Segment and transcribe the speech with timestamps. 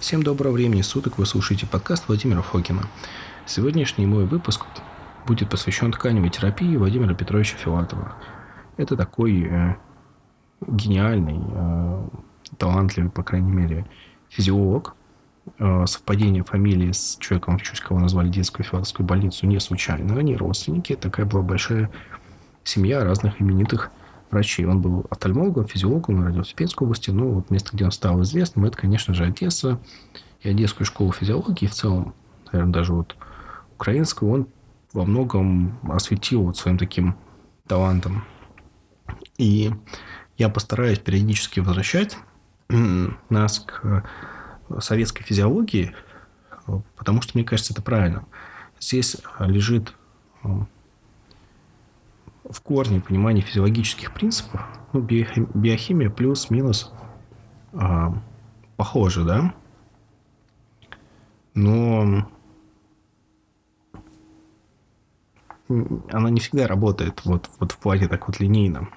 [0.00, 2.84] Всем доброго времени суток, вы слушаете подкаст Владимира Фокина.
[3.46, 4.64] Сегодняшний мой выпуск
[5.26, 8.14] будет посвящен тканевой терапии Владимира Петровича Филатова.
[8.76, 9.74] Это такой э,
[10.64, 12.08] гениальный, э,
[12.58, 13.86] талантливый, по крайней мере,
[14.28, 14.94] физиолог.
[15.58, 20.16] Э, совпадение фамилии с человеком, в честь кого назвали детскую филатовскую больницу, не случайно.
[20.16, 20.94] Они родственники.
[20.94, 21.90] Такая была большая
[22.62, 23.90] семья разных именитых
[24.30, 24.66] врачей.
[24.66, 27.10] Он был офтальмологом, физиологом, родился в Пенской области.
[27.10, 29.80] Ну, вот место, где он стал известным, это, конечно же, Одесса
[30.40, 31.66] и Одесскую школу физиологии.
[31.66, 32.14] В целом,
[32.52, 33.16] наверное, даже вот
[33.74, 34.48] украинскую он
[34.92, 37.16] во многом осветил вот своим таким
[37.66, 38.24] талантом.
[39.36, 39.70] И
[40.36, 42.18] я постараюсь периодически возвращать
[43.28, 44.04] нас к
[44.80, 45.94] советской физиологии,
[46.96, 48.26] потому что, мне кажется, это правильно.
[48.80, 49.94] Здесь лежит
[52.48, 54.62] в корне понимание физиологических принципов,
[54.92, 56.92] ну, биохимия плюс-минус
[57.72, 58.14] а,
[58.76, 59.54] похоже, да?
[61.54, 62.28] Но
[65.68, 68.88] она не всегда работает вот, вот в плане так вот линейно.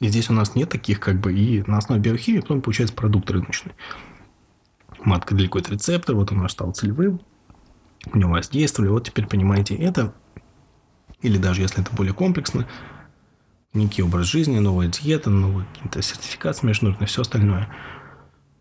[0.00, 3.30] И здесь у нас нет таких как бы и на основе биохимии потом получается продукт
[3.30, 3.72] рыночный.
[5.02, 7.20] Матка далекой рецептор, вот он наш стал целевым,
[8.12, 10.12] у него воздействовали, вот теперь понимаете это–
[11.22, 12.66] или даже если это более комплексно,
[13.72, 17.68] некий образ жизни, новая диета, новый какие-то сертификат международный, все остальное.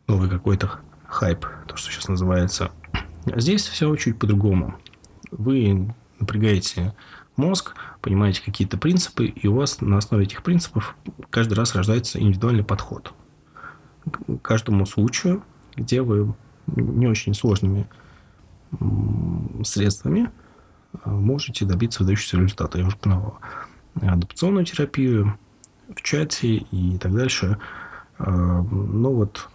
[0.08, 2.72] Новый какой-то хайп, то, что сейчас называется.
[3.26, 4.76] А здесь все чуть по-другому.
[5.32, 6.96] Вы напрягаете
[7.36, 10.96] мозг, понимаете какие-то принципы, и у вас на основе этих принципов
[11.30, 13.14] каждый раз рождается индивидуальный подход.
[14.06, 15.44] К каждому случаю,
[15.76, 16.36] где вы
[16.68, 17.88] не очень сложными
[19.64, 20.30] средствами–
[21.06, 22.78] можете добиться выдающегося результата.
[22.78, 23.40] Я уже упоминал
[24.02, 25.38] адапционную терапию
[25.96, 27.58] в чате и так дальше.
[28.18, 29.50] А, Но ну вот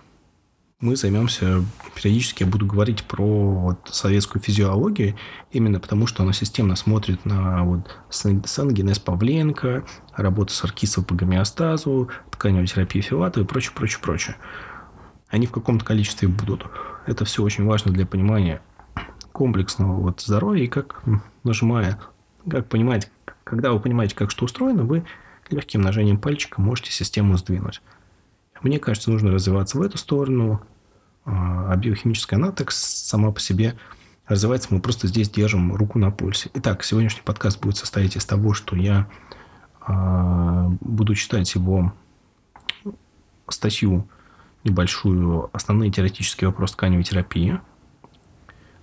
[0.80, 1.62] мы займемся,
[1.94, 5.14] периодически я буду говорить про вот советскую физиологию,
[5.52, 9.84] именно потому что она системно смотрит на вот саногенез Павленко,
[10.16, 14.36] работу с Аркисовым по гомеостазу, тканевую терапию Филатова и прочее, прочее, прочее.
[15.28, 16.64] Они в каком-то количестве будут.
[17.06, 18.62] Это все очень важно для понимания
[19.40, 21.02] комплексного вот здоровья и как
[21.44, 21.98] нажимая,
[22.50, 23.10] как понимать,
[23.42, 25.06] когда вы понимаете, как что устроено, вы
[25.48, 27.80] легким нажением пальчика можете систему сдвинуть.
[28.60, 30.60] Мне кажется, нужно развиваться в эту сторону,
[31.24, 33.78] а, а биохимическая она так сама по себе
[34.26, 34.68] развивается.
[34.72, 36.50] Мы просто здесь держим руку на пульсе.
[36.52, 39.08] Итак, сегодняшний подкаст будет состоять из того, что я
[39.80, 41.94] а, буду читать его
[43.48, 44.06] статью
[44.64, 47.58] небольшую «Основные теоретические вопросы тканевой терапии»,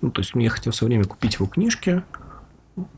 [0.01, 2.03] ну, то есть, мне хотел все время купить его книжки,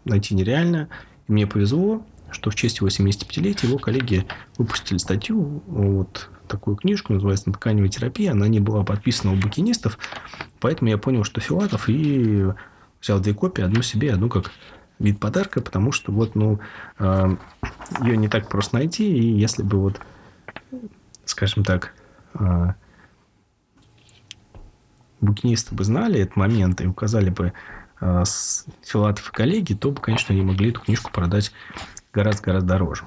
[0.05, 0.89] найти нереально.
[1.27, 4.25] И мне повезло, что в честь его 75-летия его коллеги
[4.57, 8.31] выпустили статью, вот такую книжку, называется «Тканевая терапия».
[8.31, 9.97] Она не была подписана у букинистов,
[10.59, 12.47] поэтому я понял, что Филатов, и
[13.01, 14.51] взял две копии, одну себе, одну как
[14.97, 16.59] вид подарка, потому что вот, ну,
[16.97, 17.37] э,
[18.01, 20.01] ее не так просто найти, и если бы вот,
[21.25, 21.93] скажем так,
[22.33, 22.73] э,
[25.21, 27.53] букинисты бы знали этот момент и указали бы
[28.01, 28.23] э,
[28.83, 31.51] Филатов и коллеги, то бы, конечно, они могли эту книжку продать
[32.13, 33.03] гораздо-гораздо дороже.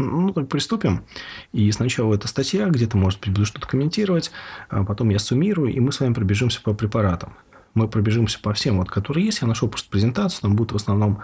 [0.00, 1.04] Ну, так приступим.
[1.52, 4.30] И сначала эта статья, где-то, может буду что-то комментировать,
[4.68, 7.34] а потом я суммирую, и мы с вами пробежимся по препаратам.
[7.74, 9.40] Мы пробежимся по всем, вот, которые есть.
[9.42, 11.20] Я нашел просто презентацию, там будет в основном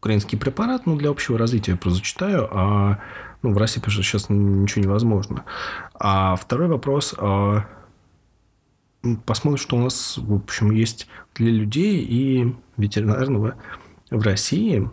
[0.00, 2.98] украинский препарат, ну, для общего развития я просто зачитаю, а
[3.42, 5.44] ну, в России, потому что сейчас ничего невозможно.
[5.94, 7.14] А второй вопрос.
[7.18, 7.66] А,
[9.24, 13.54] посмотрим, что у нас, в общем, есть для людей и ветеринарного
[14.10, 14.88] в России.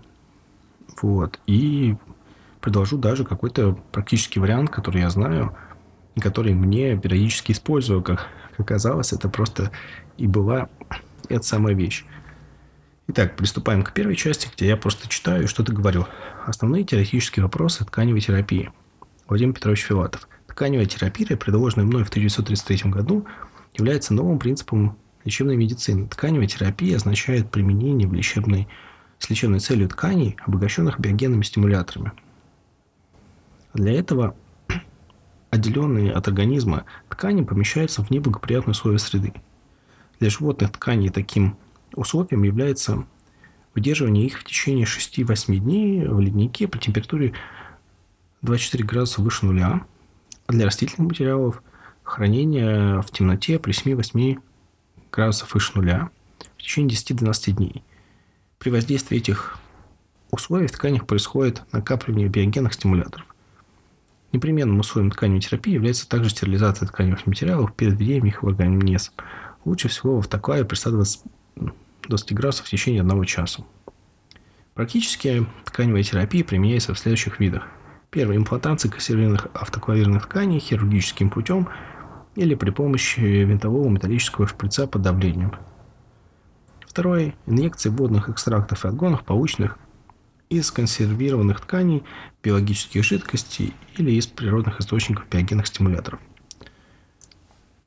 [1.02, 1.40] Вот.
[1.48, 1.96] И
[2.62, 5.56] предложу даже какой-то практический вариант, который я знаю,
[6.16, 8.02] и который мне периодически использую.
[8.02, 8.28] Как
[8.58, 9.72] оказалось, это просто
[10.18, 10.70] и была
[11.30, 12.06] эта самая вещь.
[13.08, 16.08] Итак, приступаем к первой части, где я просто читаю и что-то говорю.
[16.48, 18.72] Основные теоретические вопросы тканевой терапии.
[19.28, 20.28] Владимир Петрович Филатов.
[20.48, 23.28] Тканевая терапия, предложенная мной в 1933 году,
[23.78, 26.08] является новым принципом лечебной медицины.
[26.08, 28.68] Тканевая терапия означает применение в лечебной,
[29.20, 32.12] с лечебной целью тканей, обогащенных биогенными стимуляторами.
[33.76, 34.36] Для этого
[35.52, 39.34] отделенные от организма ткани помещаются в неблагоприятные условия среды.
[40.20, 41.56] Для животных тканей таким
[41.96, 43.06] условием является
[43.74, 47.34] выдерживание их в течение 6-8 дней в леднике при температуре
[48.42, 49.86] 24 градуса выше нуля.
[50.48, 51.62] А для растительных материалов
[52.04, 54.40] хранение в темноте при 7-8
[55.12, 56.10] градусов выше нуля
[56.58, 57.84] в течение 10-12 дней.
[58.60, 59.58] При воздействии этих
[60.32, 63.26] условий в тканях происходит накапливание биогенных стимуляторов.
[64.32, 69.12] Непременным условием тканевой терапии является также стерилизация тканевых материалов перед введением их в организм.
[69.64, 71.22] Лучше всего в автоклаве при 120
[72.08, 73.64] 20 градусов в течение одного часа.
[74.74, 77.68] Практически тканевая терапия применяется в следующих видах.
[78.10, 78.38] Первое.
[78.38, 81.70] Имплантация консервированных автоклавированных тканей хирургическим путем
[82.36, 85.54] или при помощи винтового металлического шприца под давлением.
[86.86, 87.36] Второе.
[87.46, 89.78] Инъекции водных экстрактов и отгонов, полученных
[90.50, 92.04] из консервированных тканей,
[92.44, 96.20] биологических жидкостей или из природных источников биогенных стимуляторов.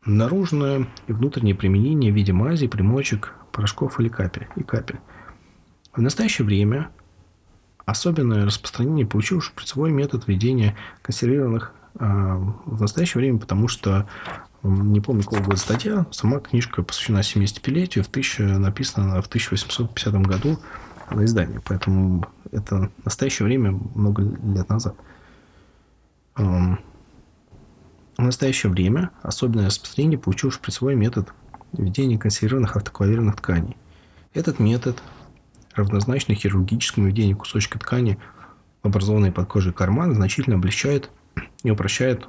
[0.04, 4.46] Наружное и внутреннее применение в виде мази, примочек, порошков или капель.
[4.54, 5.00] И капель.
[5.92, 6.90] В настоящее время
[7.86, 14.08] особенное распространение получил шприцевой метод введения консервированных э, в настоящее время, потому что
[14.62, 20.60] не помню, какого года статья, сама книжка посвящена 75-летию, в 1000, написана в 1850 году
[21.10, 24.94] на издании, поэтому это настоящее время много лет назад.
[26.36, 26.78] В
[28.18, 31.32] настоящее время особенное распространение получил шприцевой метод
[31.72, 33.76] введения консервированных автоклавированных тканей.
[34.34, 35.02] Этот метод
[35.74, 38.18] равнозначно хирургическому введению кусочка ткани
[38.82, 41.10] в под кожей карман значительно облегчает
[41.62, 42.26] и упрощает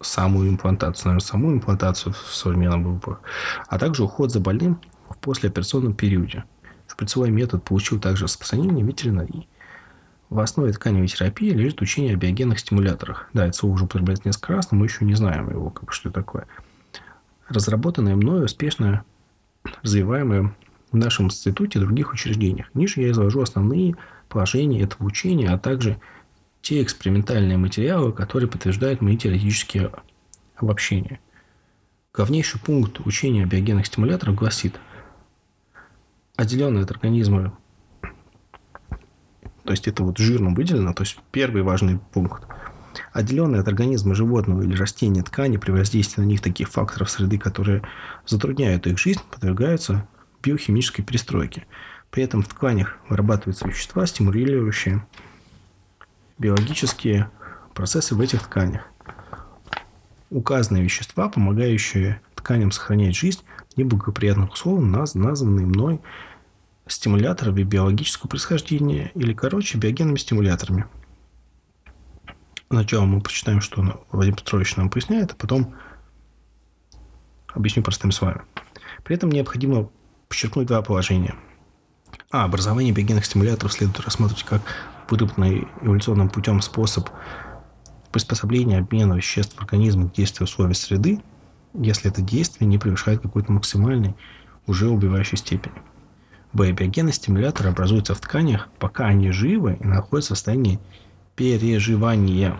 [0.00, 3.18] самую имплантацию, наверное, саму имплантацию в современном ВП,
[3.68, 6.44] а также уход за больным в послеоперационном периоде.
[6.86, 9.48] Шприцевой метод получил также распространение ветеринарии.
[10.34, 13.30] В основе тканевой терапии лежит учение о биогенных стимуляторах.
[13.32, 16.10] Да, это слово уже употребляется несколько раз, но мы еще не знаем его, как, что
[16.10, 16.48] такое.
[17.48, 19.04] Разработанное мною успешно
[19.84, 20.52] развиваемое
[20.90, 22.66] в нашем институте и других учреждениях.
[22.74, 23.94] Ниже я изложу основные
[24.28, 26.00] положения этого учения, а также
[26.62, 29.92] те экспериментальные материалы, которые подтверждают мои теоретические
[30.56, 31.20] обобщения.
[32.12, 34.80] Главнейший пункт учения о биогенных стимуляторах гласит,
[36.34, 37.56] отделенные от организма,
[39.64, 42.44] то есть это вот жирно выделено, то есть первый важный пункт,
[43.12, 47.82] отделенные от организма животного или растения ткани при воздействии на них таких факторов среды, которые
[48.26, 50.06] затрудняют их жизнь, подвергаются
[50.42, 51.66] биохимической перестройке.
[52.10, 55.04] При этом в тканях вырабатываются вещества, стимулирующие
[56.38, 57.30] биологические
[57.74, 58.82] процессы в этих тканях.
[60.30, 63.40] Указанные вещества, помогающие тканям сохранять жизнь
[63.72, 66.00] в неблагоприятных условиях, названные мной
[66.86, 70.86] стимуляторами биологического происхождения или, короче, биогенными стимуляторами.
[72.68, 75.74] Сначала мы прочитаем, что Владимир Петрович нам поясняет, а потом
[77.52, 78.42] объясню простым словами.
[79.04, 79.90] При этом необходимо
[80.28, 81.34] подчеркнуть два положения.
[82.30, 82.44] А.
[82.44, 84.62] Образование биогенных стимуляторов следует рассматривать как
[85.08, 87.08] выработанный эволюционным путем способ
[88.10, 91.20] приспособления обмена веществ в организме к действию условий среды,
[91.74, 94.14] если это действие не превышает какой-то максимальной,
[94.66, 95.74] уже убивающей степени.
[96.54, 96.70] Б.
[96.70, 100.78] Биогенные стимуляторы образуются в тканях, пока они живы и находятся в состоянии
[101.34, 102.56] переживания.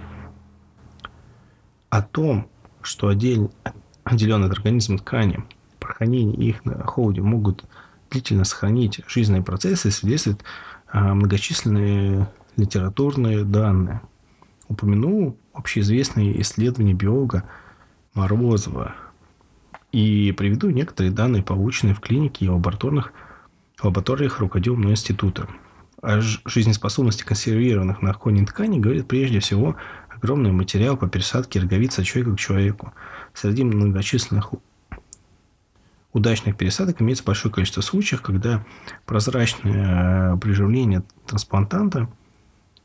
[1.90, 2.48] О том,
[2.82, 3.48] что отдель,
[4.02, 5.44] отделенные от организма ткани,
[5.78, 7.64] прохранение их на холоде могут
[8.10, 10.42] длительно сохранить жизненные процессы, свидетельствует
[10.88, 14.00] а, многочисленные литературные данные.
[14.68, 17.44] Упомяну общеизвестные исследования биолога
[18.14, 18.94] Морозова
[19.92, 23.12] и приведу некоторые данные, полученные в клинике и лабораторных
[23.84, 25.48] лабораториях руководимого института.
[26.02, 29.76] О жизнеспособности консервированных на ткани тканей говорит прежде всего
[30.08, 32.92] огромный материал по пересадке роговицы от человека к человеку.
[33.32, 34.52] Среди многочисленных
[36.12, 38.64] удачных пересадок имеется большое количество случаев, когда
[39.04, 42.08] прозрачное э, приживление трансплантанта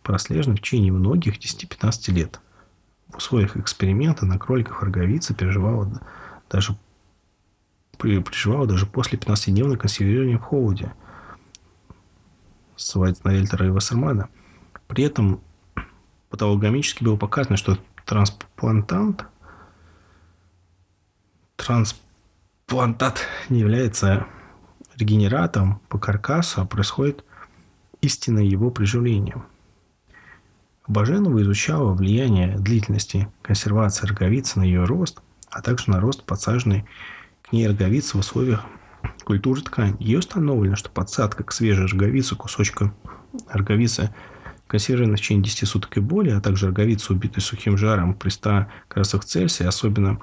[0.03, 2.41] прослежено в течение многих 10-15 лет.
[3.09, 6.01] В условиях эксперимента на кроликах роговица переживала
[6.49, 6.75] даже,
[7.99, 10.93] переживала даже после 15-дневного консервирования в холоде.
[13.23, 14.29] На Эльтера и Вассермана.
[14.87, 15.41] При этом
[16.29, 19.25] патологомически было показано, что трансплантант
[21.57, 22.09] трансплантант
[22.69, 24.27] плантат не является
[24.95, 27.25] регенератом по каркасу, а происходит
[27.99, 29.43] истинное его приживление.
[30.87, 36.85] Баженова изучала влияние длительности консервации роговицы на ее рост, а также на рост подсаженной
[37.51, 38.65] ней роговицы в условиях
[39.23, 39.95] культуры ткани.
[39.99, 42.93] Ее установлено, что подсадка к свежей роговице кусочка
[43.47, 44.13] роговицы
[44.67, 48.67] консервированной в течение 10 суток и более, а также роговицы, убитой сухим жаром при 100
[48.89, 50.19] градусах Цельсия, особенно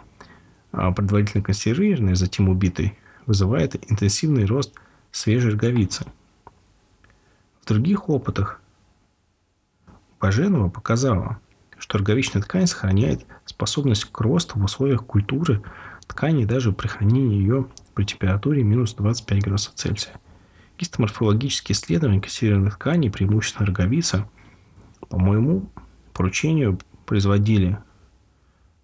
[0.73, 4.75] а предварительно консервированный, затем убитый, вызывает интенсивный рост
[5.11, 6.04] свежей роговицы.
[7.62, 8.61] В других опытах
[10.21, 11.40] Баженова показала,
[11.78, 15.62] что роговичная ткань сохраняет способность к росту в условиях культуры
[16.06, 20.14] ткани даже при хранении ее при температуре минус 25 градусов Цельсия.
[20.78, 24.28] Гистоморфологические исследования консервированных тканей, преимущественно роговица,
[25.08, 25.70] по моему
[26.12, 27.78] поручению производили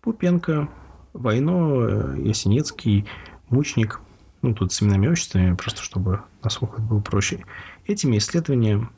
[0.01, 0.69] Пупенко,
[1.13, 3.07] Войно, Ясенецкий,
[3.51, 4.01] Мучник.
[4.41, 7.45] Ну, тут с именами и отчествами, просто чтобы на слух было проще.
[7.87, 8.89] Этими исследованиями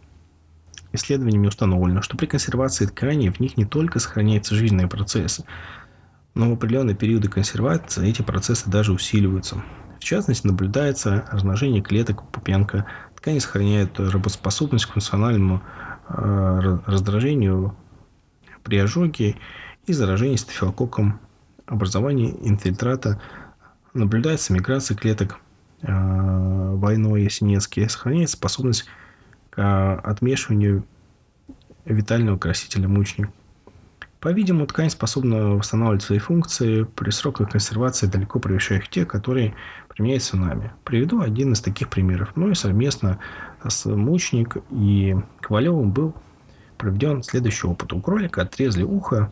[0.95, 5.45] исследованиями установлено, что при консервации тканей в них не только сохраняются жизненные процессы,
[6.35, 9.63] но в определенные периоды консервации эти процессы даже усиливаются.
[9.99, 12.87] В частности, наблюдается размножение клеток пупенка.
[13.17, 15.63] Ткани сохраняют работоспособность к функциональному
[16.09, 17.77] э, раздражению
[18.63, 19.37] при ожоге
[19.87, 21.21] и заражении стафилококком.
[21.67, 23.21] Образование инфильтрата
[23.95, 25.39] наблюдается миграция клеток
[25.83, 25.87] э,
[26.75, 27.89] войной синецкие.
[27.89, 28.87] Сохраняется способность
[29.51, 30.85] к отмешиванию
[31.85, 33.31] витального красителя мучник.
[34.25, 39.55] По-видимому, ткань способна восстанавливать свои функции при сроках консервации, далеко превышающих те, которые
[39.87, 40.73] применяются нами.
[40.83, 42.35] Приведу один из таких примеров.
[42.35, 43.19] Мной совместно
[43.69, 46.15] с Мучник и Ковалевым был
[46.79, 47.93] проведен следующий опыт.
[47.93, 49.31] У кролика отрезали ухо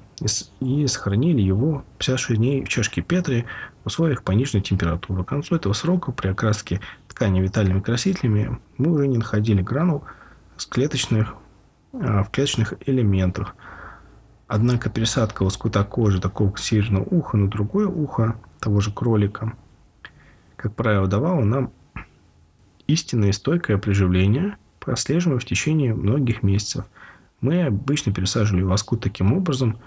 [0.61, 3.47] и сохранили его 56 дней в чашке Петри
[3.85, 5.25] в условиях пониженной температуры.
[5.25, 10.05] К концу этого срока при окраске ткани витальными красителями мы уже не находили гранул
[10.59, 11.35] с клеточных,
[11.95, 13.57] а, в клеточных элементах.
[14.55, 19.57] Однако пересадка лоскута кожи такого северного уха на другое ухо того же кролика,
[20.57, 21.73] как правило, давала нам
[22.87, 26.85] истинное стойкое приживление, прослеживаемое в течение многих месяцев.
[27.41, 29.79] Мы обычно пересаживали лоскут таким образом,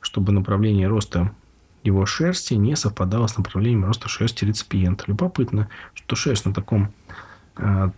[0.00, 1.34] чтобы направление роста
[1.82, 5.02] его шерсти не совпадало с направлением роста шерсти реципиента.
[5.08, 6.92] Любопытно, что шерсть на таком
[7.56, 7.90] э,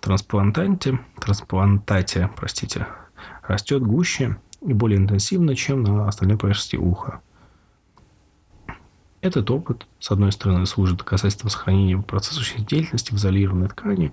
[0.00, 2.86] трансплантанте, трансплантате, простите,
[3.42, 7.20] растет гуще и более интенсивно, чем на остальной поверхности уха.
[9.20, 14.12] Этот опыт, с одной стороны, служит доказательством сохранения процесса жизнедеятельности в изолированной ткани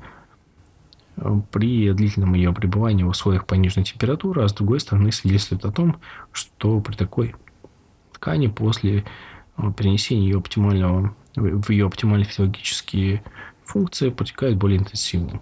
[1.18, 5.72] э, при длительном ее пребывании в условиях пониженной температуры, а с другой стороны свидетельствует о
[5.72, 6.00] том,
[6.32, 7.36] что при такой
[8.14, 9.06] ткани после
[9.58, 13.24] э, перенесения ее оптимального, в ее оптимальные физиологические
[13.64, 15.40] функции протекает более интенсивно.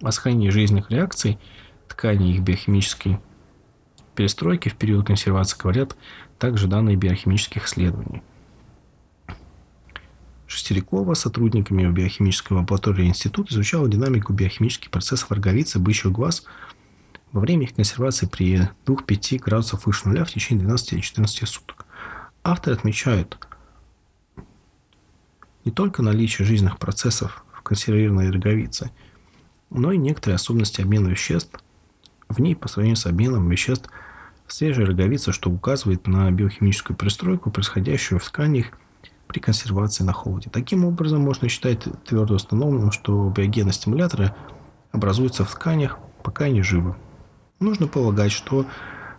[0.00, 1.38] О сохранении жизненных реакций
[1.88, 3.18] ткани их биохимической
[4.14, 5.96] перестройки в период консервации говорят
[6.38, 8.22] также данные биохимических исследований.
[10.46, 16.44] Шестерякова сотрудниками биохимической лаборатории института изучала динамику биохимических процессов роговицы бычьих глаз
[17.32, 21.86] во время их консервации при 2-5 градусов выше нуля в течение 12-14 суток.
[22.44, 23.38] Авторы отмечают
[25.64, 28.90] не только наличие жизненных процессов в консервированной роговице,
[29.70, 31.58] но и некоторые особенности обмена веществ
[32.28, 33.88] в ней по сравнению с обменом веществ
[34.52, 38.66] в свежей роговице, что указывает на биохимическую перестройку, происходящую в тканях
[39.26, 40.50] при консервации на холоде.
[40.52, 44.34] Таким образом, можно считать твердо установленным, что биогенные стимуляторы
[44.90, 46.94] образуются в тканях, пока они живы.
[47.60, 48.66] Нужно полагать, что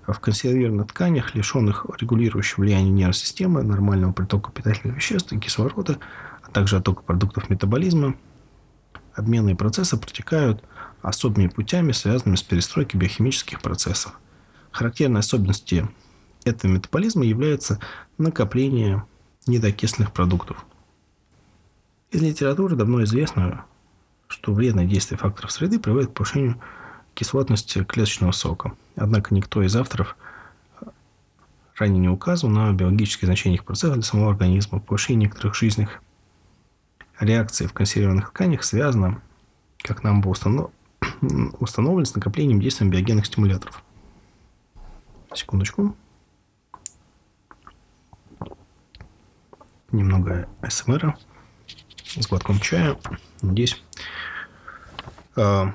[0.06, 5.98] в консервированных тканях, лишенных регулирующего влияния нервной системы, нормального притока питательных веществ и кислорода,
[6.44, 8.14] а также оттока продуктов метаболизма,
[9.16, 10.64] обменные процессы протекают
[11.02, 14.20] особыми путями, связанными с перестройкой биохимических процессов.
[14.74, 15.90] Характерной особенностью
[16.44, 17.80] этого метаболизма является
[18.18, 19.06] накопление
[19.48, 20.66] недокисленных продуктов.
[22.12, 23.66] Из литературы давно известно,
[24.28, 26.60] что вредное действие факторов среды приводит к повышению
[27.14, 28.74] кислотности клеточного сока.
[28.96, 30.16] Однако никто из авторов
[31.76, 34.80] ранее не указывал на биологические значения их процессов для самого организма.
[34.80, 36.02] Повышение некоторых жизненных
[37.20, 39.22] реакций в консервированных тканях связано,
[39.84, 40.72] как нам было установ...
[41.60, 43.84] установлено, с накоплением действия биогенных стимуляторов.
[45.36, 45.96] Секундочку.
[49.92, 51.16] Немного СМР
[52.20, 52.98] с глотком чая.
[53.42, 53.82] Здесь
[55.36, 55.74] а,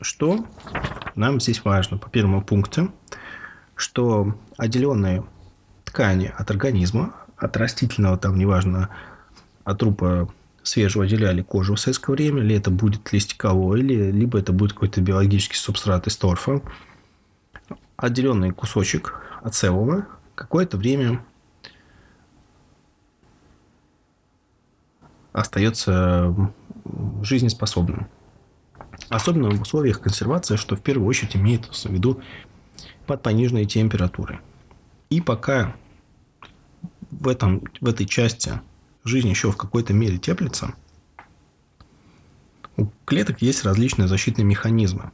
[0.00, 0.44] что
[1.14, 2.92] нам здесь важно по первому пункту,
[3.74, 5.24] что отделенные
[5.84, 8.90] ткани от организма, от растительного, там неважно,
[9.64, 14.52] от трупа свежего отделяли кожу в советское время, или это будет листиковой, или либо это
[14.52, 16.62] будет какой-то биологический субстрат из торфа.
[17.98, 21.24] Отделенный кусочек от целого какое-то время
[25.32, 26.32] остается
[27.22, 28.06] жизнеспособным.
[29.08, 32.22] Особенно в условиях консервации, что в первую очередь имеет в виду
[33.06, 34.38] под пониженной температурой.
[35.10, 35.74] И пока
[37.10, 38.60] в, этом, в этой части
[39.02, 40.72] жизнь еще в какой-то мере теплится,
[42.76, 45.10] у клеток есть различные защитные механизмы.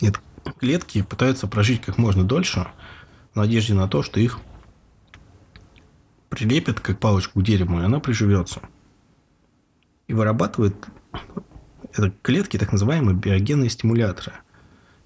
[0.00, 0.12] И
[0.58, 2.66] клетки пытаются прожить как можно дольше
[3.32, 4.38] в надежде на то, что их
[6.28, 8.60] прилепят как палочку к дереву, и она приживется.
[10.06, 10.74] И вырабатывает
[11.92, 14.32] это клетки, так называемые биогенные стимуляторы.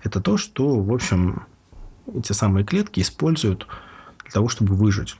[0.02, 1.46] это то, что, в общем,
[2.14, 3.66] эти самые клетки используют
[4.22, 5.16] для того, чтобы выжить.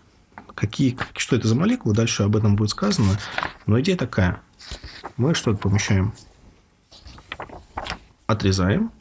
[0.55, 3.19] Какие, что это за молекулы, дальше об этом будет сказано.
[3.67, 4.41] Но идея такая.
[5.17, 6.13] Мы что-то помещаем,
[8.27, 8.93] отрезаем,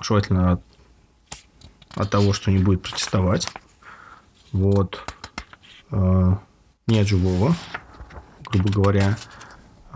[0.00, 0.62] желательно от,
[1.94, 3.48] от того, что не будет протестовать.
[4.52, 5.00] Вот.
[5.90, 6.36] Э,
[6.86, 7.54] не от живого,
[8.50, 9.16] грубо говоря.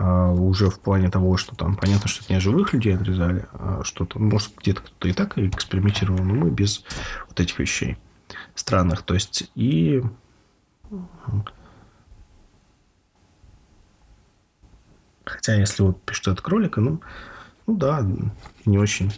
[0.01, 3.81] А, уже в плане того, что там понятно, что это не живых людей отрезали, а
[3.83, 6.85] что-то, может, где-то кто-то и так экспериментировал, но мы без
[7.27, 7.97] вот этих вещей
[8.55, 9.01] странных.
[9.03, 10.01] То есть, и
[15.25, 17.01] Хотя, если вот пишут от кролика, ну,
[17.69, 18.03] ну да,
[18.65, 19.11] не очень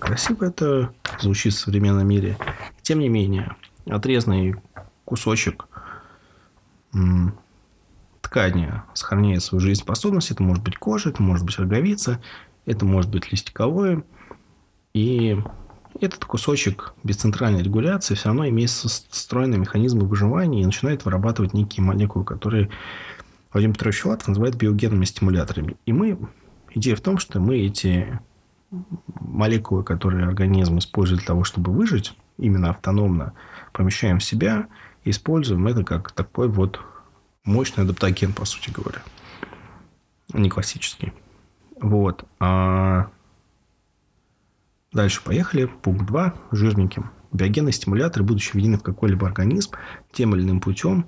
[0.00, 2.36] красиво это звучит в современном мире.
[2.82, 3.54] Тем не менее,
[3.86, 4.56] отрезанный
[5.04, 5.68] кусочек
[8.20, 10.32] ткани сохраняет свою жизнеспособность.
[10.32, 12.20] Это может быть кожа, это может быть роговица,
[12.66, 14.02] это может быть листиковое.
[14.92, 15.38] И
[16.00, 21.84] этот кусочек без центральной регуляции все равно имеет встроенные механизмы выживания и начинает вырабатывать некие
[21.84, 22.70] молекулы, которые
[23.52, 25.76] Владимир Петрович Филатов называет биогенными стимуляторами.
[25.86, 26.18] И мы,
[26.74, 28.20] идея в том, что мы эти
[29.20, 33.32] молекулы, которые организм использует для того, чтобы выжить, именно автономно
[33.72, 34.66] помещаем в себя
[35.04, 36.80] и используем это как такой вот
[37.44, 39.00] мощный адаптоген, по сути говоря.
[40.32, 41.12] Не классический.
[41.80, 42.24] Вот.
[42.40, 43.08] А...
[44.92, 45.66] Дальше поехали.
[45.66, 46.34] Пункт 2.
[46.52, 47.02] Жирники.
[47.32, 49.72] Биогенные стимуляторы, будучи введены в какой-либо организм,
[50.12, 51.06] тем или иным путем,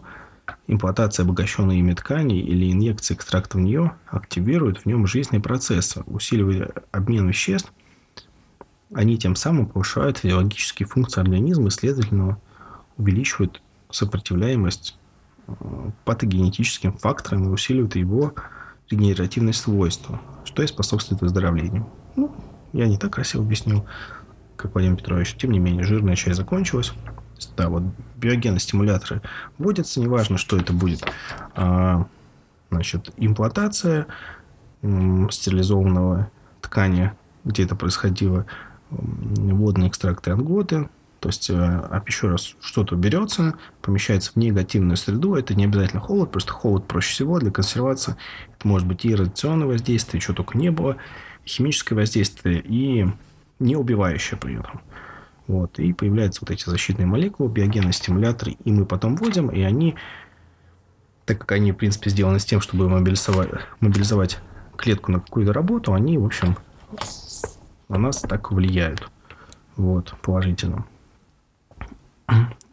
[0.66, 6.70] имплантация обогащенной ими ткани или инъекция экстракта в нее активируют в нем жизненные процессы, усиливая
[6.92, 7.72] обмен веществ.
[8.92, 12.38] Они тем самым повышают физиологические функции организма и, следовательно,
[12.96, 14.98] увеличивают сопротивляемость
[16.04, 18.34] патогенетическим фактором и усиливает его
[18.90, 21.88] регенеративные свойства, что и способствует выздоровлению.
[22.14, 22.34] Ну,
[22.72, 23.86] я не так красиво объяснил,
[24.56, 25.34] как Владимир Петрович.
[25.34, 26.92] Тем не менее, жирная часть закончилась.
[27.56, 27.82] Да, вот
[28.16, 29.22] биогенные стимуляторы
[29.58, 31.04] вводятся, неважно, что это будет.
[31.54, 32.06] А,
[32.70, 34.06] значит, имплантация
[34.82, 37.12] стерилизованного ткани,
[37.44, 38.46] где это происходило,
[38.90, 40.88] водные экстракты анготы,
[41.20, 45.34] то есть, а еще раз, что-то берется, помещается в негативную среду.
[45.34, 48.16] Это не обязательно холод, просто холод проще всего для консервации.
[48.56, 50.96] Это может быть и радиационное воздействие, что только не было,
[51.44, 53.06] химическое воздействие и
[53.58, 54.82] не убивающее при этом.
[55.47, 55.78] Вот.
[55.78, 59.95] И появляются вот эти защитные молекулы, биогенные стимуляторы, и мы потом вводим, и они,
[61.25, 64.39] так как они, в принципе, сделаны с тем, чтобы мобилизовать, мобилизовать
[64.76, 66.56] клетку на какую-то работу, они, в общем,
[67.89, 69.09] на нас так влияют.
[69.76, 70.85] Вот, положительно.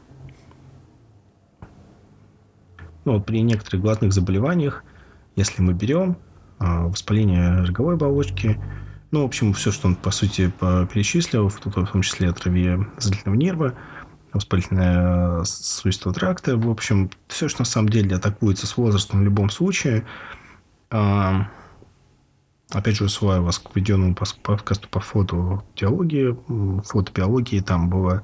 [3.04, 4.84] Ну, вот при некоторых глотных заболеваниях,
[5.34, 6.16] если мы берем
[6.62, 8.58] воспаление роговой оболочки,
[9.10, 13.74] ну, в общем, все, что он, по сути, перечислил, в том числе отравие зрительного нерва,
[14.32, 19.50] воспалительное свойство тракта, в общем, все, что на самом деле атакуется с возрастом в любом
[19.50, 20.06] случае,
[20.90, 21.40] э,
[22.72, 26.36] Опять же, ссылаю вас к введенному подкасту по фотодиалогии,
[26.84, 27.60] фотобиологии.
[27.60, 28.22] Там было...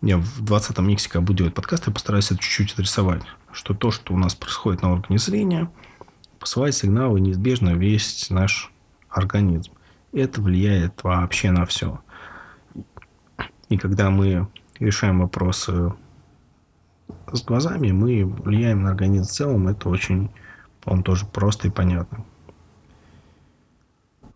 [0.00, 3.22] Не, в 20-м миксе, когда будет подкаст, я постараюсь это чуть-чуть отрисовать.
[3.52, 5.70] Что то, что у нас происходит на органе зрения,
[6.38, 8.72] посылает сигналы неизбежно весь наш
[9.08, 9.72] организм.
[10.12, 12.00] Это влияет вообще на все.
[13.68, 14.48] И когда мы
[14.78, 15.92] решаем вопросы
[17.32, 19.68] с глазами, мы влияем на организм в целом.
[19.68, 20.30] Это очень,
[20.82, 22.24] по тоже просто и понятно.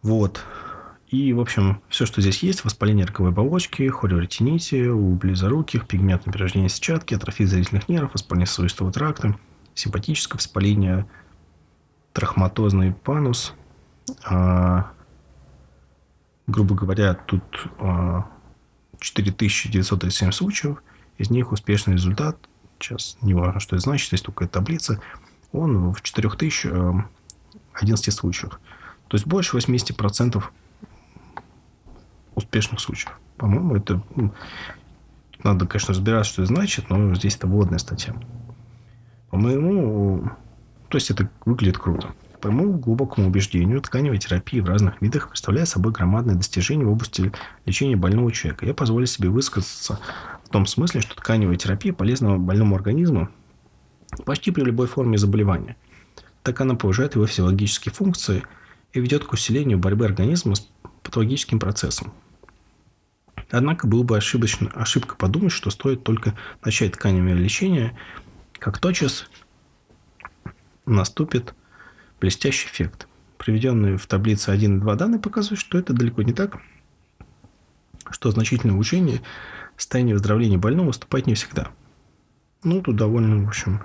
[0.03, 0.45] Вот.
[1.09, 6.71] И, в общем, все, что здесь есть, воспаление роговой оболочки, хориоретините, у близоруких, пигментное перерождение
[6.71, 9.37] сетчатки, атрофия зрительных нервов, воспаление сосудистого тракта,
[9.75, 11.07] симпатическое воспаление,
[12.13, 13.55] трахматозный панус,
[14.25, 14.91] а,
[16.47, 17.43] грубо говоря, тут
[18.99, 20.83] 4937 случаев,
[21.19, 22.37] из них успешный результат,
[22.79, 25.01] сейчас не важно, что это значит, есть только таблица,
[25.53, 28.61] он в 4011 случаях.
[29.09, 30.43] То есть больше 80%
[32.35, 33.19] успешных случаев.
[33.37, 34.03] По-моему, это...
[34.17, 34.33] Ну,
[35.43, 38.15] надо, конечно, разбираться, что это значит, но здесь это вводная статья.
[39.31, 40.31] По-моему,
[40.93, 42.15] то есть это выглядит круто.
[42.43, 47.33] По моему глубокому убеждению, тканевая терапия в разных видах представляет собой громадное достижение в области
[47.65, 48.67] лечения больного человека.
[48.67, 49.99] Я позволю себе высказаться
[50.45, 53.31] в том смысле, что тканевая терапия полезна больному организму
[54.27, 55.77] почти при любой форме заболевания,
[56.43, 58.43] так она повышает его физиологические функции
[58.93, 60.69] и ведет к усилению борьбы организма с
[61.03, 62.13] патологическим процессом.
[63.51, 67.97] Однако было бы ошибочно, ошибка подумать, что стоит только начать тканевое лечение,
[68.59, 69.31] как тотчас
[70.87, 71.55] наступит
[72.21, 73.09] блестящий эффект.
[73.39, 76.59] Приведенные в таблице 1 и 2 данные показывают, что это далеко не так,
[78.11, 79.21] что значительное улучшение
[79.77, 81.69] состояния выздоровления больного выступает не всегда.
[82.63, 83.83] Ну, тут довольно, в общем,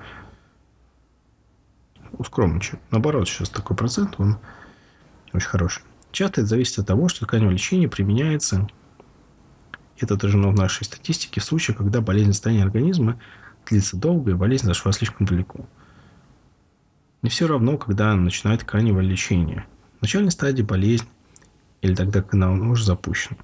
[2.24, 2.82] скромничает.
[2.92, 4.38] Наоборот, сейчас такой процент, он
[5.34, 5.84] очень хороший.
[6.12, 8.68] Часто это зависит от того, что тканевое лечение применяется,
[10.00, 13.20] это отражено в нашей статистике, в случае, когда болезнь состояния организма
[13.68, 15.68] длится долго и болезнь зашла слишком далеко.
[17.22, 19.66] Не все равно, когда начинает тканевое лечение.
[20.00, 21.08] В начальной стадии болезнь
[21.82, 23.38] или тогда, когда она уже запущена.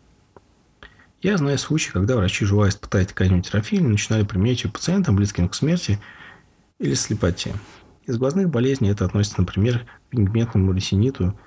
[1.22, 5.56] Я знаю случаи, когда врачи, желая испытать тканевую терапию, начинали применять ее пациентам, близким к
[5.56, 6.00] смерти
[6.80, 7.54] или слепоте.
[8.06, 11.38] Из глазных болезней это относится, например, к пигментному ресиниту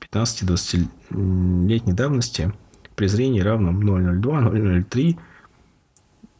[0.00, 2.52] 15-20-летней давности
[2.94, 5.18] при зрении равном 0,02-0,03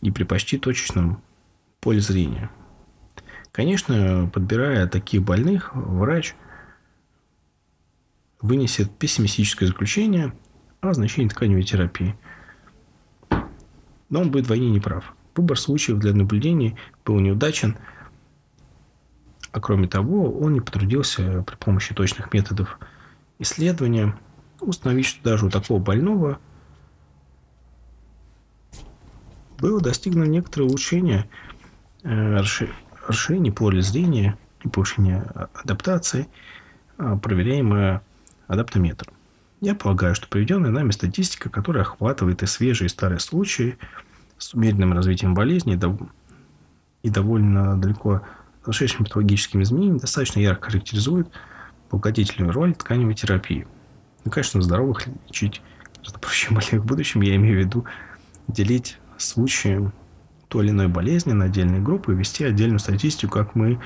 [0.02, 1.22] и при почти точечном
[1.80, 2.50] поле зрения–
[3.52, 6.34] Конечно, подбирая таких больных, врач
[8.40, 10.32] вынесет пессимистическое заключение
[10.80, 12.16] о значении тканевой терапии.
[14.08, 15.14] Но он будет вдвойне неправ.
[15.36, 17.76] Выбор случаев для наблюдений был неудачен,
[19.52, 22.78] а кроме того, он не потрудился при помощи точных методов
[23.38, 24.18] исследования
[24.60, 26.38] установить, что даже у такого больного
[29.58, 31.28] было достигнуто некоторое улучшение
[32.02, 32.38] э,
[33.06, 35.22] расширение поля зрения и повышение
[35.54, 36.28] адаптации,
[36.98, 38.02] а, проверяемое
[38.46, 39.14] адаптометром.
[39.60, 43.78] Я полагаю, что приведенная нами статистика, которая охватывает и свежие, и старые случаи
[44.38, 45.80] с умеренным развитием болезни
[47.02, 48.22] и довольно далеко
[48.66, 51.28] зашедшими патологическими изменениями, достаточно ярко характеризует
[51.90, 53.66] благодетельную роль тканевой терапии.
[54.24, 55.62] Ну, конечно, здоровых лечить
[55.96, 57.22] гораздо проще больных в будущем.
[57.22, 57.84] Я имею в виду
[58.48, 59.90] делить случаи
[60.52, 63.80] той или иной болезни на отдельные группы и вести отдельную статистику, как мы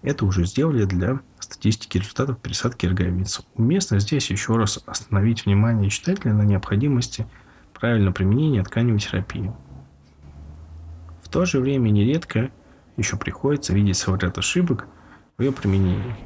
[0.00, 3.42] это уже сделали для статистики результатов пересадки роговиц.
[3.54, 7.26] Уместно здесь еще раз остановить внимание читателя на необходимости
[7.74, 9.52] правильного применения тканевой терапии.
[11.22, 12.50] В то же время нередко
[12.96, 14.86] еще приходится видеть свой ряд ошибок
[15.36, 16.16] в ее применении.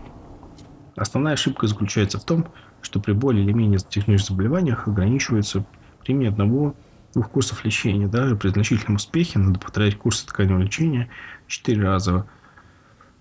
[0.95, 2.47] Основная ошибка заключается в том,
[2.81, 5.65] что при более или менее затяжных заболеваниях ограничивается
[6.05, 6.77] применение одного
[7.15, 8.07] двух курсов лечения.
[8.07, 11.09] Даже при значительном успехе надо повторять курсы тканевого лечения
[11.47, 12.27] 4 раза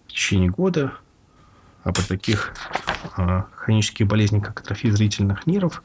[0.07, 0.93] в течение года.
[1.83, 2.53] А при таких
[3.17, 5.81] э, хронических болезнях, как атрофия зрительных нервов,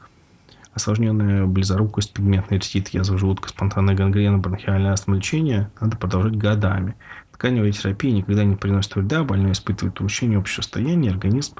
[0.73, 6.95] осложненная близорукость, пигментный ретит, язва желудка, спонтанная гангрена, бронхиальное астма лечение надо продолжать годами.
[7.31, 11.55] Тканевая терапия никогда не приносит вреда, больной испытывает улучшение общего состояния, организм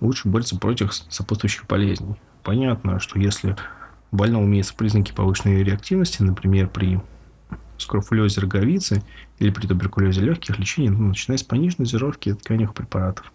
[0.00, 2.16] лучше борется против сопутствующих болезней.
[2.44, 3.56] Понятно, что если
[4.16, 7.00] у больного имеются признаки повышенной реактивности, например, при
[7.76, 9.02] скрофулезе роговицы
[9.38, 13.30] или при туберкулезе легких, лечение ну, начинается с пониженной дозировки тканевых препаратов.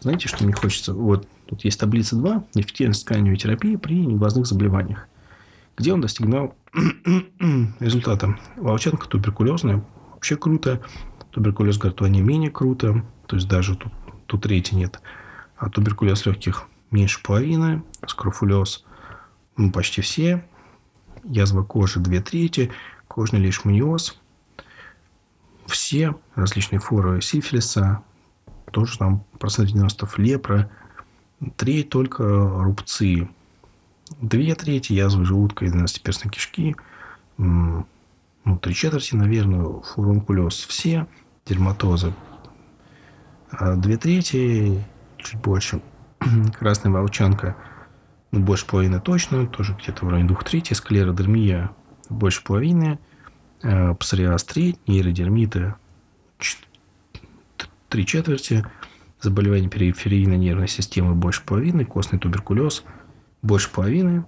[0.00, 0.94] Знаете, что мне хочется?
[0.94, 5.06] Вот тут есть таблица 2, эффективность тканевой терапии при неглазных заболеваниях.
[5.76, 6.54] Где он достигнул
[7.80, 8.38] результата?
[8.56, 10.80] Волчанка туберкулезная, вообще круто.
[11.30, 13.04] Туберкулез гортани менее круто.
[13.26, 13.92] То есть даже тут
[14.30, 15.00] тут трети нет.
[15.56, 18.84] А туберкулез легких меньше половины, скрофулез
[19.56, 20.44] ну, почти все,
[21.24, 22.70] язва кожи две трети,
[23.08, 24.18] кожный лишманиоз,
[25.66, 28.02] все различные формы сифилиса,
[28.70, 30.70] тоже там процент 90 лепра,
[31.56, 33.28] треть только рубцы,
[34.20, 36.76] две трети язвы желудка и двенадцатиперстной кишки,
[37.36, 37.86] ну,
[38.62, 41.08] три четверти, наверное, фурункулез все,
[41.46, 42.14] дерматозы
[43.76, 44.82] две трети,
[45.18, 45.80] чуть больше,
[46.58, 47.56] красная волчанка,
[48.30, 51.70] ну, больше половины точно, тоже где-то в районе двух третей, склеродермия
[52.08, 52.98] больше половины,
[53.62, 55.74] э, псориаз треть, нейродермиты
[57.90, 58.64] три четверти,
[59.20, 62.84] заболевания периферийной нервной системы больше половины, костный туберкулез
[63.42, 64.24] больше половины,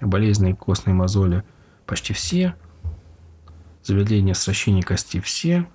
[0.00, 1.42] болезни костной мозоли
[1.86, 2.54] почти все,
[3.82, 5.66] замедление сращения кости все,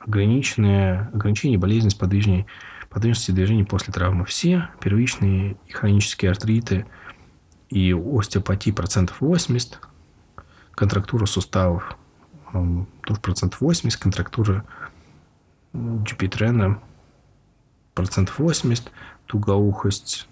[0.00, 2.46] ограниченные, ограничение болезненности подвижней,
[2.90, 4.24] подвижности движений после травмы.
[4.24, 6.86] Все, первичные и хронические артриты
[7.68, 9.80] и остеопатии процентов 80,
[10.72, 11.96] контрактура суставов
[12.52, 14.64] тоже процентов 80, контрактура
[15.72, 16.78] GP-трена
[17.94, 18.92] процентов 80,
[19.26, 20.28] тугоухость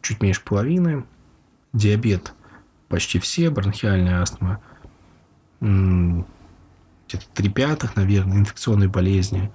[0.00, 1.04] чуть меньше половины,
[1.72, 2.32] диабет
[2.88, 4.60] почти все, бронхиальная астма
[7.12, 9.50] где-то три пятых, наверное, инфекционные болезни.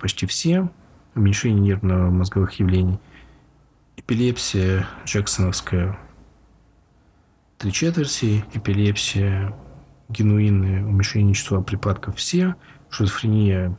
[0.00, 0.70] Почти все,
[1.14, 3.00] уменьшение нервно-мозговых явлений,
[3.96, 5.98] эпилепсия джексоновская.
[7.58, 9.54] Три четверти, эпилепсия
[10.08, 12.54] генуинные, уменьшение числа припадков все,
[12.90, 13.76] шизофрения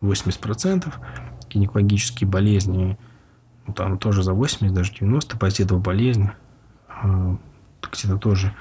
[0.00, 0.94] 80%,
[1.50, 2.96] гинекологические болезни,
[3.66, 6.30] ну, там тоже за 80, даже 90, позитов болезнь,
[6.88, 7.36] а,
[7.82, 8.54] где-то тоже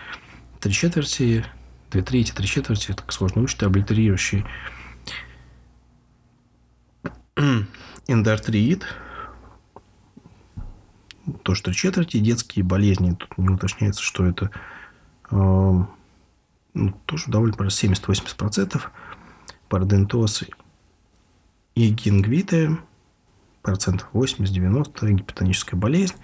[0.60, 1.46] три четверти,
[1.92, 4.46] две трети, три четверти, так сложно учить, облитерирующий
[8.08, 8.86] эндоартриит,
[11.44, 14.50] то, что четверти детские болезни, тут не уточняется, что это
[15.30, 15.88] а,
[16.74, 18.82] ну, тоже довольно 70-80%,
[19.68, 20.44] парадентоз
[21.76, 22.78] и гингвиты,
[23.62, 26.16] процентов 80-90, гипотоническая болезнь,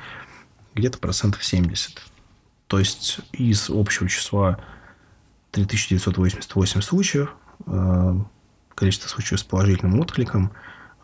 [0.76, 2.02] где-то процентов 70.
[2.68, 4.60] То есть из общего числа
[5.54, 7.36] 3988 случаев,
[7.68, 8.16] э,
[8.74, 10.52] количество случаев с положительным откликом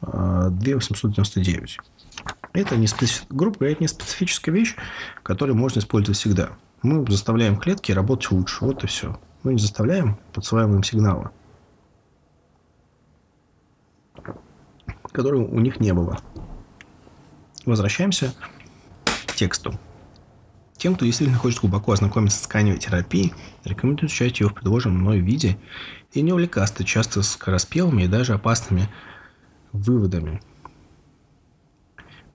[0.02, 1.78] 2899.
[1.78, 1.82] Э,
[2.54, 2.88] это не
[3.30, 4.76] грубо говоря, не специфическая вещь,
[5.22, 6.50] которую можно использовать всегда.
[6.82, 8.66] Мы заставляем клетки работать лучше.
[8.66, 9.20] Вот и все.
[9.44, 10.18] Мы не заставляем,
[10.74, 11.30] им сигналы,
[15.12, 16.20] которые у них не было.
[17.66, 18.34] Возвращаемся
[19.28, 19.80] к тексту.
[20.80, 23.34] Тем, кто действительно хочет глубоко ознакомиться с тканевой терапией,
[23.66, 25.60] рекомендую изучать ее в предложенном мной виде
[26.14, 28.90] и не увлекаться часто скороспелыми и даже опасными
[29.72, 30.42] выводами–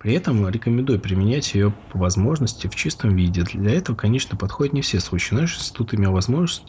[0.04, 3.42] при этом рекомендую применять ее по возможности в чистом виде.
[3.42, 5.34] Для этого, конечно, подходят не все случаи.
[5.34, 6.64] Наш институт имел возможность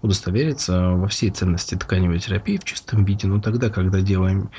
[0.00, 4.50] удостовериться во всей ценности тканевой терапии в чистом виде, но тогда, когда дело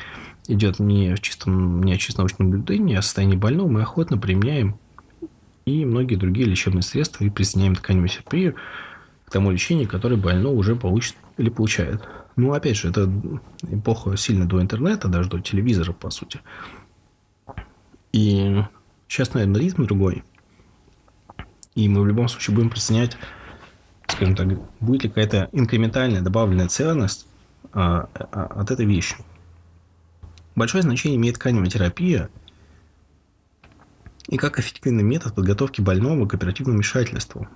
[0.47, 4.19] идет не в чистом, не о чисто научном наблюдении, а о состоянии больного, мы охотно
[4.19, 4.77] применяем
[5.65, 8.55] и многие другие лечебные средства и присоединяем тканевую терапию
[9.25, 12.01] к тому лечению, которое больной уже получит или получает.
[12.35, 13.11] Ну, опять же, это
[13.69, 16.39] эпоха сильно до интернета, даже до телевизора, по сути.
[18.11, 18.63] И
[19.07, 20.23] сейчас, наверное, ритм другой.
[21.75, 23.17] И мы в любом случае будем присоединять,
[24.07, 24.47] скажем так,
[24.79, 27.27] будет ли какая-то инкрементальная добавленная ценность
[27.71, 29.15] а, а, от этой вещи.
[30.55, 32.29] Большое значение имеет тканевая терапия
[34.29, 37.47] и как эффективный метод подготовки больного к оперативному вмешательству.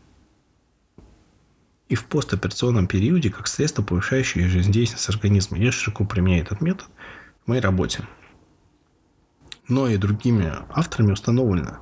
[1.87, 5.57] И в постоперационном периоде как средство, повышающее жизнедеятельность организма.
[5.57, 6.87] Я широко применяю этот метод
[7.45, 8.03] в моей работе
[9.67, 11.79] но и другими авторами установлено,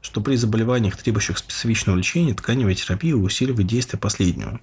[0.00, 4.60] что при заболеваниях, требующих специфичного лечения, тканевая терапия усиливает действие последнего.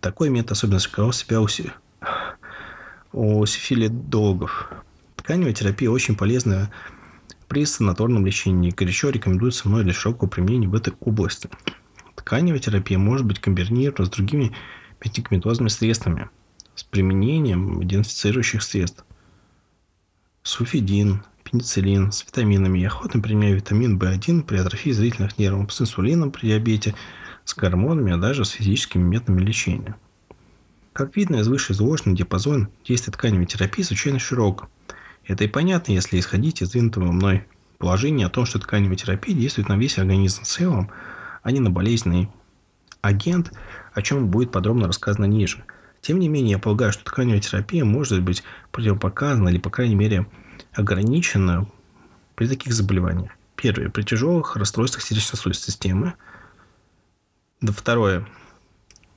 [0.00, 1.70] Такой метод особенно сказал себя у, си...
[3.12, 4.70] у сифилидологов.
[5.16, 6.70] Тканевая терапия очень полезна
[7.48, 11.48] при санаторном лечении горячо рекомендуется мной для широкого применения в этой области.
[12.14, 14.52] Тканевая терапия может быть комбинирована с другими
[15.02, 16.28] медикаментозными средствами
[16.74, 19.04] с применением идентифицирующих средств.
[20.42, 22.78] Суфидин, пенициллин с витаминами.
[22.78, 26.94] Я охотно применяю витамин В1 при атрофии зрительных нервов, с инсулином при диабете,
[27.44, 29.96] с гормонами, а даже с физическими методами лечения.
[30.92, 34.68] Как видно из вышеизложенного, диапазон действия тканевой терапии случайно широк.
[35.28, 39.68] Это и понятно, если исходить из двинутого мной положения о том, что тканевая терапия действует
[39.68, 40.90] на весь организм в целом,
[41.42, 42.30] а не на болезненный
[43.02, 43.52] агент,
[43.92, 45.64] о чем будет подробно рассказано ниже.
[46.00, 50.26] Тем не менее, я полагаю, что тканевая терапия может быть противопоказана или, по крайней мере,
[50.72, 51.68] ограничена
[52.34, 53.32] при таких заболеваниях.
[53.54, 53.90] Первое.
[53.90, 56.14] При тяжелых расстройствах сердечно-сосудистой системы.
[57.60, 58.26] Второе.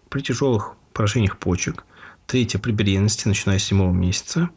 [0.09, 1.85] При тяжелых поражениях почек.
[2.25, 2.59] Третье.
[2.59, 4.49] При беременности, начиная с седьмого месяца.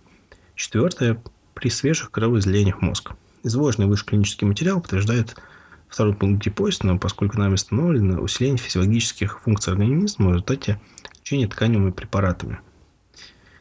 [0.56, 1.22] Четвертое.
[1.64, 3.16] При свежих кровоизлияниях мозга.
[3.42, 5.34] Изложенный выше клинический материал подтверждает
[5.88, 10.78] второй пункт гипотезы, поскольку нами установлено усиление физиологических функций организма в результате
[11.20, 12.60] лечения тканевыми препаратами.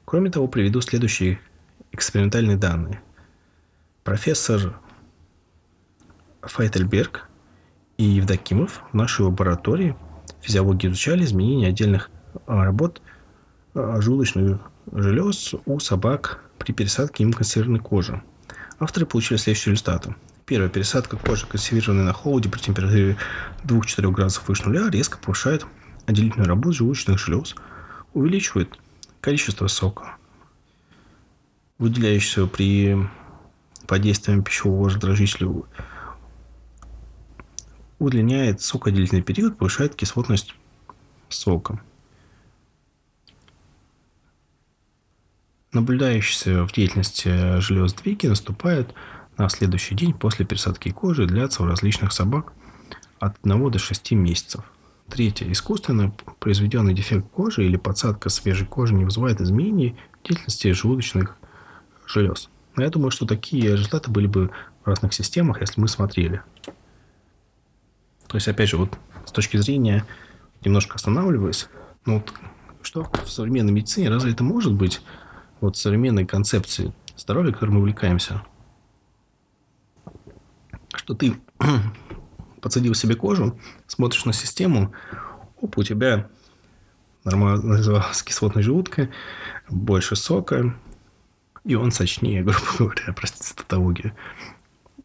[0.04, 1.40] Кроме того, приведу следующие
[1.94, 3.02] экспериментальные данные–
[4.04, 4.78] Профессор
[6.42, 7.30] Файтельберг
[7.96, 9.96] и Евдокимов в нашей лаборатории
[10.42, 12.12] физиологии изучали изменения отдельных
[12.48, 13.02] а, работ
[13.74, 14.60] а, желудочных
[14.92, 18.22] желез у собак при пересадке им консервированной кожи.
[18.80, 20.16] Авторы получили следующие результаты.
[20.46, 20.70] Первое.
[20.70, 23.18] Пересадка кожи, консервированной на холоде при температуре
[23.64, 25.66] 2-4 градусов выше нуля, резко повышает
[26.06, 27.56] отделительную работу желудочных желез,
[28.14, 28.78] увеличивает
[29.22, 30.18] количество сока,
[31.78, 33.10] выделяющегося при
[33.88, 35.50] под действием пищевого раздражителя,
[38.00, 40.56] удлиняет сокоотделительный период, повышает кислотность
[41.30, 41.82] сока.
[45.74, 48.94] Наблюдающийся в деятельности желез двиги наступает
[49.38, 52.54] на следующий день после пересадки кожи длятся у различных собак
[53.20, 54.64] от 1 до 6 месяцев.
[55.10, 55.52] Третье.
[55.52, 61.38] Искусственно произведенный дефект кожи или подсадка свежей кожи не вызывает изменений в деятельности желудочных
[62.06, 62.50] желез.
[62.76, 64.52] Но я думаю, что такие результаты были бы
[64.84, 66.44] в разных системах, если мы смотрели.
[68.28, 70.06] То есть, опять же, вот с точки зрения,
[70.64, 71.68] немножко останавливаясь,
[72.06, 72.32] ну вот
[72.84, 75.02] что в современной медицине, разве это может быть
[75.64, 78.44] вот современной концепции здоровья, которой мы увлекаемся?
[80.94, 81.36] Что ты
[82.62, 84.94] подсадил себе кожу, смотришь на систему,
[85.62, 86.30] оп, у тебя
[87.24, 89.10] нормально называлась кислотная желудка,
[89.70, 90.76] больше сока,
[91.64, 92.44] и он сочнее,
[92.78, 94.16] грубо говоря, простите, тавтология.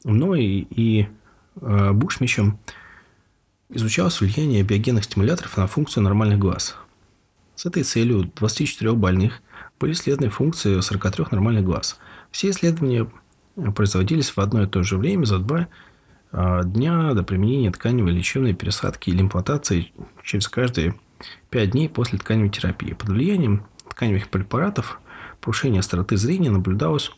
[0.02, 1.08] Ну и, и
[1.60, 2.58] э, Бушмичем
[3.68, 6.74] изучалось влияние биогенных стимуляторов на функцию нормальных глаз.
[7.54, 9.40] С этой целью 24 больных
[9.78, 11.98] были исследованы функции 43 нормальных глаз.
[12.30, 13.10] Все исследования
[13.74, 15.68] производились в одно и то же время за два
[16.30, 20.94] а, дня до применения тканевой лечебной пересадки или имплантации через каждые
[21.50, 22.92] 5 дней после тканевой терапии.
[22.92, 25.00] Под влиянием тканевых препаратов
[25.40, 27.10] повышение остроты зрения наблюдалось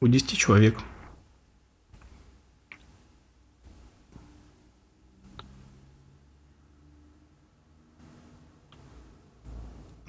[0.00, 0.76] у 10 человек.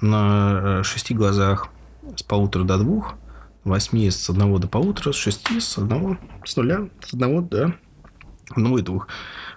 [0.02, 1.68] На шести глазах
[2.16, 3.14] с полутора до двух,
[3.62, 7.76] восьми с одного до полутора, с шести с одного, с нуля, с одного до
[8.50, 9.06] одного и двух.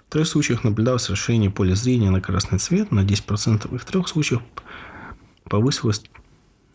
[0.07, 4.07] В трех случаях наблюдалось расширение поля зрения на красный цвет на 10%, и в трех
[4.07, 4.43] случаях
[5.45, 6.03] повысилась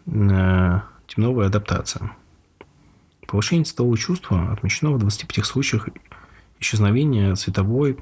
[0.07, 2.11] э, темновая адаптация.
[3.29, 5.89] Повышение цветового чувства отмечено в 25 случаях
[6.59, 7.99] исчезновения цветовой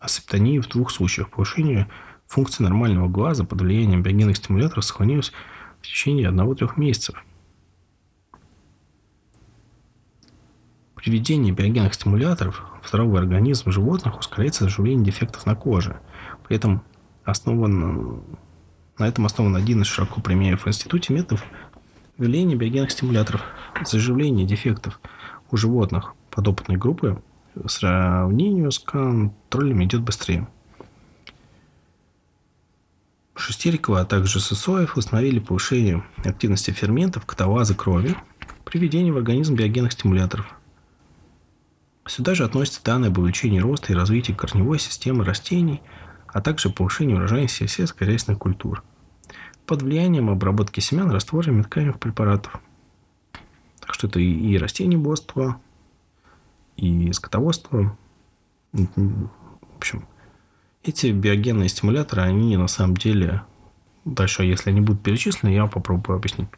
[0.00, 1.30] асептонии в двух случаях.
[1.30, 1.88] Повышение
[2.32, 5.32] функции нормального глаза под влиянием биогенных стимуляторов сохранилось
[5.80, 7.22] в течение 1-3 месяцев.
[10.94, 16.00] При введении биогенных стимуляторов в здоровый организм животных ускоряется заживление дефектов на коже.
[16.46, 16.82] При этом
[17.24, 18.22] основан,
[18.98, 21.44] на этом основан один из широко применяемых в институте методов
[22.18, 23.42] Введение биогенных стимуляторов,
[23.84, 25.00] заживление дефектов
[25.50, 27.22] у животных подопытной группы
[27.54, 30.46] в сравнению с контролем идет быстрее.
[33.34, 38.16] Шестерикова, а также Сысоев установили повышение активности ферментов каталазы крови
[38.64, 40.46] при введении в организм биогенных стимуляторов.
[42.06, 45.82] Сюда же относятся данные об увеличении роста и развития корневой системы растений,
[46.26, 48.82] а также повышении урожайности сельскохозяйственных культур–
[49.66, 52.60] под влиянием обработки семян растворами тканевых препаратов.
[53.80, 55.60] Так что это и, растениеводство,
[56.76, 57.96] и скотоводство.
[58.72, 60.06] В общем,
[60.84, 63.42] эти биогенные стимуляторы, они на самом деле...
[64.04, 66.48] Дальше, если они будут перечислены, я попробую объяснить,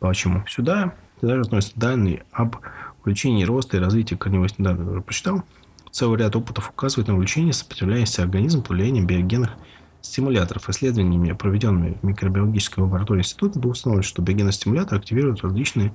[0.00, 0.44] почему.
[0.46, 2.56] Сюда даже относятся данные об
[3.02, 4.50] увеличении роста и развития корневой...
[4.58, 5.44] Да, я прочитал.
[5.90, 9.52] Целый ряд опытов указывает на увеличение сопротивляемости организма влиянием биогенных
[10.02, 10.68] стимуляторов.
[10.68, 15.94] Исследованиями, проведенными в микробиологической лаборатории института, было установлено, что биогеностимулятор активирует различные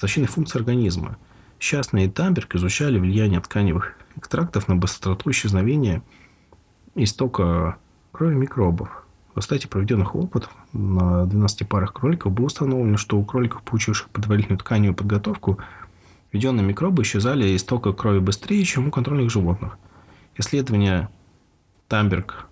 [0.00, 1.18] защитные функции организма.
[1.58, 6.02] Счастный и Тамберг изучали влияние тканевых экстрактов на быстроту исчезновения
[7.04, 7.76] истока
[8.12, 9.04] крови микробов.
[9.34, 14.58] В результате проведенных опытов на 12 парах кроликов было установлено, что у кроликов, получивших предварительную
[14.58, 15.58] тканевую подготовку,
[16.32, 19.78] введенные микробы исчезали из тока крови быстрее, чем у контрольных животных.
[20.36, 21.08] Исследования
[21.86, 22.46] Тамберг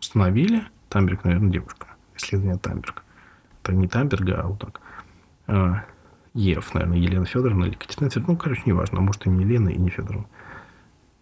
[0.00, 3.02] установили, Тамберг, наверное, девушка, исследование Тамберг.
[3.62, 4.80] Это не Тамберга, а вот так.
[5.46, 5.84] А,
[6.34, 8.32] Ев, наверное, Елена Федоровна или Екатерина Федоровна.
[8.32, 8.98] Ну, короче, неважно.
[8.98, 10.26] А может, и не Елена, и не Федоровна.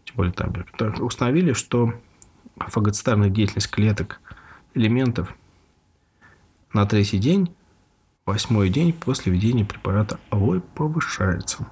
[0.05, 0.71] Тем более Тамберг.
[0.77, 1.93] Так, установили, что
[2.67, 4.21] фагоцитарная деятельность клеток
[4.75, 5.37] элементов
[6.73, 7.55] на третий день,
[8.27, 11.67] восьмой день после введения препарата алой повышается.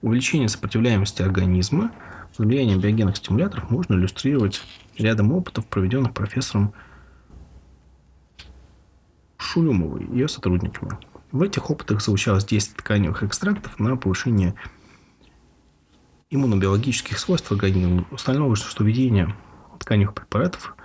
[0.00, 1.90] Увеличение сопротивляемости организма
[2.38, 4.62] влиянием биогенных стимуляторов можно иллюстрировать
[4.98, 6.72] рядом опытов, проведенных профессором
[9.36, 10.98] Шулюмовой и ее сотрудниками.
[11.30, 14.54] В этих опытах заучалось 10 тканевых экстрактов на повышение
[16.30, 18.06] иммунобиологических свойств организма.
[18.10, 19.34] Установлено, что введение
[19.78, 20.76] тканевых препаратов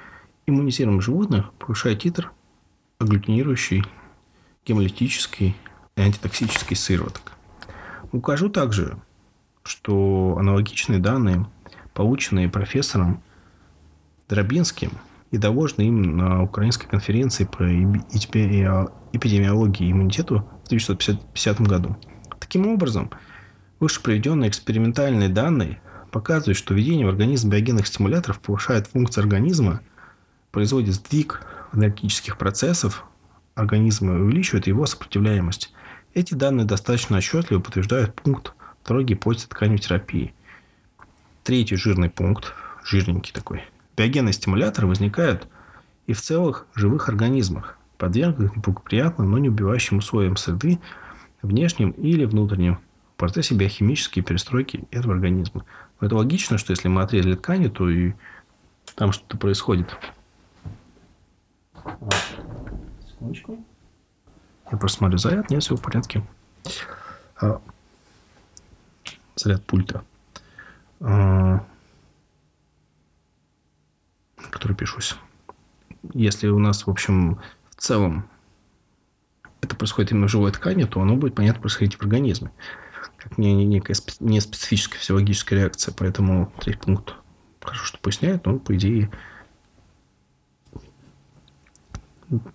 [0.47, 2.31] иммунизируемых животных повышает титр
[2.97, 3.83] агглютинирующей
[4.65, 5.55] гемолитической
[5.95, 7.33] и антитоксический сывороток.
[8.11, 8.97] Укажу также,
[9.63, 11.45] что аналогичные данные,
[11.93, 13.21] полученные профессором
[14.27, 14.91] Дробинским
[15.31, 17.63] и доложенные им на Украинской конференции по
[19.11, 21.97] эпидемиологии и иммунитету в 1950 году.
[22.39, 23.11] Таким образом,
[23.79, 29.81] выше приведенные экспериментальные данные показывают, что введение в организм биогенных стимуляторов повышает функции организма,
[30.51, 33.05] производит сдвиг энергетических процессов
[33.55, 35.73] организма и увеличивает его сопротивляемость.
[36.13, 38.53] Эти данные достаточно отчетливо подтверждают пункт
[38.83, 40.33] второй гипотезы тканевой терапии.
[41.43, 42.53] Третий жирный пункт,
[42.83, 43.63] жирненький такой.
[43.95, 45.47] Биогенные стимуляторы возникают
[46.07, 50.79] и в целых живых организмах, подвергнутых неблагоприятным, но не убивающим условиям среды,
[51.41, 52.79] внешним или внутренним,
[53.15, 55.65] в процессе биохимической перестройки этого организма.
[56.01, 58.13] Это логично, что если мы отрезали ткани, то и
[58.95, 59.95] там что-то происходит.
[63.07, 63.63] Секундочку.
[64.71, 66.23] Я просто смотрю заряд, нет, все в порядке.
[67.41, 67.61] А,
[69.35, 70.03] заряд пульта.
[71.01, 71.65] А,
[74.51, 75.15] который пишусь.
[76.13, 77.39] Если у нас, в общем,
[77.71, 78.29] в целом
[79.61, 82.51] это происходит именно в живой ткани, то оно будет, понятно, происходить в организме.
[83.19, 85.93] Как не, не некая не специфическая физиологическая реакция.
[85.95, 87.13] Поэтому третий пункт
[87.61, 89.11] хорошо, что поясняет, но, по идее,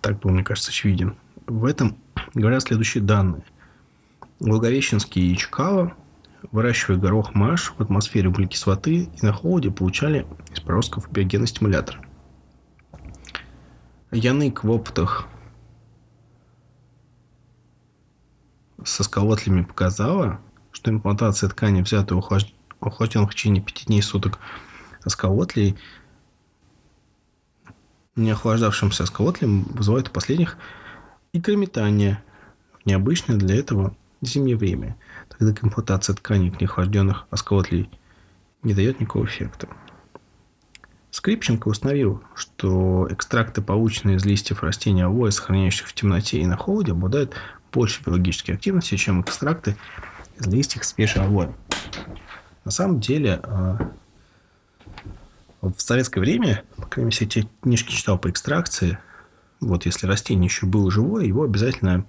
[0.01, 1.15] так был, мне кажется, очевиден.
[1.47, 1.97] В этом
[2.33, 3.43] говорят следующие данные.
[4.39, 5.95] Благовещенский и Чкало,
[6.51, 12.05] выращивая горох маш в атмосфере углекислоты и на холоде, получали из проростков биогенный стимулятор.
[14.11, 15.27] Янык в опытах
[18.83, 20.39] со сколотлями показала,
[20.75, 24.39] что имплантация ткани, взятой охлажденных в течение 5 дней суток
[25.07, 25.77] сколотлей,
[28.17, 30.57] не охлаждавшимся сколотлем, вызывает у последних
[31.31, 32.21] икрометание
[32.73, 34.97] в необычное для этого зимнее время,
[35.29, 37.89] тогда как имплантация тканей в неохлажденных осколотлей
[38.61, 39.69] не дает никакого эффекта.
[41.09, 46.91] Скрипченко установил, что экстракты, полученные из листьев растений алоэ, сохраняющих в темноте и на холоде,
[46.91, 47.33] обладают
[47.71, 49.77] большей биологической активностью, чем экстракты
[50.39, 51.49] листьев свежей алоэ.
[52.63, 53.91] На самом деле, а,
[55.61, 58.97] в советское время, по крайней мере, я книжки читал по экстракции,
[59.61, 62.05] вот если растение еще было живое, его обязательно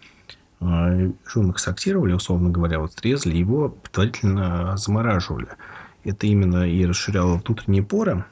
[0.61, 5.49] э, жум экстрактировали, условно говоря, вот срезали, его предварительно замораживали.
[6.05, 8.25] Это именно и расширяло внутренние поры,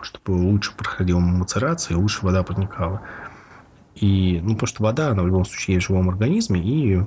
[0.00, 3.02] чтобы лучше проходила мацерация, лучше вода проникала.
[3.94, 7.04] И, ну, потому что вода, она в любом случае есть в живом организме, и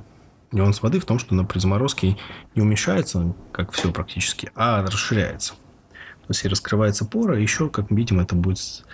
[0.51, 2.17] нюанс воды в том, что она при заморозке
[2.55, 5.53] не уменьшается, как все практически, а расширяется.
[5.53, 8.85] То есть, и раскрывается пора, еще, как видим, это будет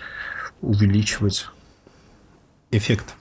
[0.60, 1.48] увеличивать
[2.70, 3.14] эффект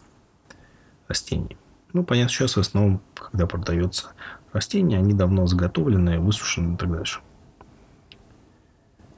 [1.07, 1.57] растений.
[1.93, 4.13] Ну, понятно, сейчас в основном, когда продается
[4.51, 7.19] растения, они давно заготовленные, высушенные и так дальше.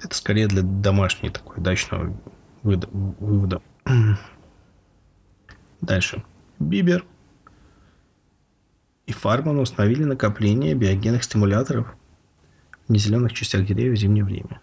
[0.02, 2.16] Это скорее для домашней такой дачного
[2.64, 3.62] вывода.
[5.82, 6.24] Дальше.
[6.60, 7.06] Бибер
[9.08, 11.88] и Фарман установили накопление биогенных стимуляторов
[12.88, 14.60] в незеленых частях деревьев в зимнее время.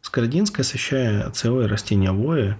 [0.00, 2.56] Скородинская, освещая целое растение алоэ,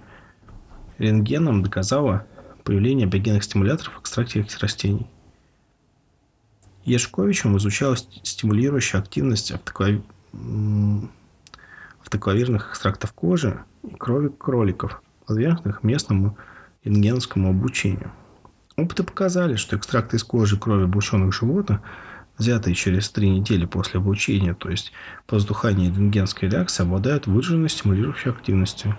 [0.97, 2.25] рентгеном доказала
[2.63, 5.07] появление биогенных стимуляторов в экстракте этих растений.
[6.85, 10.01] Ешковичем изучала стимулирующую активность автоклав...
[12.01, 16.37] автоклавирных экстрактов кожи и крови кроликов, подвергнутых местному
[16.83, 18.11] рентгеновскому обучению.
[18.75, 21.79] Опыты показали, что экстракты из кожи и крови обученных животных,
[22.37, 24.91] взятые через три недели после обучения, то есть
[25.27, 28.97] по вздуханию рентгенской реакции, обладают выраженной стимулирующей активностью.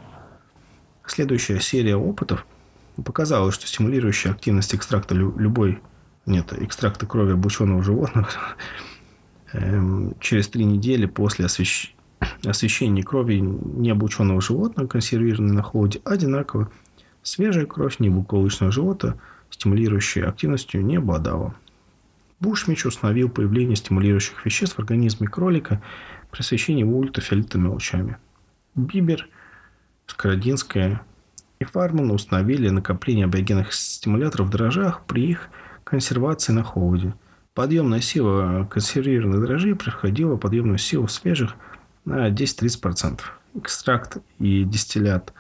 [1.07, 2.47] Следующая серия опытов
[3.05, 5.81] показала, что стимулирующая активность экстракта любой,
[6.25, 8.29] нет, экстракта крови обученного животного
[9.53, 11.95] эм, через три недели после освещ...
[12.47, 16.71] освещения крови необученного животного, консервированной на холоде, одинаково.
[17.23, 19.19] Свежая кровь небуколычного живота
[19.55, 21.55] стимулирующей активностью не обладала.
[22.41, 25.81] Бушмич установил появление стимулирующих веществ в организме кролика
[26.31, 28.17] при освещении ультрафиолетовыми лучами.
[28.75, 29.29] Бибер,
[30.07, 31.01] Скородинская
[31.61, 35.49] и Фарман установили накопление биогенных стимуляторов в дрожжах при их
[35.85, 37.15] консервации на холоде.
[37.55, 41.55] Подъемная сила консервированных дрожжей превосходила подъемную силу свежих
[42.05, 43.21] на 10-30%.
[43.55, 45.33] Экстракт и дистиллят,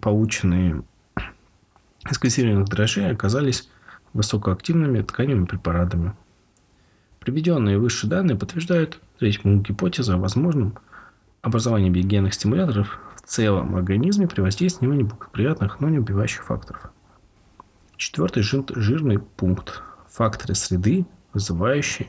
[0.00, 0.84] полученные
[2.10, 3.68] из консервированных дрожжей, оказались
[4.12, 6.14] высокоактивными тканевыми препаратами.
[7.20, 10.78] Приведенные выше данные подтверждают третью гипотезу о возможном
[11.42, 16.90] образовании биогенных стимуляторов в целом организме при воздействии неблагоприятных, но не убивающих факторов.
[17.96, 19.82] Четвертый жир, жирный пункт.
[20.08, 22.08] факторы среды, вызывающие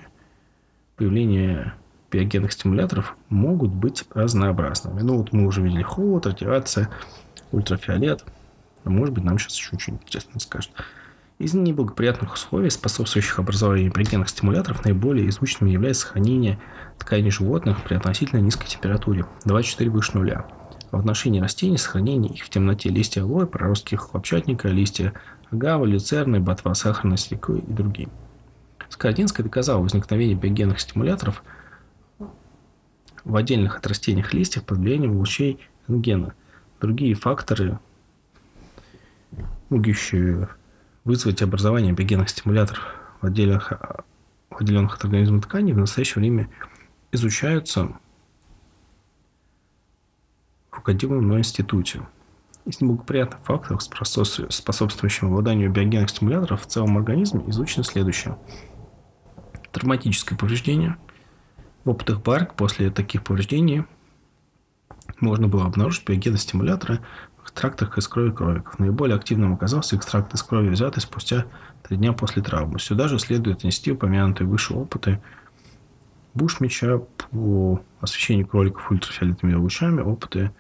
[0.96, 1.74] появление
[2.12, 5.02] биогенных стимуляторов, могут быть разнообразными.
[5.02, 6.90] Ну, вот мы уже видели холод, радиация,
[7.52, 8.24] ультрафиолет.
[8.88, 10.72] А может быть, нам сейчас еще что-нибудь интересное скажет.
[11.40, 16.58] Из неблагоприятных условий, способствующих образованию биогенных стимуляторов, наиболее изученным является сохранение
[16.98, 20.48] тканей животных при относительно низкой температуре 24 выше нуля.
[20.90, 25.14] В отношении растений сохранение их в темноте листья алоэ, проростки хлопчатника, листья
[25.52, 28.08] агавы, люцерны, ботва сахарной свеклы и другие.
[28.88, 31.44] Скородинская доказала возникновение биогенных стимуляторов
[33.26, 35.60] в отдельных от растениях листьях под влиянием лучей
[35.90, 36.34] рентгена.
[36.80, 37.80] Другие факторы,
[39.70, 40.50] могущие
[41.04, 42.84] вызвать образование биогенных стимуляторов
[43.22, 43.72] в отдельных,
[44.50, 46.50] в отделенных от организма тканей, в настоящее время
[47.12, 47.86] изучаются
[50.70, 52.02] в руководимом мной институте.
[52.66, 58.38] Из неблагоприятных факторов, способствующих обладанию биогенных стимуляторов в целом организме, изучено следующее.
[59.72, 60.98] Травматическое повреждение.
[61.86, 63.86] В опытах Барк после таких повреждений
[65.22, 67.00] можно было обнаружить биогенные стимуляторы
[67.58, 68.78] экстрактах из крови кроликов.
[68.78, 71.46] Наиболее активным оказался экстракт из крови, взятый спустя
[71.82, 72.80] три дня после травмы.
[72.80, 75.20] Сюда же следует нести упомянутые выше опыты
[76.36, 80.52] Бушмича по освещению кроликов ультрафиолетовыми лучами, опыты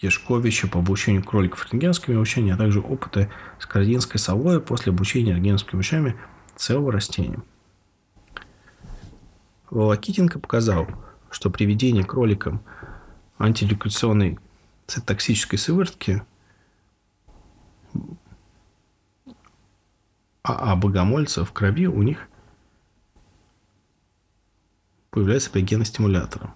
[0.00, 3.30] Ешковича по обучению кроликов рентгенскими лучами, а также опыты
[3.60, 6.16] скородинской совой после обучения рентгенскими лучами
[6.56, 7.38] целого растения.
[9.70, 10.88] Волокитенко показал,
[11.30, 12.60] что приведение кроликам
[13.38, 14.40] антирекуляционной
[14.90, 16.22] цитоксической сыворотки
[20.42, 22.28] а, а богомольца в крови у них
[25.10, 26.52] появляется биогенный стимулятор.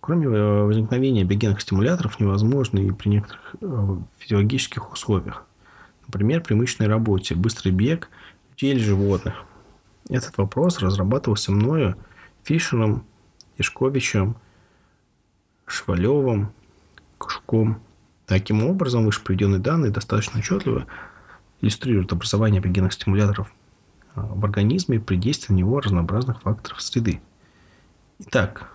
[0.00, 5.46] Кроме э, возникновения биогенных стимуляторов невозможно и при некоторых э, физиологических условиях.
[6.06, 8.10] Например, при мышечной работе, быстрый бег
[8.50, 9.44] людей или животных.
[10.08, 11.96] Этот вопрос разрабатывался мною
[12.42, 13.04] Фишером,
[13.56, 14.36] Ишковичем,
[15.66, 16.52] Швалевым,
[17.20, 17.82] Кошуком.
[18.26, 20.86] Таким образом, выше приведенные данные достаточно отчетливо
[21.60, 23.52] иллюстрируют образование эпигенных стимуляторов
[24.14, 27.20] а, в организме при действии на него разнообразных факторов среды.
[28.20, 28.70] Итак,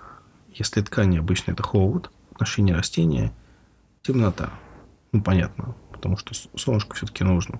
[0.54, 3.34] если ткань обычно это холод, в отношении растения
[4.04, 4.52] темнота.
[5.12, 7.60] Ну, понятно, потому что солнышко все-таки нужно.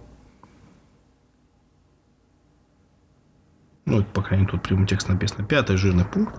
[3.86, 5.46] Ну, по крайней мере, тут прямым текстом написано.
[5.46, 6.36] Пятый жирный пункт.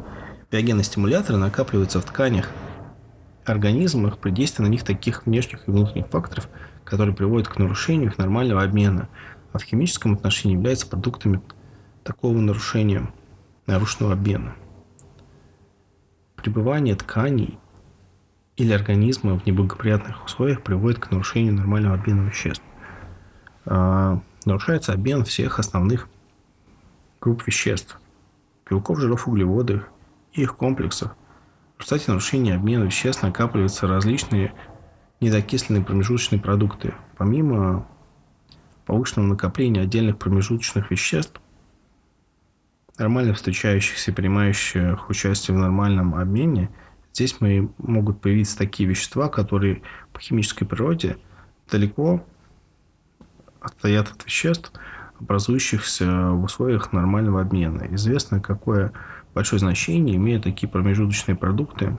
[0.51, 2.51] Биогенные стимуляторы накапливаются в тканях
[3.47, 6.49] организмах при действии на них таких внешних и внутренних факторов,
[6.85, 9.09] которые приводят к нарушению их нормального обмена,
[9.53, 11.41] а в химическом отношении являются продуктами
[12.03, 13.11] такого нарушения,
[13.67, 14.55] нарушенного обмена.
[16.37, 17.59] Пребывание тканей
[18.57, 22.63] или организма в неблагоприятных условиях приводит к нарушению нормального обмена веществ.
[23.65, 26.09] А, нарушается обмен всех основных
[27.21, 28.01] групп веществ–
[28.71, 29.83] белков, жиров, углеводов
[30.33, 31.15] и их комплексов–
[31.77, 34.53] в результате нарушения обмена веществ накапливаются различные
[35.21, 36.95] недокисленные промежуточные продукты.
[37.17, 37.87] Помимо
[38.87, 41.41] повышенного накопления отдельных промежуточных веществ,
[42.99, 46.71] нормально встречающихся и принимающих участие в нормальном обмене,
[47.13, 51.19] здесь мы, могут появиться такие вещества, которые по химической природе
[51.71, 52.25] далеко
[53.61, 54.73] отстоят от веществ,
[55.19, 57.87] образующихся в условиях нормального обмена.
[57.95, 58.93] Известно, какое
[59.37, 61.99] большое значение имеют такие промежуточные продукты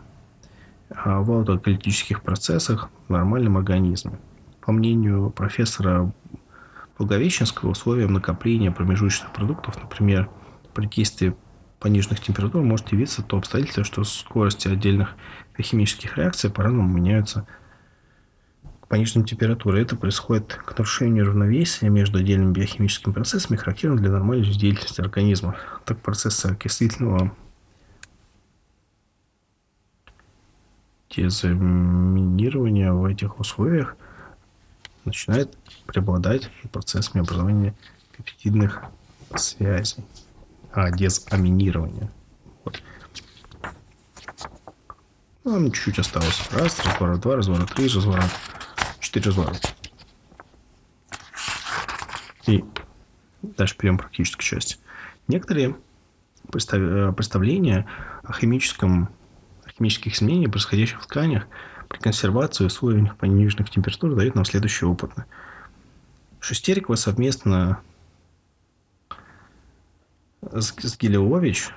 [0.90, 4.18] а, в аутокалитических процессах в нормальном организме.
[4.60, 6.12] По мнению профессора
[6.98, 10.32] Благовещенского, условием накопления промежуточных продуктов, например,
[10.74, 11.36] при действии
[11.80, 15.14] пониженных температур, может явиться то обстоятельство, что скорости отдельных
[15.62, 17.46] химических реакций по-разному меняются
[18.88, 19.82] пониженной температуры.
[19.82, 25.56] Это происходит к нарушению равновесия между отдельными биохимическими процессами, характерным для нормальной жизнедеятельности организма.
[25.86, 27.34] Так процесс окислительного
[31.10, 33.96] дезаминирования в этих условиях
[35.06, 37.74] начинает преобладать процессами образования
[38.16, 38.84] пептидных
[39.36, 40.04] связей,
[40.72, 42.10] а дезаминирование.
[42.64, 42.82] Вот.
[45.44, 46.42] Нам чуть-чуть осталось.
[46.52, 48.24] Раз, развора два, развора три, развора
[49.00, 49.56] 4 злара.
[52.48, 52.64] И
[53.42, 54.78] дальше перейдем к практической части.
[55.28, 55.76] Некоторые
[56.54, 57.88] э, представления
[58.24, 59.10] о химическом,
[59.78, 61.48] химических изменений происходящих в тканях,
[61.90, 65.26] при консервации и условиях пониженных температур дают нам следующие опыты.
[66.40, 67.82] Шестерикова совместно
[70.42, 71.70] с, с Гелиович,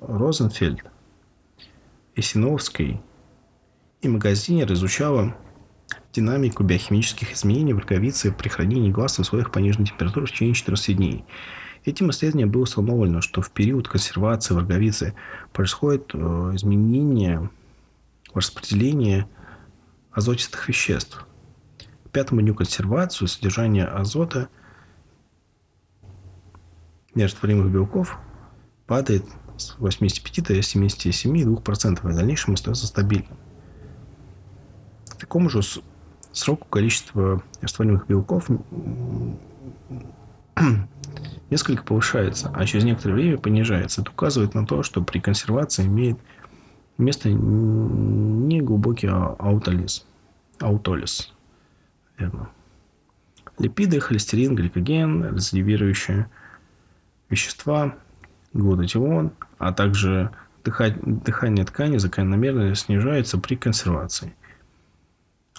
[0.00, 0.84] Розенфельд,
[2.14, 3.00] Эсиновский
[4.00, 5.36] и магазинер изучала
[6.12, 10.96] динамику биохимических изменений в роговице при хранении глаз в условиях пониженной температуры в течение 14
[10.96, 11.24] дней.
[11.84, 15.14] Этим исследованием было установлено, что в период консервации в роговице
[15.52, 16.18] происходит э,
[16.54, 17.50] изменение
[18.32, 19.26] в распределении
[20.12, 21.26] азотистых веществ.
[22.04, 24.48] К пятому дню консервации содержание азота
[27.14, 28.18] нерастворимых белков
[28.86, 29.24] падает
[29.56, 33.36] с 85 до 77,2% и в дальнейшем остается стабильным.
[35.08, 35.60] К такому же
[36.32, 38.48] сроку количество растворимых белков
[41.50, 44.02] несколько повышается, а через некоторое время понижается.
[44.02, 46.18] Это указывает на то, что при консервации имеет
[46.98, 50.06] место не глубокий а аутолиз.
[50.60, 51.32] Аутолиз.
[52.18, 52.50] Верно.
[53.58, 56.28] Липиды, холестерин, гликоген, резервирующие
[57.30, 57.94] вещества,
[58.52, 60.30] глутатион, а также
[60.64, 64.34] дыхание ткани закономерно снижается при консервации.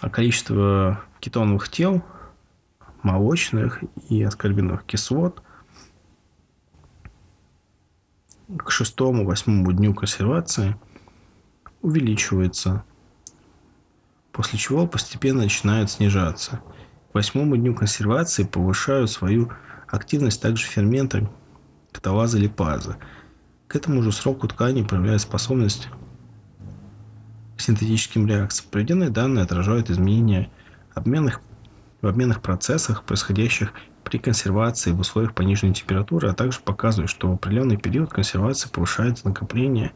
[0.02, 2.02] А количество кетоновых тел,
[3.04, 5.42] молочных и аскорбиновых кислот
[8.58, 10.76] к шестому-восьмому дню консервации
[11.82, 12.84] увеличивается,
[14.32, 16.62] после чего постепенно начинает снижаться.
[17.12, 19.52] К восьмому дню консервации повышают свою
[19.88, 21.30] активность также ферменты
[21.92, 22.98] каталаза липаза.
[23.68, 25.90] К этому же сроку ткани проявляет способность
[27.62, 28.70] синтетическим реакциям.
[28.72, 30.50] Приведенные данные отражают изменения
[30.94, 31.42] обменных,
[32.02, 37.34] в обменных процессах, происходящих при консервации в условиях пониженной температуры, а также показывают, что в
[37.34, 39.92] определенный период консервации повышается накопление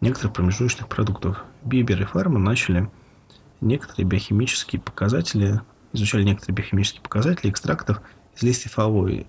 [0.00, 1.44] некоторых промежуточных продуктов.
[1.62, 2.90] Бибер и Фарма начали
[3.60, 5.60] некоторые биохимические показатели,
[5.92, 8.00] изучали некоторые биохимические показатели экстрактов
[8.36, 9.24] из листьев алоэ,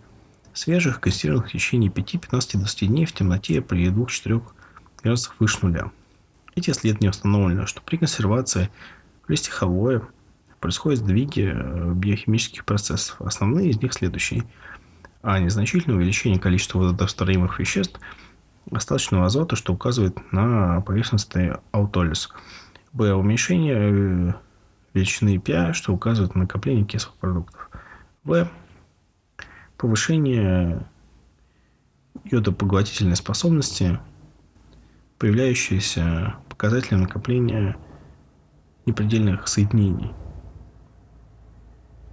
[0.54, 4.42] свежих, консервированных в течение 5, 15, 20 дней в темноте при 2-4
[5.04, 5.92] градусах выше нуля.
[6.60, 8.70] Эти исследования установлено, что при консервации
[9.62, 10.02] алоэ
[10.60, 13.22] происходят сдвиги э, биохимических процессов.
[13.22, 14.44] Основные из них следующие.
[15.22, 15.40] А.
[15.40, 17.98] Незначительное увеличение количества водорастворимых веществ
[18.70, 22.30] остаточного азота, что указывает на поверхностный аутолиз.
[22.92, 23.14] Б.
[23.14, 24.34] Уменьшение э,
[24.94, 27.70] величины pH, что указывает на накопление кислых продуктов.
[28.26, 28.50] В.
[29.78, 30.86] Повышение
[32.26, 33.98] йодопоглотительной способности,
[35.20, 37.78] появляющиеся показатели накопления
[38.86, 40.12] непредельных соединений.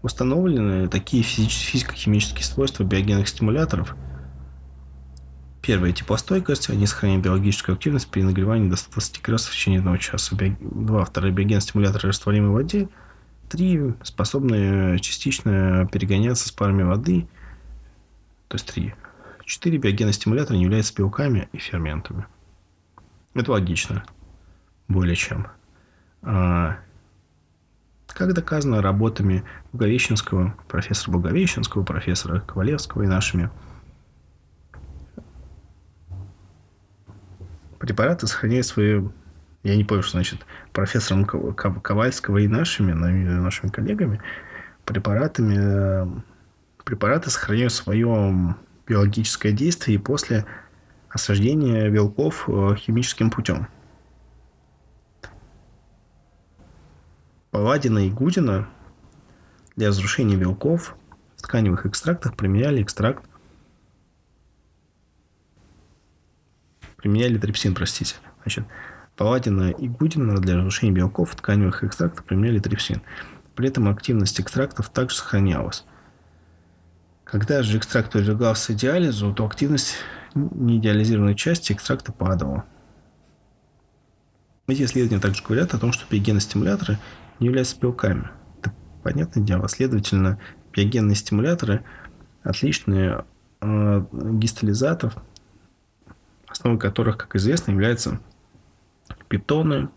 [0.03, 3.97] Установлены такие физико-химические свойства биогенных стимуляторов.
[5.62, 6.70] Первое– теплостойкость.
[6.70, 10.36] Они сохраняют биологическую активность при нагревании до 120 градусов в течение одного часа.
[10.61, 11.05] Два.
[11.05, 12.88] Второе– биоген стимуляторы растворимой в воде.
[13.49, 13.94] Три.
[14.05, 17.26] Способны частично перегоняться с парами воды.
[18.47, 18.94] То есть три.
[19.44, 19.78] Четыре.
[19.78, 22.26] Биогенные стимуляторы не являются белками и ферментами.
[23.34, 24.05] Это логично.
[24.89, 25.49] Более чем.
[26.22, 26.78] А,
[28.09, 33.51] как доказано работами Благовещенского, профессора Благовещенского, профессора Ковалевского и нашими
[37.78, 39.12] препараты сохраняют свою...
[39.62, 44.20] Я не помню, что значит профессором Ковальского и нашими, нашими коллегами,
[44.84, 46.22] препаратами,
[46.84, 48.55] препараты сохраняют свое
[48.87, 50.47] биологическое действие и после
[51.11, 53.66] осаждения белков э, химическим путем.
[57.57, 58.68] Паладина и Гудина
[59.76, 60.94] для разрушения белков
[61.38, 63.24] в тканевых экстрактах применяли экстракт
[66.98, 68.16] применяли трипсин, простите.
[68.42, 68.66] Значит,
[69.16, 73.00] Паладина и Гудина для разрушения белков в тканевых экстрактах применяли трипсин.
[73.54, 75.86] При этом активность экстрактов также сохранялась.
[77.24, 79.94] Когда же экстракт подвергался диализу, то активность
[80.34, 82.66] неидеализированной части экстракта падала.
[84.66, 86.98] Эти исследования также говорят о том, что биогеностимуляторы
[87.41, 88.30] не являются белками.
[88.59, 88.72] Это
[89.03, 89.68] понятное дело.
[89.68, 90.39] Следовательно,
[90.72, 91.84] биогенные стимуляторы
[92.43, 93.24] отличные
[93.61, 95.16] от гистолизатов,
[96.47, 98.20] основой которых, как известно, являются
[99.28, 99.89] пептоны,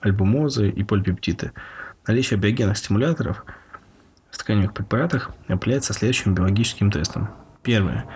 [0.00, 1.52] альбумозы и полипептиды.
[2.06, 3.44] Наличие биогенных стимуляторов
[4.30, 7.30] в тканевых препаратах определяется следующим биологическим тестом.
[7.62, 8.06] Первое.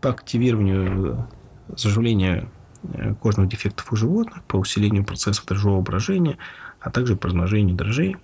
[0.00, 1.28] По активированию
[1.76, 2.48] заживления
[2.84, 6.38] э, кожных дефектов у животных, по усилению процессов дрожжевого брожения,
[6.82, 8.16] а также по размножению дрожжей.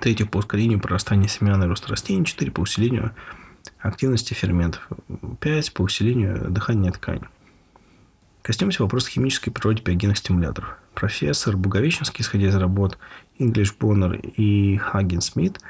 [0.00, 2.24] Третье по ускорению прорастания семян и роста растений.
[2.24, 3.12] Четыре по усилению
[3.78, 4.88] активности ферментов.
[5.40, 7.22] Пять по усилению дыхания ткани.
[8.42, 10.76] Коснемся вопроса химической природы биогенных стимуляторов.
[10.94, 12.98] Профессор Буговеченский, исходя из работ
[13.38, 15.60] English Bonner и Хаген Смит,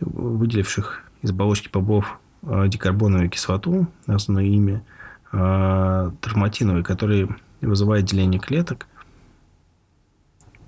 [0.00, 4.82] выделивших из оболочки бобов э, дикарбоновую кислоту, названную ими
[5.32, 7.28] э, травматиновой, которая
[7.60, 8.86] вызывает деление клеток–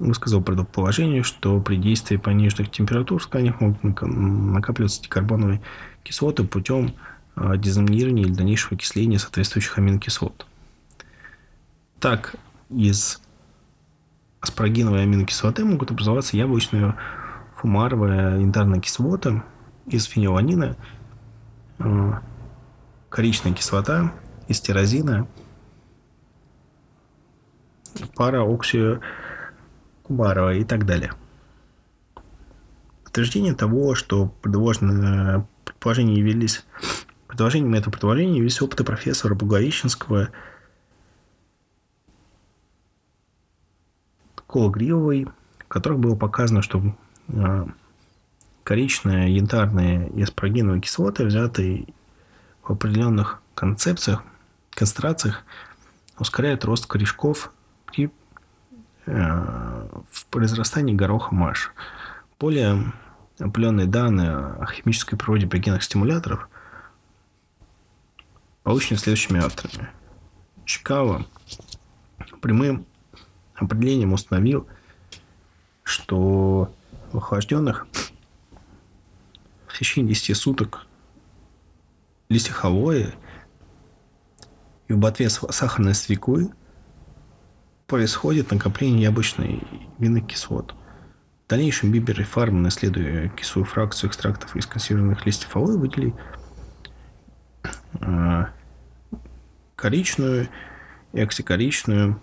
[0.01, 5.61] высказал предположение, что при действии пониженных температур в тканях могут накапливаться дикарбоновые
[6.03, 6.95] кислоты путем
[7.37, 10.47] а, дезаминирования или дальнейшего окисления соответствующих аминокислот.
[12.01, 12.35] Так,
[12.71, 13.21] из
[14.41, 16.97] аспарагиновой аминокислоты могут образоваться яблочная
[17.57, 19.45] фумаровая янтарная кислота
[19.87, 20.77] из фениланина,
[21.79, 22.23] а,
[23.11, 24.15] коричная кислота
[24.49, 25.29] из тирозина,
[28.17, 28.43] пара
[30.11, 31.13] оксиокубарова и так далее.
[33.05, 36.65] Подтверждение того, что предложенные предположения явились
[37.27, 40.31] Предложением этого предложения явились опыты профессора Бугорищенского,
[44.49, 45.29] Кологривой,
[45.61, 46.83] в которых было показано, что
[47.29, 47.69] а,
[48.65, 51.87] коричная, янтарная и аспарагиновые кислоты, взятые
[52.65, 54.25] в определенных концепциях,
[54.71, 55.45] концентрациях,
[56.19, 57.53] ускоряют рост корешков
[57.87, 58.11] при э,
[59.07, 61.73] в произрастании гороха маш.
[62.39, 62.93] Более
[63.39, 66.49] определенные данные о химической природе биогенных стимуляторов
[68.63, 69.89] получены следующими авторами.
[70.65, 71.27] Чикаго
[72.41, 72.87] прямым
[73.55, 74.67] определением установил,
[75.83, 76.73] что
[77.13, 77.87] в охлажденных
[79.67, 80.87] в течение 10 суток
[82.29, 83.13] листья хавои
[84.89, 86.53] и в ботве сахарной свеклы
[87.91, 89.65] происходит накопление яблочной
[89.99, 90.77] винных кислот.
[91.47, 96.15] В дальнейшем Бибер и Фарман, исследуя кислую фракцию экстрактов из консервированных листьев алоэ, выделили
[98.01, 98.45] э,
[99.75, 100.49] коричную
[101.13, 102.21] и оксикоричную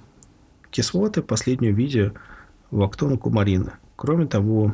[0.71, 2.13] кислоты, последнюю в виде
[2.71, 3.73] лактона кумарина.
[3.97, 4.73] Кроме того,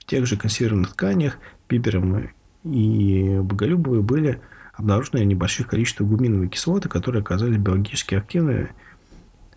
[0.00, 1.38] в тех же консервированных тканях
[1.68, 2.30] Бибером
[2.64, 8.70] и Боголюбовой были обнаружены небольших количествах гуминовой кислоты, которые оказались биологически активны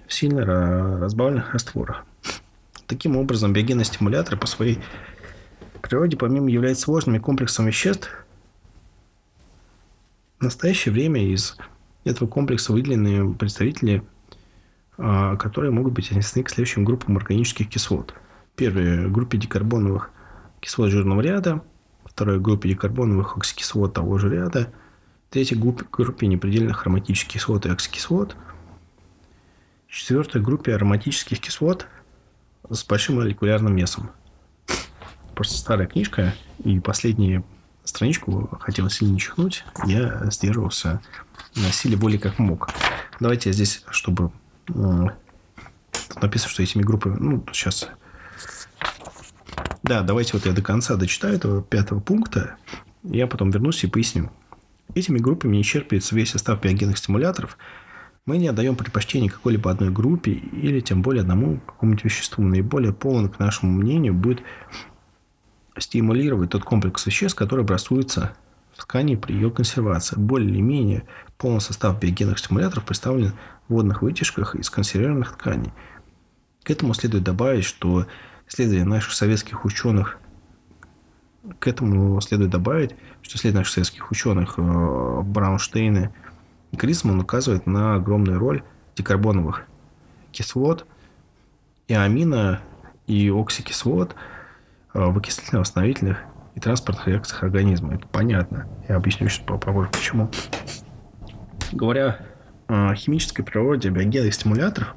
[0.08, 2.06] в сильно разбавленных растворах.
[2.88, 4.80] Таким образом, биогенные стимуляторы по своей
[5.82, 8.10] природе, помимо являются сложными комплексом веществ,
[10.40, 11.58] в настоящее время из
[12.04, 14.04] этого комплекса выделены представители,
[14.98, 18.14] а, которые могут быть отнесены к следующим группам органических кислот.
[18.56, 20.12] Первая– группе дикарбоновых
[20.60, 21.64] кислот жирного ряда,
[22.06, 24.72] вторая– группе дикарбоновых оксикислот того же ряда,
[25.30, 25.58] третья–
[25.92, 28.36] группе непредельных ароматических кислот и оксикислот,
[29.96, 31.88] четвертая– группе ароматических кислот
[32.70, 34.12] с большим молекулярным весом.
[35.34, 36.34] Просто старая книжка,
[36.64, 37.44] и последние
[37.84, 41.02] страничку хотел сильно чихнуть, я сдерживался
[41.56, 42.70] на силе воли как мог.
[43.20, 44.32] Давайте я здесь, чтобы...
[44.66, 47.18] Тут написано, что этими группами...
[47.20, 47.88] Ну, сейчас...
[49.84, 52.58] Да, давайте вот я до конца дочитаю этого пятого пункта.
[53.04, 54.32] Я потом вернусь и поясню.
[54.94, 57.58] Этими группами не черпается весь состав биогенных стимуляторов.
[58.26, 62.44] Мы не отдаем предпочтение какой-либо одной группе или тем более одному какому-нибудь веществу.
[62.44, 64.42] Наиболее полон, к нашему мнению, будет
[65.78, 68.36] стимулировать тот комплекс веществ, который образуется
[68.74, 70.16] в ткани при ее консервации.
[70.20, 71.04] Более или менее
[71.38, 73.34] полный состав биогенных стимуляторов представлен
[73.68, 75.72] в водных вытяжках из консервированных тканей.
[76.64, 78.08] К этому следует добавить, что
[78.48, 80.18] исследования наших советских ученых
[81.60, 86.12] к этому следует добавить, что исследования наших советских ученых э, Браунштейна
[86.76, 88.64] и Крисман указывает на огромную роль
[88.96, 89.64] дикарбоновых
[90.32, 90.86] кислот
[91.88, 92.62] и амина
[93.08, 94.16] и оксикислот–
[94.96, 96.20] Э, в окислительно-восстановительных
[96.56, 97.96] и транспортных реакциях организма.
[97.96, 98.66] Это понятно.
[98.88, 100.32] Я объясню сейчас попозже, почему.
[101.74, 102.20] Говоря
[102.68, 104.96] о химической природе биогенных стимуляторов,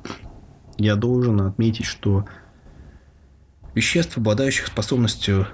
[0.77, 2.27] я должен отметить, что
[3.75, 5.49] веществ, обладающих способностью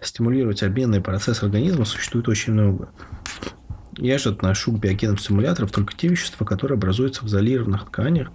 [0.00, 2.90] стимулировать обменные процессы организма, существует очень много.
[3.98, 8.30] Я же отношу к биогенным стимуляторам только те вещества, которые образуются в изолированных тканях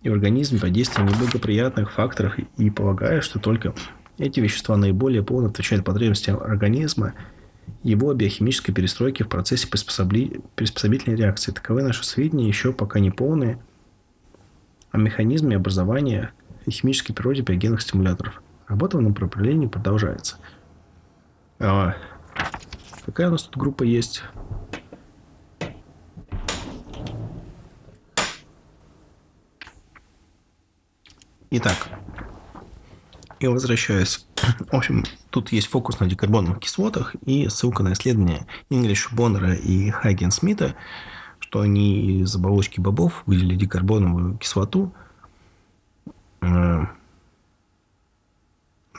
[0.00, 3.74] и в организме под действием неблагоприятных факторов и полагаю, что только
[4.16, 7.12] эти вещества наиболее полно отвечают потребностям организма,
[7.82, 11.52] его биохимической перестройки в процессе приспособительной реакции.
[11.52, 13.58] Таковы наши сведения, еще пока не полные,
[14.90, 16.32] о механизме образования
[16.64, 18.42] и химической природе биогенных стимуляторов.
[18.68, 20.36] Работа в направлении продолжается.
[21.58, 21.94] А
[23.04, 24.22] какая у нас тут группа есть?
[31.50, 31.88] Итак,
[33.40, 34.26] я возвращаюсь.
[34.70, 39.90] В общем, тут есть фокус на дикарбоновых кислотах и ссылка на исследование Инглиш Боннера и
[39.90, 40.74] Хайген Смита,
[41.38, 44.92] что они из оболочки бобов выделили дикарбоновую кислоту,
[46.40, 46.80] э,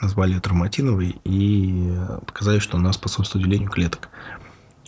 [0.00, 1.94] назвали ее травматиновой и
[2.26, 4.08] показали, что она способствует делению клеток.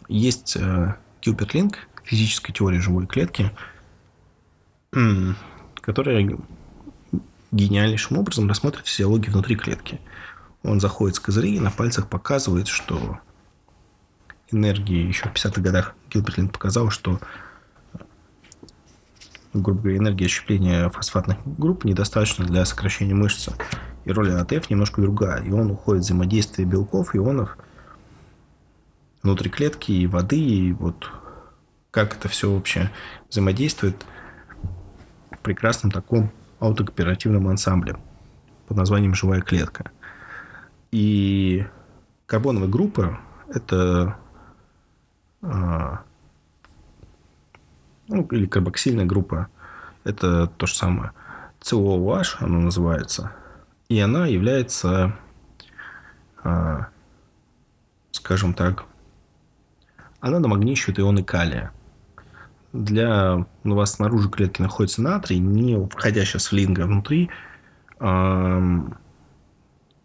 [0.09, 3.51] Есть э, Кюперлинг, физическая теория живой клетки,
[5.81, 6.27] которая
[7.51, 10.01] гениальнейшим образом рассмотрит физиологию внутри клетки.
[10.62, 13.18] Он заходит с козырей и на пальцах показывает, что
[14.51, 17.20] энергии еще в 50-х годах Гилберт показал, что
[19.53, 23.53] грубо говоря, энергии ощущения фосфатных групп недостаточно для сокращения мышцы.
[24.05, 25.42] И роль АТФ немножко другая.
[25.42, 27.57] И он уходит в взаимодействие белков, ионов
[29.22, 30.38] внутри клетки и воды.
[30.38, 31.11] И вот
[31.90, 32.90] как это все вообще
[33.28, 34.05] взаимодействует
[35.30, 36.30] в прекрасном таком
[36.61, 37.97] аутокооперативном ансамбле
[38.67, 39.91] под названием «Живая клетка».
[40.91, 41.67] И
[42.27, 44.17] карбоновая группа– это
[45.43, 46.03] а,
[48.09, 49.49] ну, или карбоксильная группа.
[50.05, 51.13] Это то же самое.
[51.61, 53.33] COOH она называется.
[53.89, 55.15] И она является,
[56.43, 56.89] а,
[58.11, 58.85] скажем так,
[60.21, 61.73] она намагничивает ионы калия.
[62.73, 67.31] Для у вас снаружи клетки находится натрий, не входящая с линга внутри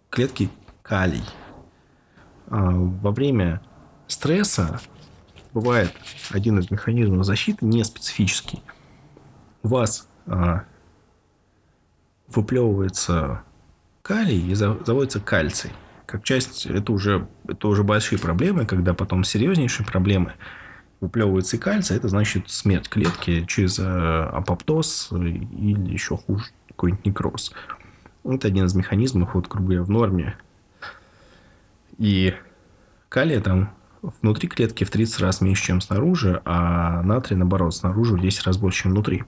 [0.10, 0.50] клетки
[0.82, 1.24] калий.
[2.48, 3.62] А, во время
[4.08, 4.80] стресса
[5.54, 5.92] бывает
[6.30, 8.62] один из механизмов защиты не специфический.
[9.64, 10.64] У вас а,
[12.28, 13.44] выплевывается
[14.02, 15.72] калий и заводится кальций.
[16.06, 20.34] Как часть, это уже, это уже большие проблемы, когда потом серьезнейшие проблемы
[21.04, 27.54] выплевывается кальций, это значит смерть клетки через э, апоптоз или еще хуже, какой-нибудь некроз.
[28.24, 30.38] Это один из механизмов, вот, грубо в норме.
[31.98, 32.34] И
[33.10, 38.22] калия там внутри клетки в 30 раз меньше, чем снаружи, а натрий, наоборот, снаружи в
[38.22, 39.26] 10 раз больше, чем внутри.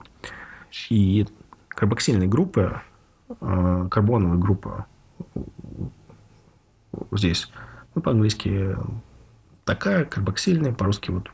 [0.88, 1.26] И
[1.68, 2.80] карбоксильные группы,
[3.28, 4.86] э, карбоновая группа
[7.12, 7.50] здесь,
[7.94, 8.76] ну, по-английски
[9.64, 11.30] такая, карбоксильная, по-русски вот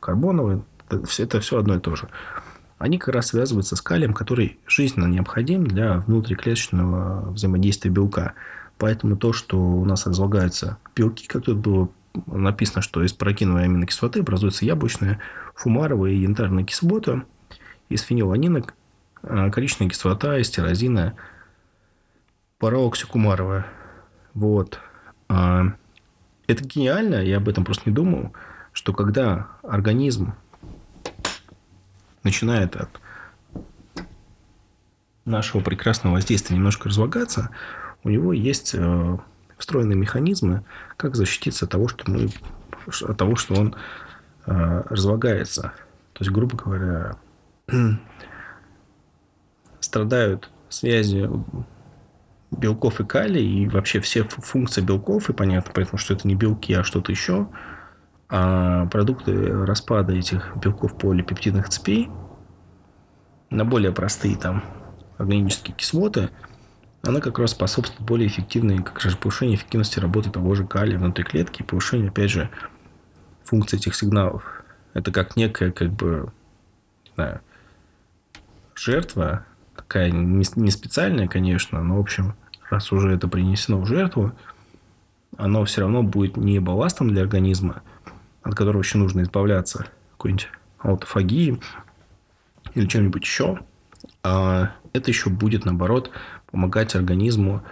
[0.00, 2.08] карбоновая, это, все одно и то же.
[2.78, 8.34] Они как раз связываются с калием, который жизненно необходим для внутриклеточного взаимодействия белка.
[8.78, 11.88] Поэтому то, что у нас разлагаются белки, как тут было
[12.26, 15.20] написано, что из паракиновой аминокислоты образуется яблочная,
[15.54, 17.24] фумаровая и янтарная кислота,
[17.88, 18.64] из фениланина
[19.22, 21.14] коричневая кислота, из тирозина
[22.58, 23.66] параоксикумаровая.
[24.34, 24.80] Вот.
[25.28, 25.74] А,
[26.46, 28.32] это гениально, я об этом просто не думал,
[28.72, 30.34] что когда организм
[32.22, 32.88] начинает от
[35.24, 37.50] нашего прекрасного воздействия немножко разлагаться,
[38.04, 39.18] у него есть э,
[39.58, 40.64] встроенные механизмы,
[40.96, 42.28] как защититься от того, что мы
[43.02, 43.76] от того, что он
[44.46, 45.72] э, разлагается.
[46.14, 47.16] То есть, грубо говоря,
[49.80, 51.28] страдают связи
[52.50, 56.74] белков и калия, и вообще все функции белков, и понятно, поэтому, что это не белки,
[56.74, 57.48] а что-то еще,
[58.32, 62.10] а продукты распада этих белков полипептидных цепей
[63.50, 64.64] на более простые там
[65.18, 66.30] органические кислоты–
[67.02, 71.24] она как раз способствует более эффективной, как же повышению эффективности работы того же калия внутри
[71.24, 72.48] клетки повышению, опять же,
[73.44, 74.62] функции этих сигналов.
[74.94, 76.32] Это как некая, как бы,
[77.04, 77.40] не знаю,
[78.76, 82.36] жертва, такая не, не специальная, конечно, но, в общем,
[82.70, 84.32] раз уже это принесено в жертву,
[85.36, 87.82] оно все равно будет не балластом для организма,
[88.42, 91.60] от которого еще нужно избавляться, какой-нибудь аутофагии
[92.74, 93.60] или чем-нибудь еще,
[94.22, 96.10] а это еще будет, наоборот,
[96.50, 97.62] помогать организму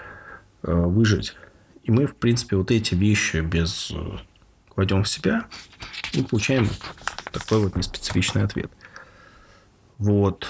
[0.62, 1.35] э, выжить.
[1.83, 4.18] И мы, в принципе, вот эти вещи без э,
[4.68, 5.47] кладем в себя
[6.12, 6.68] и получаем
[7.33, 8.71] такой вот неспецифичный ответ.
[9.99, 10.49] Вот.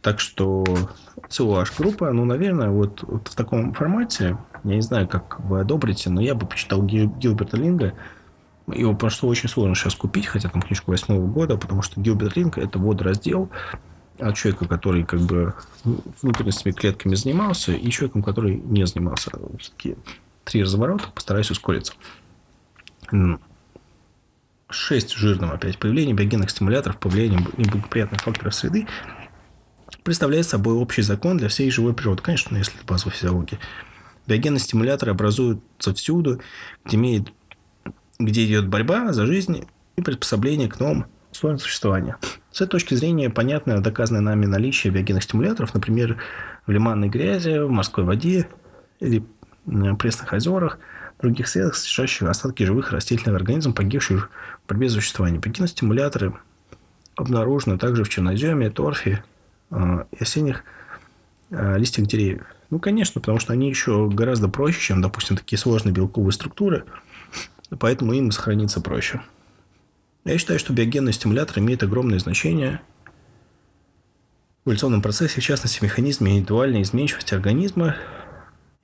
[0.00, 0.64] Так что
[1.28, 6.10] COH группа, ну, наверное, вот, вот в таком формате, я не знаю, как вы одобрите,
[6.10, 7.94] но я бы почитал Гилберта Линга.
[8.68, 12.58] Его просто очень сложно сейчас купить, хотя там книжку восьмого года, потому что Гилберт Линг–
[12.58, 13.50] это водораздел,
[14.18, 15.54] от человека, который как бы
[16.20, 19.30] внутренностными клетками занимался, и человеком, который не занимался.
[19.58, 19.96] Все-таки
[20.44, 21.94] три разворота, постараюсь ускориться.
[24.68, 25.78] Шесть жирным опять.
[25.78, 28.86] Появление биогенных стимуляторов по влиянию неблагоприятных факторов среды
[30.02, 32.22] представляет собой общий закон для всей живой природы.
[32.22, 33.58] Конечно, если это базовая физиология.
[34.26, 36.40] Биогенные стимуляторы образуются всюду,
[36.84, 37.32] где, имеет,
[38.24, 39.66] где идет борьба за жизнь
[39.96, 42.16] и приспособление к новым условиям существования.
[42.50, 46.18] С этой точки зрения понятно доказанное нами наличие биогенных стимуляторов, например,
[46.66, 48.48] в лиманной грязи, в морской воде
[49.00, 49.24] или
[49.98, 50.78] пресных озерах,
[51.20, 54.30] других средах, содержащих остатки живых растительных организмов, погибших
[54.64, 55.40] в борьбе за существование.
[55.40, 56.34] Биогенные стимуляторы
[57.14, 59.24] обнаружены также в черноземе, торфе
[59.70, 60.64] э, и осенних
[61.50, 62.44] э, листьях деревьев.
[62.70, 66.84] Ну, конечно, потому что они еще гораздо проще, чем, допустим, такие сложные белковые структуры,
[67.76, 69.22] поэтому им сохраниться проще.
[70.24, 72.80] Я считаю, что биогенный стимулятор имеет огромное значение
[74.64, 77.96] в эволюционном процессе, в частности, механизме индивидуальной изменчивости организма.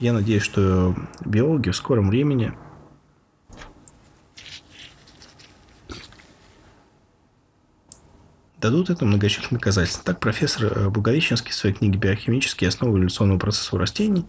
[0.01, 2.53] Я надеюсь, что биологи в скором времени
[8.61, 10.05] дадут это многочисленные доказательства.
[10.05, 14.26] Так профессор Благовещенский в своей книге «Биохимические основы эволюционного процесса у растений»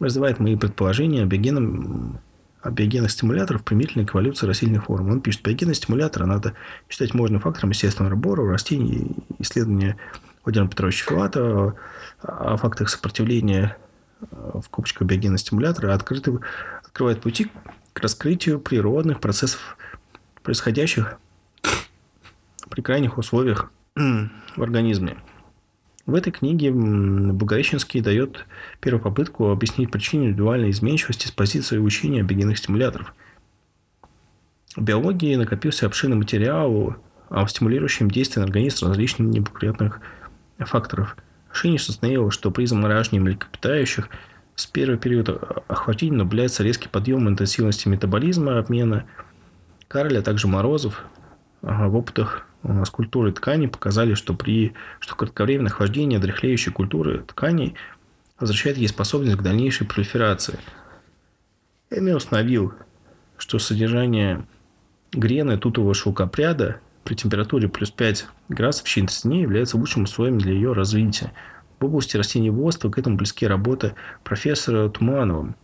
[0.00, 2.20] развивает мои предположения о биогенном
[2.62, 5.10] о биогенных стимуляторов применительно к эволюции растительных форм.
[5.10, 6.54] Он пишет, биогенные стимуляторы надо
[6.88, 9.96] считать можно фактором естественного отбора у растений, исследования
[10.44, 11.74] Владимира Петровича Филата
[12.22, 13.76] о фактах сопротивления
[14.30, 16.38] в копочках биогенного стимулятора открыты,
[16.84, 17.50] открывает пути
[17.92, 19.76] к раскрытию природных процессов,
[20.42, 21.18] происходящих
[22.70, 25.16] при крайних условиях в организме.
[26.04, 28.46] В этой книге Благовещенский дает
[28.80, 33.14] первую попытку объяснить причину индивидуальной изменчивости с позиции учения биогенных стимуляторов.
[34.74, 36.96] В биологии накопился обширный материал
[37.28, 40.00] о стимулирующем действии на организм различных неблагоприятных
[40.58, 41.16] факторов.
[41.52, 44.08] Шиниш установил, что при замораживании млекопитающих
[44.56, 45.38] с первого периода
[45.68, 49.04] охватения наблюдается резкий подъем интенсивности метаболизма, обмена
[49.88, 51.04] Карля, а также Морозов
[51.60, 57.74] в опытах с культурой тканей показали, что при что кратковременное охлаждение дряхлеющей культуры тканей
[58.38, 60.58] возвращает ей способность к дальнейшей пролиферации.
[61.90, 62.72] Эми установил,
[63.36, 64.46] что содержание
[65.12, 70.38] грены тутового шелкопряда при температуре плюс 5 градусов в течение 30 дней является лучшим условием
[70.38, 71.32] для ее развития.
[71.80, 75.54] В области растениеводства к этому близки работы профессора Туманова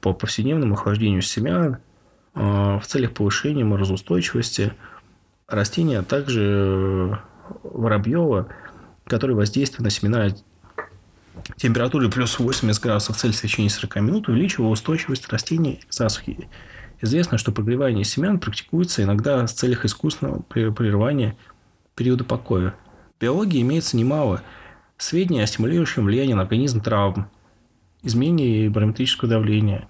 [0.00, 1.78] по повседневному охлаждению семян
[2.34, 4.74] а, в целях повышения морозоустойчивости
[5.46, 7.20] растения, а также
[7.62, 8.48] Воробьева,
[9.06, 10.28] который воздействует на семена
[11.56, 16.48] температуры плюс 80 градусов Цельсия в течение 40 минут, увеличивая устойчивость растений к засухе.
[17.00, 21.36] Известно, что прогревание семян практикуется иногда в целях искусственного прерывания
[21.94, 22.74] периода покоя.
[23.18, 24.42] В биологии имеется немало
[24.96, 27.28] сведений о стимулирующем влиянии на организм травм,
[28.02, 29.88] изменении барометрического давления,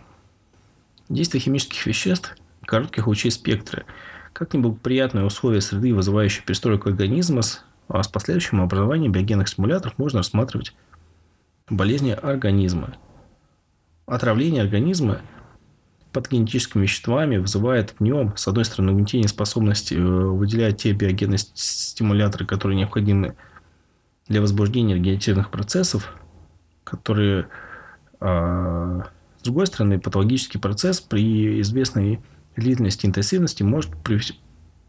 [1.08, 2.36] действия химических веществ,
[2.66, 3.84] коротких лучей спектра,
[4.34, 7.40] как-нибудь приятные условия среды, вызывающие перестройку организма,
[7.88, 10.74] а с последующим образованием биогенных стимуляторов можно рассматривать
[11.70, 12.96] болезни организма.
[14.06, 15.20] Отравление организма
[16.12, 22.44] патогенетическими веществами вызывает в нем, с одной стороны, угнетение способности э, выделять те биогенные стимуляторы,
[22.44, 23.36] которые необходимы
[24.28, 26.14] для возбуждения вегетативных процессов,
[26.82, 27.48] которые,
[28.20, 29.02] а,
[29.38, 32.20] с другой стороны, патологический процесс при известной
[32.60, 33.92] длительности интенсивности может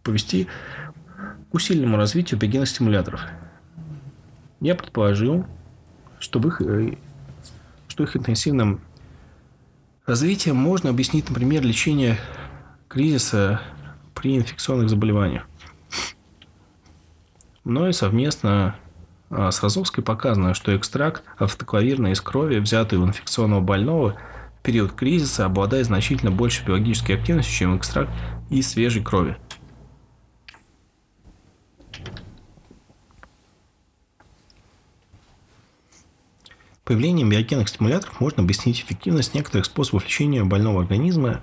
[0.03, 0.47] повести
[1.51, 3.21] к усиленному развитию биогенных стимуляторов.
[4.61, 5.45] Я предположил,
[6.19, 6.95] что в их, э,
[7.87, 8.81] что их интенсивным
[10.05, 12.17] развитием можно объяснить, например, лечение
[12.87, 13.61] кризиса
[14.13, 15.47] при инфекционных заболеваниях.
[17.63, 18.75] Мною совместно
[19.29, 24.15] а, с Розовской показано, что экстракт автоклавирной из крови, взятый у инфекционного больного
[24.65, 28.11] период кризиса, обладает значительно большей биологической активностью, чем экстракт
[28.49, 29.37] из свежей крови.
[36.83, 41.41] Появлением биогенных стимуляторов можно объяснить эффективность некоторых способов лечения больного организма,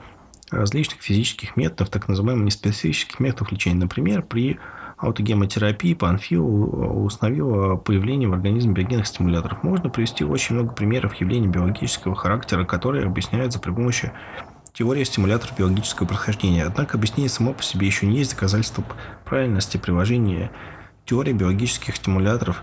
[0.51, 3.81] различных физических методов, так называемых неспецифических методов лечения.
[3.81, 4.61] Например, при
[5.03, 9.65] аутогемотерапии Панфил установил появление в организме биогенных стимуляторов.
[9.65, 14.13] Можно привести очень много примеров явлений биологического характера, которые объясняются при помощи
[14.73, 16.65] теории стимуляторов биологического происхождения.
[16.65, 18.85] Однако объяснение само по себе еще не есть доказательство
[19.25, 20.53] правильности приложения
[21.05, 22.63] теории биологических стимуляторов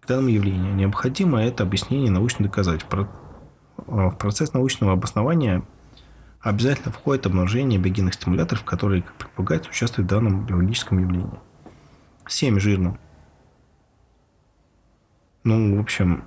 [0.00, 0.74] к данному явлению.
[0.74, 2.84] Необходимо это объяснение научно доказать.
[3.86, 5.62] В процесс научного обоснования
[6.40, 11.38] обязательно входит обнаружение биогенных стимуляторов, которые, как предполагается, участвуют в данном биологическом явлении.
[12.28, 12.98] 7 жирным.
[15.44, 16.24] Ну, в общем,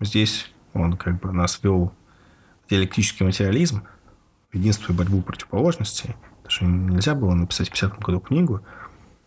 [0.00, 1.92] здесь он как бы нас вел
[2.64, 3.84] в диалектический материализм,
[4.52, 6.16] единство и борьбу противоположностей.
[6.42, 8.62] Потому что нельзя было написать в 50 году книгу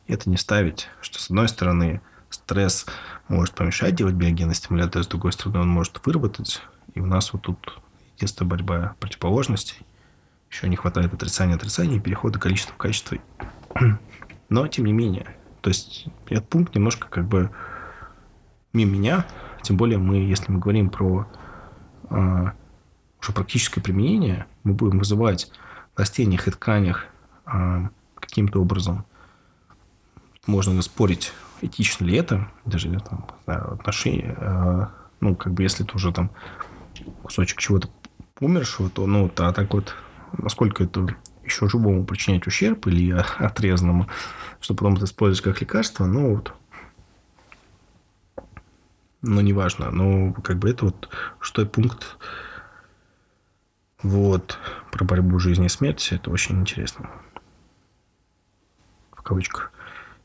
[0.10, 2.02] и это не ставить, что с одной стороны
[2.32, 2.88] стресс
[3.28, 6.64] может помешать делать биогенный стимулятор, с другой стороны он может выработать.
[6.96, 7.80] И у нас вот тут
[8.16, 9.78] единственная борьба противоположностей.
[10.50, 13.20] Еще не хватает отрицания отрицания и перехода количества в качество.
[14.50, 17.52] Но, тем не менее, то есть этот пункт немножко как бы
[18.74, 19.26] мимо меня,
[19.62, 21.28] тем более мы, если мы говорим про
[22.10, 22.46] э,
[23.22, 25.52] уже практическое применение, мы будем вызывать
[25.96, 27.06] в растениях и тканях
[27.46, 29.06] э, каким-то образом.
[30.46, 34.86] Можно спорить, этично ли это, даже там, отношения, э,
[35.20, 36.32] ну, как бы если это уже там
[37.24, 37.90] кусочек чего-то
[38.40, 39.96] умершего, то, ну, а так вот,
[40.38, 41.08] насколько это
[41.44, 44.08] еще живому причинять ущерб или отрезанному,
[44.60, 46.54] чтобы потом это использовать как лекарство, ну вот.
[49.22, 49.92] но неважно.
[49.92, 52.18] Но как бы это вот шестой пункт
[54.02, 54.58] вот
[54.92, 56.14] про борьбу жизни и смерти.
[56.14, 57.10] Это очень интересно.
[59.12, 59.72] В кавычках.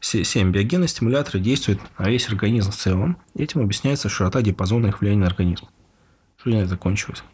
[0.00, 0.52] 7.
[0.52, 3.16] Биогенные стимуляторы действуют на весь организм в целом.
[3.34, 5.66] Этим объясняется широта диапазона их влияния на организм.
[6.36, 7.24] Что не закончилось.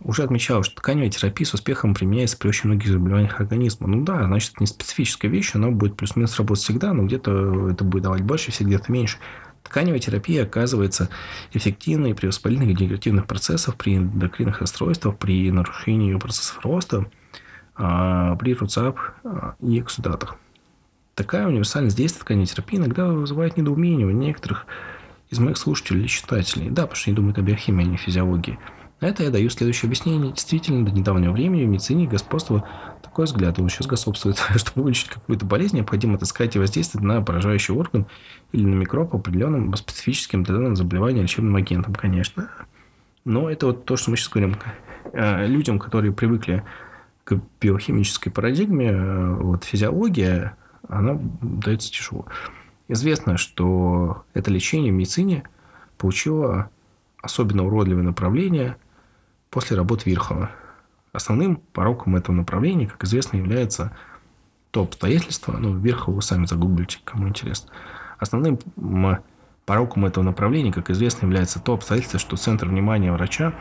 [0.00, 3.88] Уже отмечал, что тканевая терапия с успехом применяется при очень многих заболеваниях организма.
[3.88, 7.84] Ну да, значит, это не специфическая вещь, она будет плюс-минус работать всегда, но где-то это
[7.84, 9.18] будет давать больше, все где-то меньше.
[9.64, 11.08] Тканевая терапия оказывается
[11.52, 17.06] эффективной при воспалительных и дегенеративных процессах, при эндокринных расстройствах, при нарушении процессов роста,
[17.74, 20.36] а, при РУЦАП а, и эксудатах.
[21.16, 24.66] Такая универсальность действия тканевой терапии иногда вызывает недоумение у некоторых
[25.30, 26.70] из моих слушателей или читателей.
[26.70, 28.58] Да, потому что они думают о биохимии, а не физиологии.
[29.00, 30.32] На это я даю следующее объяснение.
[30.32, 32.64] Действительно, до недавнего времени в медицине господствовал
[33.02, 34.38] такой взгляд, он сейчас господствует.
[34.56, 38.06] Чтобы вылечить какую-то болезнь, необходимо отыскать и воздействовать на поражающий орган
[38.52, 42.48] или на микроб определенным специфическим для данного заболевания лечебным агентом, конечно.
[43.26, 44.56] Но это вот то, что мы сейчас говорим
[45.12, 46.64] э, людям, которые привыкли
[47.24, 50.56] к биохимической парадигме, э, вот физиология,
[50.88, 52.26] она дается тяжело.
[52.88, 55.42] Известно, что это лечение в медицине
[55.98, 56.70] получило
[57.20, 58.76] особенно уродливое направление
[59.56, 60.50] после работы Вирхова.
[61.14, 63.96] Основным пороком этого направления, как известно, является
[64.70, 67.70] то обстоятельство, ну, Вирхова сами загуглите, кому интересно.
[68.18, 68.58] Основным
[69.64, 73.54] пороком этого направления, как известно, является то обстоятельство, что центр внимания врача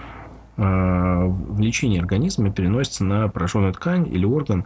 [0.57, 4.65] э, в лечении организма переносится на пораженную ткань или орган,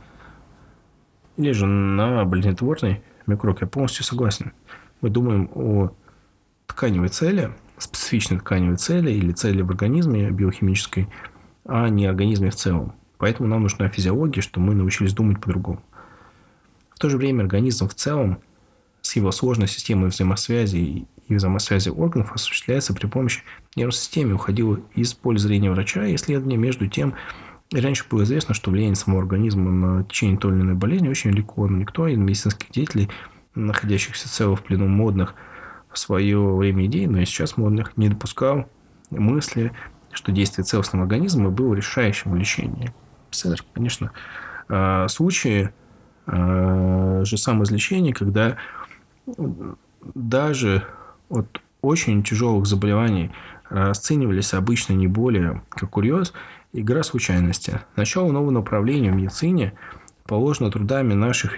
[1.38, 3.62] или же на болезнетворный микроб.
[3.62, 4.52] Я полностью согласен.
[5.02, 5.92] Мы думаем о
[6.66, 11.08] тканевой цели– специфичной тканевой цели или цели в организме биохимической,
[11.66, 12.94] а не организме в целом.
[13.18, 15.82] Поэтому нам нужна физиология, что мы научились думать по-другому.
[16.94, 18.40] В то же время организм в целом
[19.02, 23.42] с его сложной системой взаимосвязи и взаимосвязи органов осуществляется при помощи
[23.76, 24.34] нервной системы.
[24.34, 27.14] Уходило из поля зрения врача и исследования между тем,
[27.72, 31.68] раньше было известно, что влияние самого организма на течение той или иной болезни очень велико,
[31.68, 33.10] но никто из медицинских деятелей,
[33.56, 35.36] находящихся цело в плену модных–
[35.92, 38.70] в свое время идей, но и сейчас модных, не допускал
[39.10, 39.72] мысли,
[40.12, 42.94] что действие целостного организма было решающим в лечении.
[43.30, 44.12] Представляешь, конечно,
[44.68, 45.72] а, случаи
[46.26, 48.58] а, же самоизлечения, когда
[50.16, 50.86] даже
[51.30, 53.32] от очень тяжелых заболеваний
[53.70, 56.34] расценивались обычно не более как курьез,
[56.74, 57.82] игра случайности.
[57.96, 59.74] Начало нового направления в медицине
[60.26, 61.58] положено трудами наших э,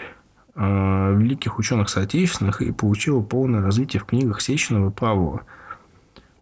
[0.55, 5.45] великих ученых соотечественных и получила полное развитие в книгах Сеченова и Павлова,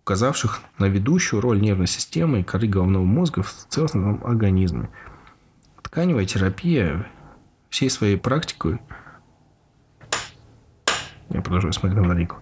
[0.01, 4.89] указавших на ведущую роль нервной системы и коры головного мозга в целостном организме.
[5.83, 7.07] Тканевая терапия
[7.69, 8.79] всей своей практикой
[11.29, 12.37] я продолжаю смотреть на батарейку.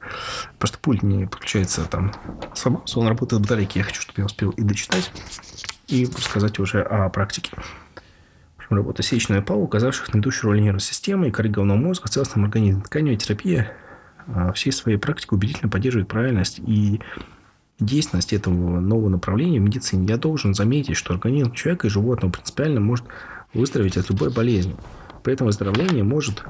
[0.59, 2.13] Просто пульт не подключается там
[2.53, 3.80] сам, он работает в батарейке.
[3.80, 5.11] Я хочу, чтобы я успел и дочитать,
[5.88, 7.51] и рассказать уже о практике
[8.76, 12.45] работа сечная пау, указавших на ведущую роль нервной системы и коры головного мозга в целостном
[12.45, 12.84] организме.
[12.84, 13.74] Тканевая терапия
[14.28, 16.99] а, всей своей практикой убедительно поддерживает правильность и
[17.80, 20.07] действенность этого нового направления в медицине.
[20.07, 23.05] Я должен заметить, что организм человека и животного принципиально может
[23.53, 24.76] выздороветь от любой болезни.
[25.24, 26.43] При этом выздоровление может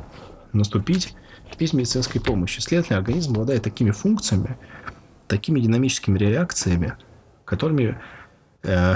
[0.54, 1.16] наступить
[1.60, 2.60] без медицинской помощи.
[2.60, 4.58] Следовательно, организм обладает такими функциями,
[5.28, 6.94] такими динамическими реакциями,
[7.46, 8.00] которыми
[8.64, 8.96] э,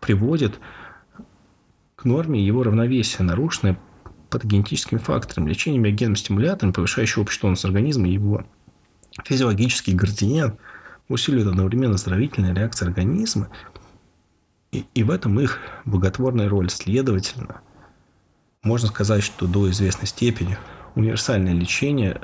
[0.00, 0.58] приводит
[1.98, 3.76] к норме его равновесия, нарушенное
[4.30, 8.44] патогенетическим фактором, лечением биогенным стимулятором, повышающим общий тонус организма и его
[9.24, 10.60] физиологический градиент
[11.08, 13.48] усиливает одновременно оздоровительная реакция организма,
[14.70, 16.70] и, и в этом их благотворная роль.
[16.70, 17.62] Следовательно,
[18.62, 20.56] можно сказать, что до известной степени
[20.94, 22.20] универсальное лечение,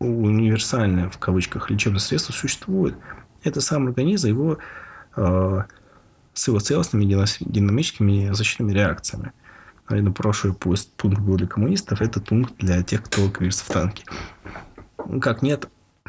[0.00, 2.96] универсальное в кавычках лечебное средство существует.
[3.44, 4.58] Это сам организм, его
[5.14, 5.62] э,
[6.38, 7.04] с его целостными
[7.40, 9.32] динамическими защитными реакциями.
[9.88, 14.04] Наверное, прошлый пункт был для коммунистов, этот пункт для тех, кто кривится в танке.
[15.20, 15.68] Как нет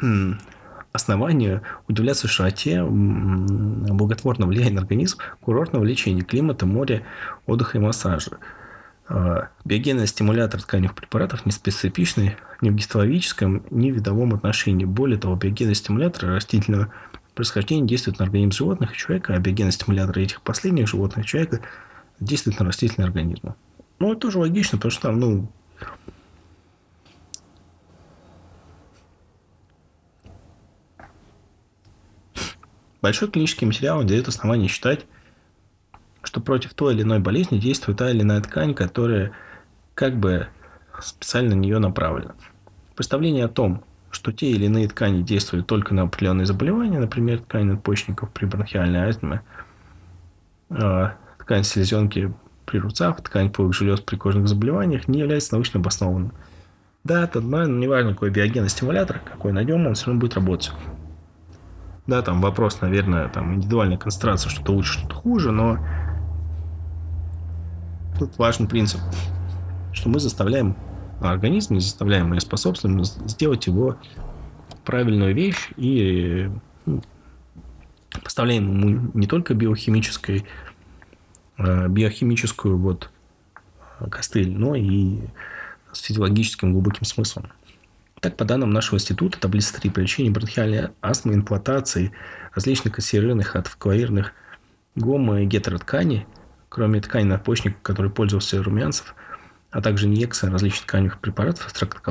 [0.92, 7.02] основания удивляться широте благотворного влияния на организм курортного лечения, климата, моря,
[7.46, 8.38] отдыха и массажа.
[9.08, 14.84] А, биогенный стимулятор тканевых препаратов не специфичный ни в гистологическом, ни в видовом отношении.
[14.84, 16.92] Более того, биогенный стимулятор растительного
[17.40, 21.62] происхождения действует на организм животных и человека, а биогеностимуляторы этих последних животных и человека
[22.20, 23.54] действуют на растительный организм.
[23.98, 25.50] Ну, это тоже логично, потому что там, ну,
[33.00, 35.06] Большой клинический материал дает основание считать,
[36.22, 39.32] что против той или иной болезни действует та или иная ткань, которая
[39.94, 40.48] как бы
[41.00, 42.34] специально на нее направлена.
[42.94, 47.66] Представление о том, что те или иные ткани действуют только на определенные заболевания, например, ткань
[47.66, 49.42] надпочечников при бронхиальной астме,
[50.70, 52.32] а, ткань селезенки
[52.66, 56.32] при рубцах, ткань полых желез при кожных заболеваниях не является научно обоснованным.
[57.04, 60.72] Да, это ну, неважно, какой биогенный стимулятор, какой найдем, он все равно будет работать.
[62.06, 65.78] Да, там вопрос, наверное, там индивидуальная концентрация, что-то лучше, что-то хуже, но
[68.18, 69.00] тут важный принцип,
[69.92, 70.76] что мы заставляем
[71.20, 73.96] организм, заставляем или способствуем сделать его
[74.84, 76.50] правильную вещь и
[76.86, 77.02] ну,
[78.24, 80.46] поставляем ему не только биохимической,
[81.56, 83.10] а, биохимическую вот
[84.10, 85.18] костыль, но и
[85.92, 87.52] с физиологическим глубоким смыслом.
[88.20, 92.12] Так, по данным нашего института, таблица 3 при лечении бронхиальной астмы, имплантации
[92.54, 94.32] различных консервированных атовкоирных
[94.94, 96.26] гомо- и гетеротканей,
[96.68, 99.14] кроме ткани надпочечника, который пользовался Румянцев,
[99.70, 102.02] а также инъекция различных тканевых препаратов, экстракт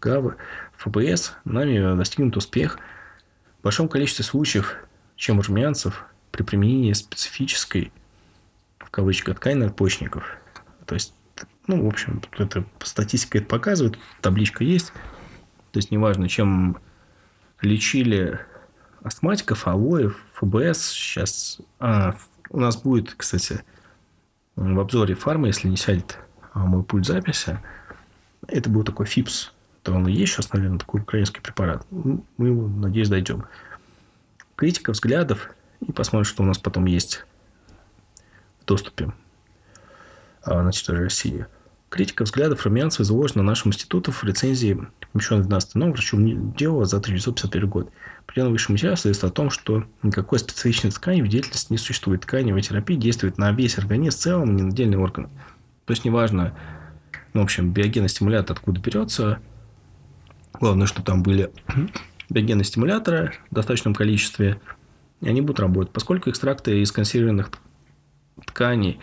[0.00, 0.36] ГАВы,
[0.76, 2.78] ФБС, нами достигнут успех
[3.60, 4.76] в большом количестве случаев,
[5.16, 7.92] чем румянцев при применении специфической,
[8.78, 10.36] в кавычках, ткани надпочечников.
[10.86, 11.14] То есть,
[11.66, 14.92] ну, в общем, это статистика это показывает, табличка есть–
[15.74, 16.78] то есть, неважно, чем
[17.60, 18.38] лечили
[19.02, 20.90] астматиков, алоев, ФБС.
[20.90, 21.60] Сейчас...
[21.80, 22.14] А,
[22.50, 23.64] у нас будет, кстати,
[24.54, 26.23] в обзоре фармы, если не сядет а,
[26.54, 27.60] мой пульт записи,
[28.46, 29.52] это был такой ФИПС.
[29.82, 31.86] Это он и есть сейчас, наверное, такой украинский препарат.
[31.90, 33.44] Мы его, надеюсь, дойдем.
[34.56, 35.50] Критика взглядов.
[35.86, 37.26] И посмотрим, что у нас потом есть
[38.62, 39.12] в доступе
[40.42, 41.46] а, на территории России.
[41.90, 47.68] Критика взглядов Румянцева заложена нашим институтом в рецензии, помещенной 12 номер врачом дела за 1951
[47.68, 47.92] год.
[48.26, 52.22] Предельно высший материал свидетельствует о том, что никакой специфичной ткани в деятельности не существует.
[52.22, 55.28] Тканевая терапия действует на весь организм в целом, не на отдельные органы.
[55.86, 56.56] То есть, неважно,
[57.34, 59.40] ну, в общем, биогенный стимулятор откуда берется.
[60.54, 61.50] Главное, что там были
[62.30, 64.60] биогенные стимуляторы в достаточном количестве,
[65.20, 65.92] и они будут работать.
[65.92, 67.50] Поскольку экстракты из консервированных
[68.46, 69.00] тканей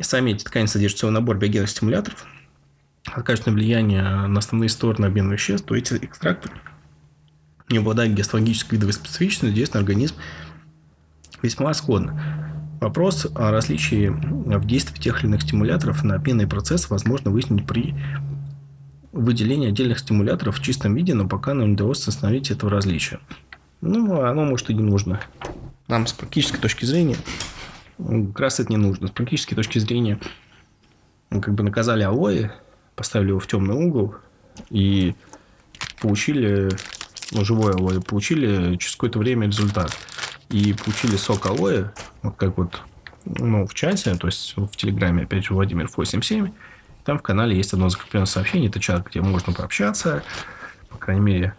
[0.00, 2.26] сами эти ткани содержат целый набор биогенных стимуляторов,
[3.04, 6.50] окажут влияние на основные стороны обмена веществ, то эти экстракты,
[7.68, 10.14] не обладая гистологической видовой специфичностью, действуют на организм
[11.42, 12.47] весьма сходно.
[12.80, 17.94] Вопрос о различии в действии тех или иных стимуляторов на обменный процесс возможно выяснить при
[19.12, 23.18] выделении отдельных стимуляторов в чистом виде, но пока нам не удалось остановить этого различия.
[23.80, 25.20] Ну, оно может и не нужно.
[25.88, 27.16] Нам с практической точки зрения
[27.98, 29.08] как раз это не нужно.
[29.08, 30.20] С практической точки зрения,
[31.30, 32.50] мы как бы наказали алоэ,
[32.94, 34.14] поставили его в темный угол
[34.70, 35.14] и
[36.00, 36.68] получили,
[37.32, 39.96] ну, живое алоэ, получили через какое-то время результат.
[40.50, 41.90] И получили сок алоэ,
[42.22, 42.80] вот как вот
[43.24, 46.52] ну, в чате, то есть в Телеграме, опять же, Владимир 87.
[47.04, 48.68] Там в канале есть одно закрепленное сообщение.
[48.68, 50.22] Это чат, где можно пообщаться,
[50.88, 51.54] по крайней мере,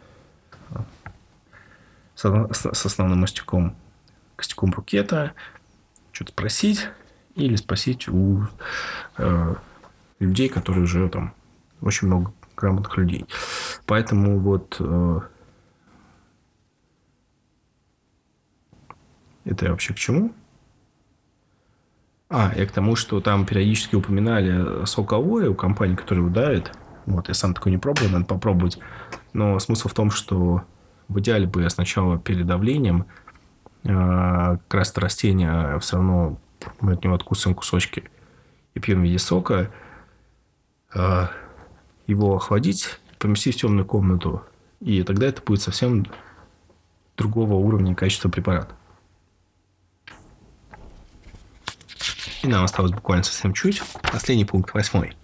[2.16, 3.76] с, с основным мастиком,
[4.36, 5.34] костяком брукета
[6.12, 6.88] что-то спросить
[7.36, 8.46] или спросить у
[9.18, 9.56] э,
[10.20, 11.34] людей, которые уже там
[11.82, 13.26] очень много грамотных людей.
[13.86, 15.20] Поэтому вот э,
[19.50, 20.32] это я вообще к чему?
[22.30, 26.72] А, я к тому, что там периодически упоминали соковое у компании, которая ударит.
[27.06, 28.80] Вот, я сам такой не пробовал, надо попробовать.
[29.34, 30.64] Но смысл в том, что
[31.08, 33.08] в идеале бы я сначала перед давлением
[33.84, 36.40] а, как раз это растение все равно
[36.82, 38.04] мы от него откусываем кусочки
[38.76, 39.72] и пьем в виде сока,
[40.94, 41.32] а,
[42.06, 44.44] его охладить, поместить в темную комнату,
[44.82, 46.06] и тогда это будет совсем
[47.18, 48.76] другого уровня качества препарата.
[52.42, 53.82] И нам осталось буквально совсем чуть.
[54.12, 55.16] Последний пункт, восьмой.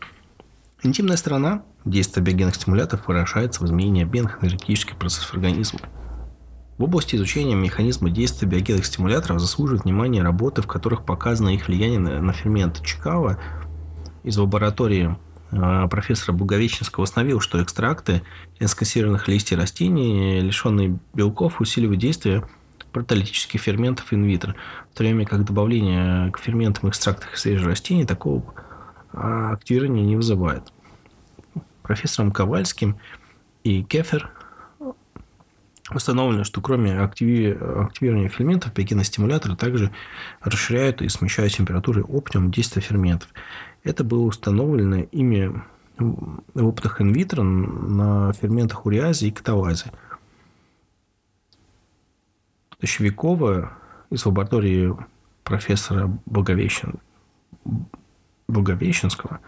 [0.83, 5.79] Интимная сторона действия биогенных стимуляторов выражается в изменении обменных энергетических процессов организма–
[6.77, 11.99] в области изучения механизма действия биогенных стимуляторов заслуживает внимания работы, в которых показано их влияние
[11.99, 13.39] на, на фермент Чикаго
[14.23, 15.15] из лаборатории
[15.51, 18.23] э, профессора Благовещенского установил, что экстракты
[18.59, 22.45] из консервированных листьев растений, лишенные белков, усиливают действие
[22.95, 24.55] протолитических ферментов инвитро,
[24.89, 28.53] в то время как добавление к ферментам экстрактах из свежих растений такого
[29.11, 30.72] а, активирования не вызывает.
[31.84, 32.97] Профессором Ковальским
[33.65, 34.31] и Кефер
[35.93, 39.91] Установлено, что кроме активирования ферментов, пекиностимуляторы также
[40.41, 43.30] расширяют и смещают температуры оптимум действия ферментов.
[43.84, 45.61] Это было установлено ими
[45.99, 49.91] в опытах инвитро на ферментах уриазе и каталазе.
[52.80, 53.73] Тощевикова
[54.10, 54.95] из лаборатории
[55.43, 56.95] профессора Благовещен...
[58.47, 59.39] Благовещенского,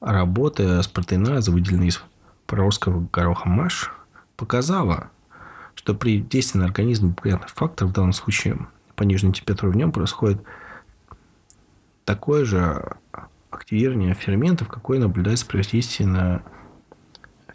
[0.00, 2.02] работая с протеиназой, выделенной из
[2.46, 3.92] проростского гороха МАШ,
[4.36, 5.10] показала,
[5.74, 8.66] что при действии на организм благоприятных факторов, в данном случае
[8.96, 10.42] пониженной температуры в нем, происходит
[12.04, 12.96] такое же
[13.50, 16.42] активирование ферментов, какое наблюдается при воздействии на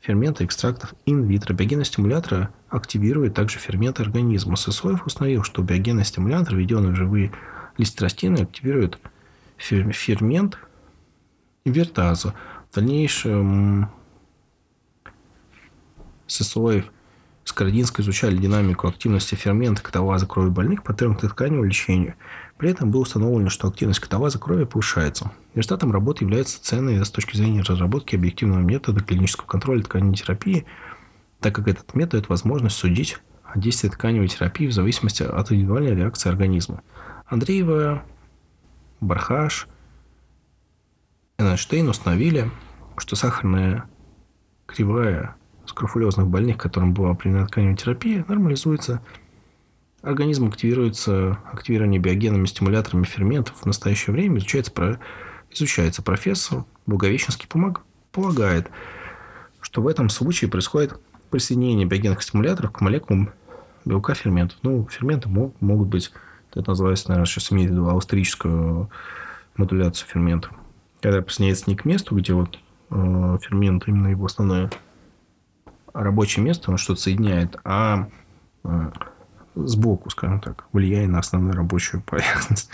[0.10, 1.53] ферменты экстрактов инвитро.
[1.53, 4.56] Биогенные стимуляторы активируют также ферменты организма.
[4.56, 7.31] Сысоев установил, что биогенный стимулятор, введенный в живые
[7.77, 8.98] листья растений, активирует
[9.57, 10.57] фермент
[11.64, 12.34] инвертазу.
[12.72, 13.91] В дальнейшем
[16.26, 16.86] Сысоев
[17.44, 22.15] с Карадинской изучали динамику активности фермента каталаза крови больных по трем тканевому лечению.
[22.60, 25.31] При этом было установлено, что активность каталаза крови повышается.
[25.56, 30.65] Результатом работы является ценной с точки зрения разработки объективного метода клинического контроля тканевой терапии,
[31.40, 35.95] так как этот метод дает возможность судить о действии тканевой терапии в зависимости от индивидуальной
[35.95, 36.84] реакции организма.
[37.27, 38.03] Андреева,
[38.99, 39.69] Бархаш,
[41.38, 42.52] Эйнштейн установили,
[42.98, 43.86] что сахарная
[44.65, 49.02] кривая скрофулезных больных, которым была применена тканевая терапия, нормализуется.
[50.01, 54.99] Организм активируется, активирование биогенными стимуляторами ферментов в настоящее время изучается, про,
[55.51, 58.71] изучается профессор Благовещенский помог, полагает,
[59.59, 60.97] что в этом случае происходит
[61.30, 63.31] присоединение биогенных стимуляторов к молекулам
[63.84, 64.57] белка ферментов.
[64.63, 66.11] Ну, ферменты могут, могут быть,
[66.53, 68.89] это называется, наверное, сейчас имеет в виду аустрическую
[69.57, 70.53] модуляцию ферментов.
[71.01, 72.57] Когда присоединяется не к месту, где вот
[72.89, 74.71] э, фермент, именно его основное
[75.93, 78.07] рабочее место, он что-то соединяет, а
[78.63, 78.91] э,
[79.55, 82.69] сбоку, скажем так, влияя на основную рабочую поверхность.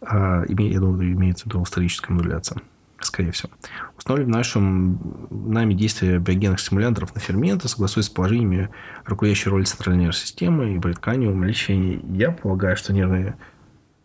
[0.00, 2.60] А, я думаю, имеется в виду историческая модуляция,
[3.00, 3.52] скорее всего.
[3.96, 8.70] Установлен в нашем нами действие биогенных стимуляторов на ферменты, согласуясь с положениями
[9.04, 12.04] руководящей роли центральной нервной системы и при тканевом лечении.
[12.16, 13.36] Я полагаю, что нервная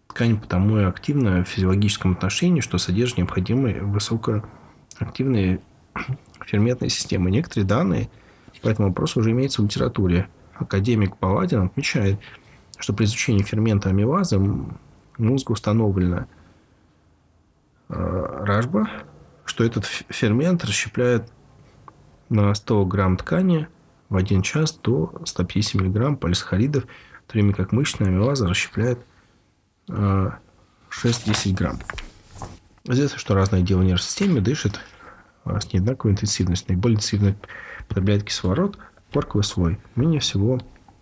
[0.07, 5.61] ткань потому и активна в физиологическом отношении, что содержит необходимые высокоактивные
[6.45, 7.31] ферментной системы.
[7.31, 8.09] Некоторые данные
[8.61, 10.27] по этому вопросу уже имеются в литературе.
[10.59, 12.19] Академик Паладин отмечает,
[12.77, 14.39] что при изучении фермента амилазы
[15.17, 16.27] мозгу установлена
[17.89, 18.89] э, ражба,
[19.45, 21.31] что этот фермент расщепляет
[22.29, 23.67] на 100 грамм ткани
[24.09, 28.99] в один час до 150 миллиграмм полисахаридов, в то время как мышечная амилаза расщепляет
[29.87, 31.79] 6-10 э, грамм.
[32.85, 34.79] Известно, что разные отделы нервной системы дышат
[35.49, 36.73] а с неодинаковой интенсивностью.
[36.73, 37.35] Наиболее интенсивно
[37.87, 38.77] потребляет кислород,
[39.17, 39.79] корковый слой.
[39.95, 40.59] Менее всего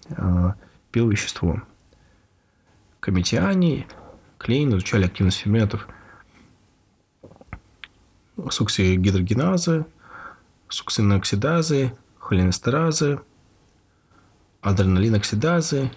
[0.10, 0.54] э,
[0.94, 1.62] вещество.
[3.02, 3.88] Комитиане,
[4.38, 5.86] Клейн изучали активность ферментов
[8.50, 9.86] суксигидрогеназы,
[10.70, 13.20] суксиноксидазы, холинестеразы,
[14.62, 15.92] адреналиноксидазы,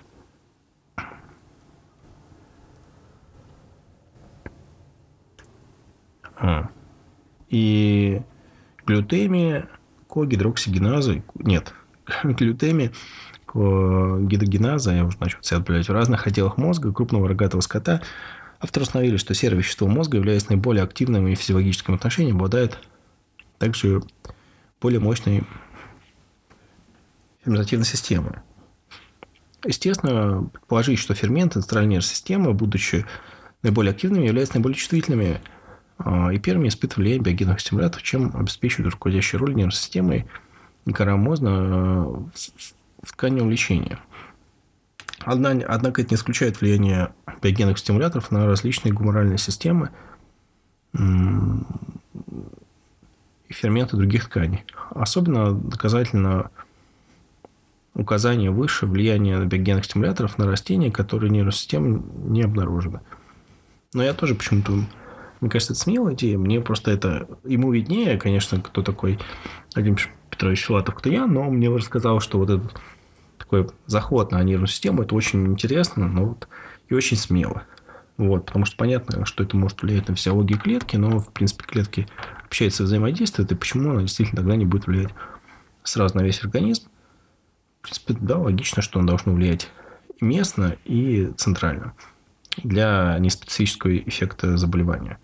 [6.36, 6.68] а.
[7.48, 8.20] И
[8.86, 9.68] глютемия,
[10.08, 11.72] когидроксигеназа, нет,
[12.24, 12.92] глютемия,
[13.54, 18.02] гидрогеназа, я уже начал себя отбавлять, в разных отделах мозга крупного рогатого скота
[18.60, 22.78] авторы установили, что серое вещество мозга, являясь наиболее активным и физиологическим отношением, обладает
[23.58, 24.02] также
[24.80, 25.44] более мощной
[27.42, 28.34] ферментативной системой.
[29.64, 33.04] Естественно, предположить, что ферменты центральной системы, будучи
[33.62, 35.40] наиболее активными, являются наиболее чувствительными
[35.98, 40.28] а, и первыми испытывали биогенных стимуляторов, чем обеспечивают руководящую роль нервной системы
[41.16, 42.02] мозга э,
[43.02, 43.98] в тканевом лечении.
[45.20, 47.12] Однако это не исключает влияние
[47.42, 49.90] биогенных стимуляторов на различные гуморальные системы
[50.94, 50.98] и
[53.52, 54.64] ферменты других тканей.
[54.90, 56.50] Особенно доказательно
[57.94, 63.00] указание выше влияния биогенных стимуляторов на растения, которые нервной системы не обнаружены.
[63.92, 64.84] Но я тоже почему-то
[65.40, 66.38] мне кажется, это смелая идея.
[66.38, 67.28] Мне просто это...
[67.44, 69.18] Ему виднее, конечно, кто такой
[69.74, 72.80] Владимир Петрович Филатов, кто я, но мне рассказал, что вот этот
[73.38, 76.48] такой заход на нервную систему, это очень интересно, но вот
[76.88, 77.62] и очень смело.
[78.16, 82.08] Вот, потому что понятно, что это может влиять на физиологию клетки, но, в принципе, клетки
[82.44, 85.14] общаются, взаимодействуют, и почему она действительно тогда не будет влиять
[85.84, 86.88] сразу на весь организм.
[87.80, 89.70] В принципе, да, логично, что он должно влиять
[90.20, 91.94] и местно, и центрально
[92.64, 95.18] для неспецифического эффекта заболевания.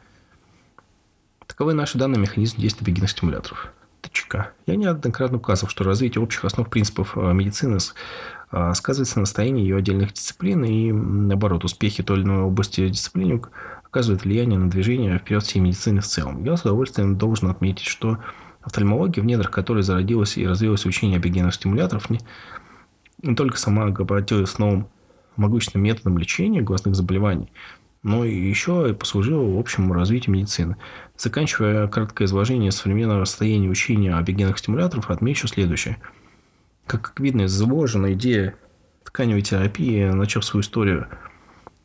[1.55, 3.73] Таковы наши данные механизм действия бегинных стимуляторов.
[4.01, 4.51] ТЧК.
[4.67, 7.79] Я неоднократно указывал, что развитие общих основ принципов э, медицины
[8.51, 13.41] э, сказывается на состоянии ее отдельных дисциплин, и наоборот, успехи той или иной области дисциплины
[13.85, 16.43] оказывают влияние на движение вперед всей медицины в целом.
[16.43, 18.19] Я с удовольствием должен отметить, что
[18.61, 22.19] офтальмология, в недрах которой зародилась и развилось учение объединенных стимуляторов, не,
[23.23, 24.89] не только сама обратилась новым
[25.37, 27.53] могущественным методом лечения глазных заболеваний–
[28.05, 30.77] но еще и послужило общему развитию медицины.
[31.17, 35.97] Заканчивая краткое изложение современного состояния учения о бигенных стимуляторов, отмечу следующее.
[36.87, 38.57] Как видно из изложена идея
[39.05, 41.09] тканевой терапии, начав свою историю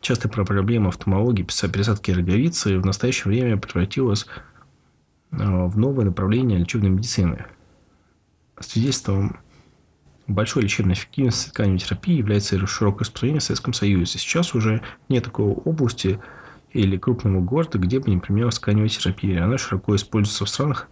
[0.01, 4.25] часто про проблемы офтальмологии, пересадки роговицы, в настоящее время превратилась
[5.31, 7.45] а, в новое направление лечебной медицины.
[8.59, 9.39] Свидетельством
[10.29, 14.05] большой лечебной эффективности тканевой терапии является широкое распространение в Советском Союзе.
[14.19, 16.19] Сейчас уже нет такой области
[16.71, 19.43] или крупного города, где бы не применялась тканевая терапия.
[19.43, 20.87] Она широко используется в странах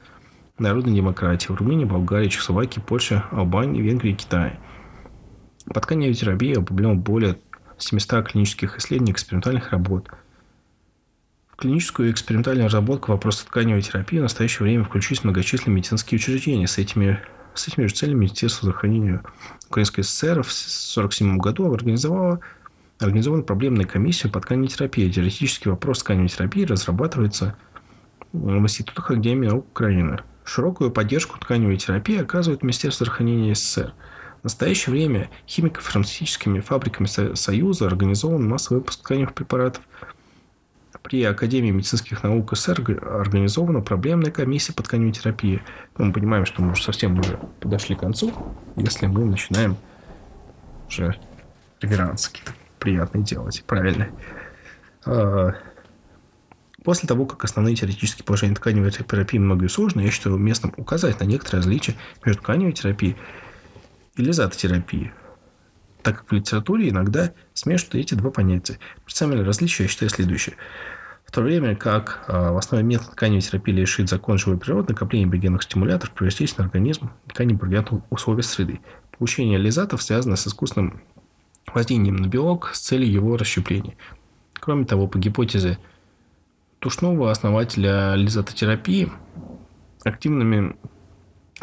[0.58, 4.60] народной демократии, в Румынии, Болгарии, Чехословакии, Польше, Албании, Венгрии и Китае.
[5.66, 7.38] По тканевой терапии определено более
[7.78, 10.10] 700 клинических исследований и экспериментальных работ.
[11.52, 16.68] В клиническую и экспериментальную разработку вопроса тканевой терапии в настоящее время включились многочисленные медицинские учреждения.
[16.68, 17.20] С этими,
[17.58, 19.24] с этими же целями Министерство здравоохранения
[19.68, 22.40] Украинской ССР в 1947 году организовало
[23.00, 25.10] организована проблемная комиссия по тканевой терапии.
[25.10, 27.56] Теоретический вопрос тканевой терапии разрабатывается
[28.34, 30.20] в институтах Академии наук Украины.
[30.44, 33.94] Широкую поддержку тканевой терапии оказывает Министерство здравоохранения СССР.
[34.42, 39.84] В настоящее время химико-фармацевтическими фабриками Союза организован массовый выпуск тканевых препаратов.
[41.08, 45.64] При Академии медицинских наук СССР организована проблемная комиссия по тканевой терапии.
[45.98, 48.34] Мы понимаем, что мы уже совсем уже подошли к концу,
[48.76, 49.78] если мы начинаем
[50.90, 51.16] уже
[51.80, 52.32] реверансы
[52.80, 53.64] приятные делать.
[53.66, 54.10] Правильно.
[55.06, 55.54] А,
[56.84, 61.24] после того, как основные теоретические положения тканевой терапии многие сложны, я считаю уместным указать на
[61.24, 63.16] некоторые различия между тканевой терапией
[64.18, 65.14] и лизатотерапией,
[66.04, 68.78] так как в литературе иногда смешивают эти два понятия.
[69.08, 70.58] Самое различие я считаю следующее.
[71.28, 75.28] В то время как э, в основе метода тканевой терапии лишит закон живой природы, накопление
[75.28, 78.80] биогенных стимуляторов превращается на организм ткани благоприятных условий среды.
[79.18, 81.02] Получение лизатов связано с искусственным
[81.74, 83.98] воздействием на белок с целью его расщепления.
[84.54, 85.80] Кроме того, по гипотезе
[86.80, 89.12] Тушнова, основателя лизатотерапии,
[90.06, 90.78] активными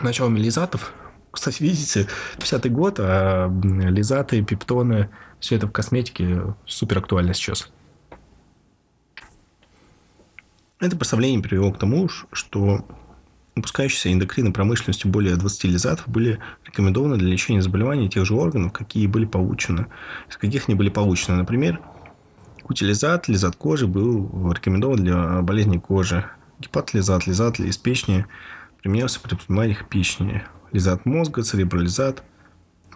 [0.03, 0.93] началами лизатов
[1.31, 2.07] кстати, видите,
[2.39, 5.11] 50-й год, а лизаты, пептоны,
[5.41, 7.73] все это в косметике супер актуально сейчас.
[10.85, 12.85] Это представление привело к тому, что
[13.57, 19.07] выпускающиеся эндокринной промышленностью более 20 лизатов были рекомендованы для лечения заболеваний тех же органов, какие
[19.07, 19.87] были получены,
[20.29, 21.39] из каких они были получены.
[21.39, 21.81] Например,
[22.65, 26.27] кутилизат, лизат кожи был рекомендован для болезней кожи.
[26.59, 28.27] Гепатлизат, лизат из печени
[28.83, 32.23] применялся при проблематиках печени лизат мозга, церебролизат.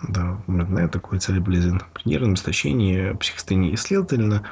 [0.07, 1.81] Да, знаю такой церебролизин.
[1.95, 3.75] При нервном истощении, психостении.
[3.77, 4.43] Следовательно,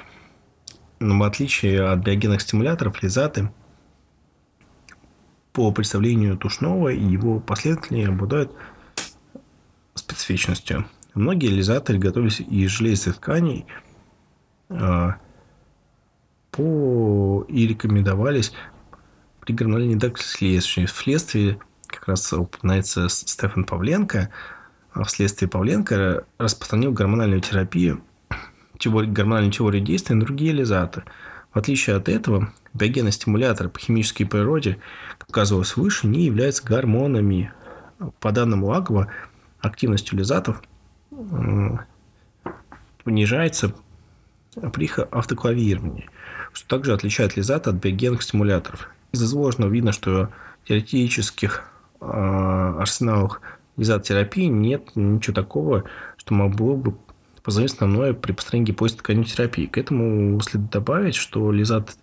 [0.99, 3.51] но в отличие от биогенных стимуляторов, лизаты
[5.53, 8.53] по представлению Тушнова и его последователей обладают
[9.95, 10.87] специфичностью.
[11.15, 13.67] Многие лизаторы готовились из железных тканей
[14.69, 15.17] а,
[16.51, 17.45] по...
[17.49, 18.53] и рекомендовались
[19.41, 24.31] при гормональной недостаточности вследствие как раз упоминается Стефан Павленко,
[24.93, 28.03] а вследствие Павленко распространил гормональную терапию,
[28.85, 31.05] гормональную теорию действия на другие лизаты.
[31.53, 34.79] В отличие от этого, биогенные стимуляторы по химической природе,
[35.19, 37.53] как указывалось выше, не являются гормонами.
[38.21, 39.11] По данным Лагова,
[39.61, 40.63] активность лизатов
[43.05, 43.75] понижается
[44.73, 46.11] при автоклавировании,
[46.53, 48.91] что также отличает лизаты от биогенных стимуляторов.
[49.13, 50.31] Из изложенного видно, что
[50.67, 51.65] теоретических
[52.01, 53.41] Э, арсеналах
[53.77, 55.85] изотерапии нет ничего такого,
[56.17, 56.95] что могло бы
[57.47, 59.67] позвонить основное при построении гипотезы терапии.
[59.67, 61.97] К этому следует добавить, что лизат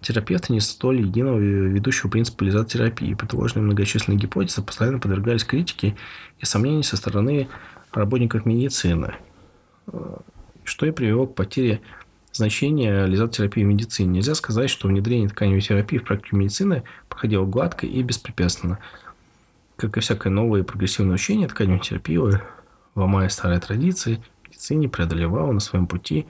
[0.00, 3.14] терапевты не столь единого ведущего принципа лизат-терапии.
[3.14, 5.94] Предложенные многочисленные гипотезы постоянно подвергались критике
[6.40, 7.48] и сомнению со стороны
[7.92, 9.14] работников медицины,
[10.64, 11.80] что и привело к потере
[12.32, 14.10] значения лизат-терапии в медицине.
[14.10, 18.80] Нельзя сказать, что внедрение тканевой терапии в практику медицины проходило гладко и беспрепятственно–
[19.80, 22.42] как и всякое новое прогрессивное учение, тканевая терапия,
[22.94, 24.22] ломая старые традиции,
[24.60, 26.26] в медицине преодолевала на своем пути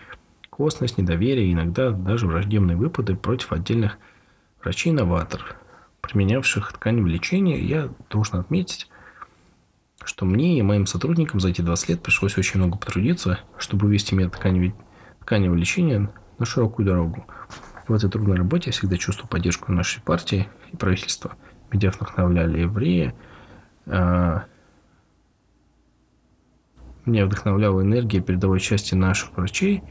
[0.51, 3.99] косность, недоверие и иногда даже враждебные выпады против отдельных
[4.63, 5.57] врачей-новаторов,
[6.01, 7.61] применявших тканевое лечение.
[7.61, 8.89] Я должен отметить,
[10.05, 14.15] что мне и моим сотрудникам за эти 20 лет пришлось очень много потрудиться, чтобы вывести
[14.15, 14.75] метод тканевого,
[15.23, 16.09] тканевого лечения
[16.39, 17.27] на широкую дорогу.
[17.89, 21.33] В этой трудной работе я всегда чувствую поддержку нашей партии и правительства.
[21.73, 23.13] Меня вдохновляли евреи–
[23.87, 24.45] а,
[27.11, 29.83] меня вдохновляла энергия передовой части наших врачей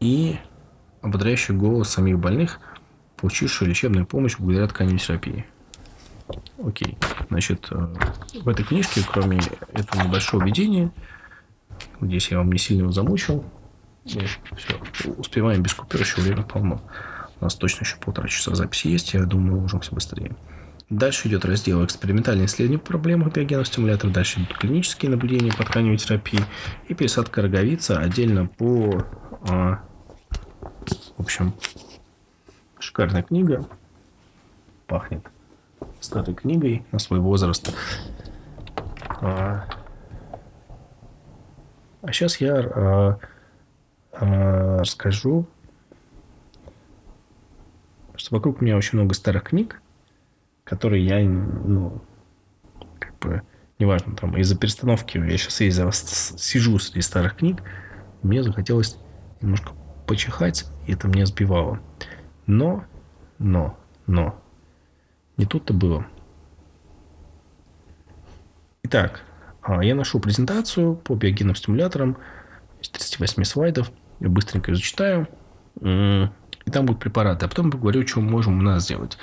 [0.00, 0.36] и
[1.02, 2.60] ободряющий голос самих больных,
[3.16, 5.46] получивших лечебную помощь благодаря тканевой терапии.
[6.64, 6.96] Окей.
[7.28, 7.94] Значит, э,
[8.42, 9.40] в этой книжке, кроме
[9.72, 10.90] этого небольшого введения,
[12.00, 13.44] надеюсь, я вам не сильно его замучил,
[14.04, 14.26] все,
[15.16, 16.80] успеваем без купюр, еще время полно.
[17.40, 20.34] У нас точно еще полтора часа записи есть, я думаю, мы все быстрее.
[20.94, 24.14] Дальше идет раздел экспериментальные исследования по проблемах биогенных стимуляторов.
[24.14, 26.38] Дальше идут клинические наблюдения по тканевой терапии
[26.86, 29.04] и пересадка роговицы отдельно по...
[29.48, 29.82] А,
[31.16, 31.52] в общем,
[32.78, 33.66] шикарная книга.
[34.86, 35.26] Пахнет
[35.98, 37.74] старой книгой на свой возраст.
[39.20, 39.64] А,
[42.02, 43.18] а сейчас я а,
[44.12, 45.48] а, расскажу,
[48.14, 49.80] что вокруг меня очень много старых книг,
[50.64, 52.02] которые я, ну,
[52.98, 53.42] как бы,
[53.78, 57.62] неважно, там, из-за перестановки, я сейчас из-за сижу среди старых книг,
[58.22, 58.98] мне захотелось
[59.40, 59.72] немножко
[60.06, 61.80] почихать, и это мне сбивало.
[62.46, 62.84] Но,
[63.38, 64.42] но, но,
[65.36, 66.06] не тут-то было.
[68.82, 69.22] Итак,
[69.62, 72.18] а, я нашел презентацию по биогенным стимуляторам
[72.80, 73.90] из 38 слайдов.
[74.20, 75.28] Я быстренько ее зачитаю.
[75.80, 77.46] И там будут препараты.
[77.46, 79.18] А потом поговорю, что мы можем у нас сделать.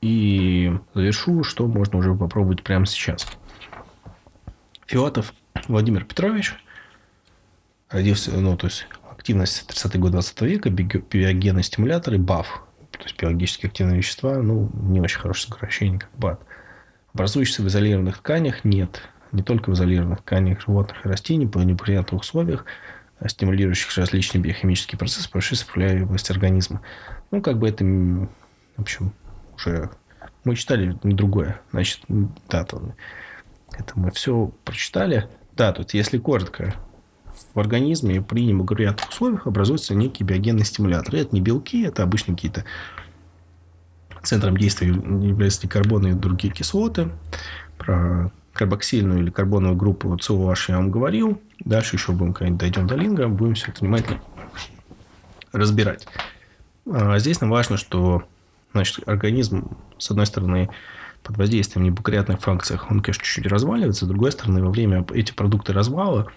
[0.00, 3.26] И завершу, что можно уже попробовать прямо сейчас.
[4.86, 5.34] Филатов
[5.68, 6.54] Владимир Петрович
[7.90, 13.66] родился, ну, то есть активность 30-й год 20 века, биогенные стимуляторы, БАФ, то есть биологически
[13.66, 16.40] активные вещества, ну, не очень хорошее сокращение, как БАТ.
[17.12, 19.02] Образующиеся в изолированных тканях нет,
[19.32, 22.64] не только в изолированных тканях животных и растений, по неприятных условиях,
[23.18, 26.80] а стимулирующих различные биохимические процессы, происшествия в области организма.
[27.30, 28.28] Ну, как бы это, в
[28.78, 29.12] общем,
[29.60, 29.90] уже
[30.44, 31.60] мы читали другое.
[31.72, 32.94] Значит, да, то,
[33.72, 35.28] это мы все прочитали.
[35.56, 36.74] Да, тут, если коротко,
[37.54, 41.18] в организме при неблагоприятных условиях образуются некие биогенные стимуляторы.
[41.18, 42.64] Это не белки, это обычно какие-то
[44.22, 47.10] центром действия являются карбоны и другие кислоты.
[47.78, 51.40] Про карбоксильную или карбоновую группу COH я вам говорил.
[51.60, 54.20] Дальше еще будем, когда дойдем до линга, будем все это внимательно
[55.52, 56.06] разбирать.
[56.90, 58.24] А здесь нам важно, что
[58.72, 60.70] значит, организм, с одной стороны,
[61.22, 64.04] под воздействием неблагоприятных функций, он, конечно, чуть-чуть разваливается.
[64.06, 66.30] С другой стороны, во время эти продукты развала,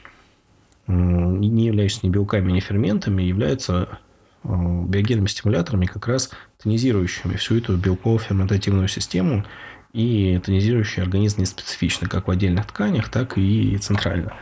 [0.87, 3.99] не являющиеся ни белками, ни ферментами, являются
[4.43, 6.31] э, биогенными стимуляторами, как раз
[6.61, 9.45] тонизирующими всю эту белково-ферментативную систему
[9.93, 14.33] и тонизирующий организм не специфично, как в отдельных тканях, так и центрально.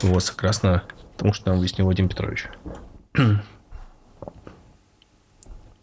[0.00, 0.84] Вот, согласно
[1.18, 2.48] тому, что нам выяснил Вадим Петрович.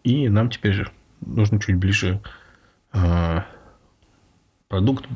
[0.02, 0.88] И нам теперь
[1.24, 2.20] нужно чуть ближе
[2.92, 3.40] э,
[4.68, 5.06] продукт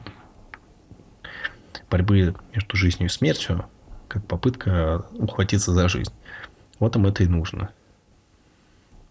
[1.90, 3.66] борьбы между жизнью и смертью,
[4.08, 6.12] как попытка ухватиться за жизнь.
[6.78, 7.70] Вот им это и нужно.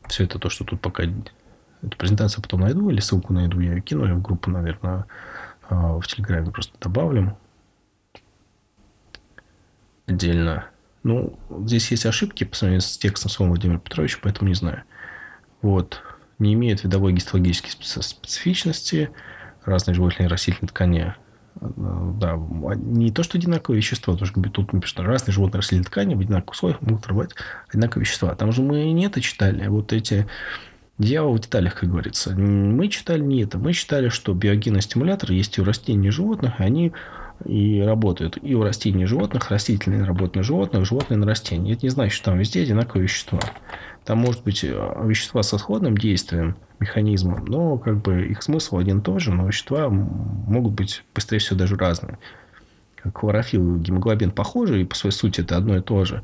[0.08, 1.04] Все это то, что тут пока
[1.86, 5.06] Эту презентацию потом найду или ссылку найду, я ее кину в группу, наверное,
[5.70, 7.38] а, в Телеграме просто добавлю
[10.08, 10.66] отдельно.
[11.04, 14.84] Ну, здесь есть ошибки по сравнению с текстом своего Владимира Петровича, поэтому не знаю.
[15.62, 16.02] Вот.
[16.40, 19.10] Не имеют видовой гистологической специфичности.
[19.64, 21.16] Разные животные и растительные ткани
[21.60, 22.36] а, да,
[22.76, 26.52] не то, что одинаковые вещества, потому что тут написано, разные животные растительные ткани в одинаковых
[26.52, 27.32] условиях могут рвать
[27.70, 28.36] одинаковые вещества.
[28.36, 29.68] Там же мы не это читали.
[29.68, 30.28] Вот эти
[30.98, 32.34] Дьявол в деталях, как говорится.
[32.34, 33.58] Мы читали не это.
[33.58, 36.94] Мы считали, что биогенные стимуляторы есть и у растений, и животных, они
[37.44, 41.78] и работают и у растений, и животных, растительные работают на животных, животные на растениях.
[41.78, 43.42] Это не значит, что там везде одинаковые вещества.
[44.06, 49.00] Там может быть э, вещества со сходным действием, механизмом, но как бы их смысл один
[49.00, 52.20] и тот же, но вещества могут быть, быстрее всего, даже разные.
[52.96, 56.24] Как хлорофилл и гемоглобин похожи, и по своей сути это одно и то же.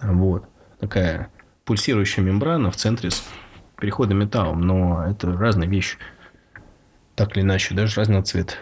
[0.00, 0.44] Вот.
[0.80, 1.30] Такая
[1.66, 3.10] пульсирующая мембрана в центре
[3.78, 5.98] перехода металлом, но это разные вещи.
[7.14, 8.54] Так или иначе, даже разного цвета.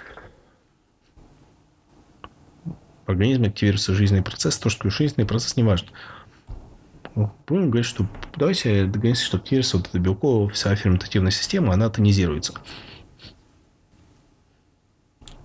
[3.06, 5.88] В организме активируется жизненный процесс, то, что жизненный процесс не важен.
[7.14, 12.54] Будем говорить, что давайте договоримся, что активируется вот эта белковая вся ферментативная система, она тонизируется.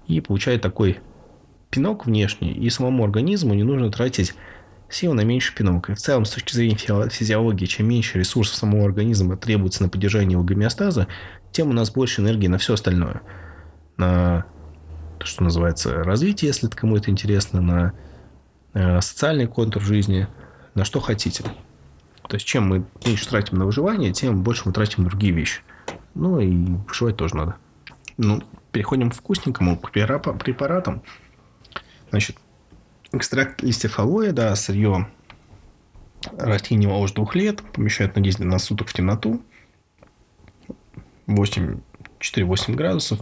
[0.07, 0.99] И получает такой
[1.69, 4.33] пинок внешний, и самому организму не нужно тратить
[4.89, 5.91] сил на меньше пинок.
[5.91, 10.33] И в целом, с точки зрения физиологии, чем меньше ресурсов самого организма требуется на поддержание
[10.33, 11.07] его гомеостаза,
[11.51, 13.21] тем у нас больше энергии на все остальное.
[13.97, 14.45] На
[15.19, 17.93] то, что называется развитие, если это кому это интересно, на
[18.73, 20.27] э, социальный контур жизни,
[20.79, 21.43] на что хотите.
[22.27, 25.61] То есть, чем мы меньше тратим на выживание, тем больше мы тратим на другие вещи.
[26.15, 26.51] Ну, и
[26.87, 27.55] выживать тоже надо.
[28.17, 28.41] Ну,
[28.71, 31.01] переходим к вкусненькому, к препаратам.
[32.09, 32.37] Значит,
[33.11, 35.07] Экстракт листьев алоэ, да, сырье
[36.37, 39.41] растений моложе двух лет, помещают на 10 суток в темноту.
[41.25, 41.79] 8,
[42.19, 43.19] 4-8 градусов.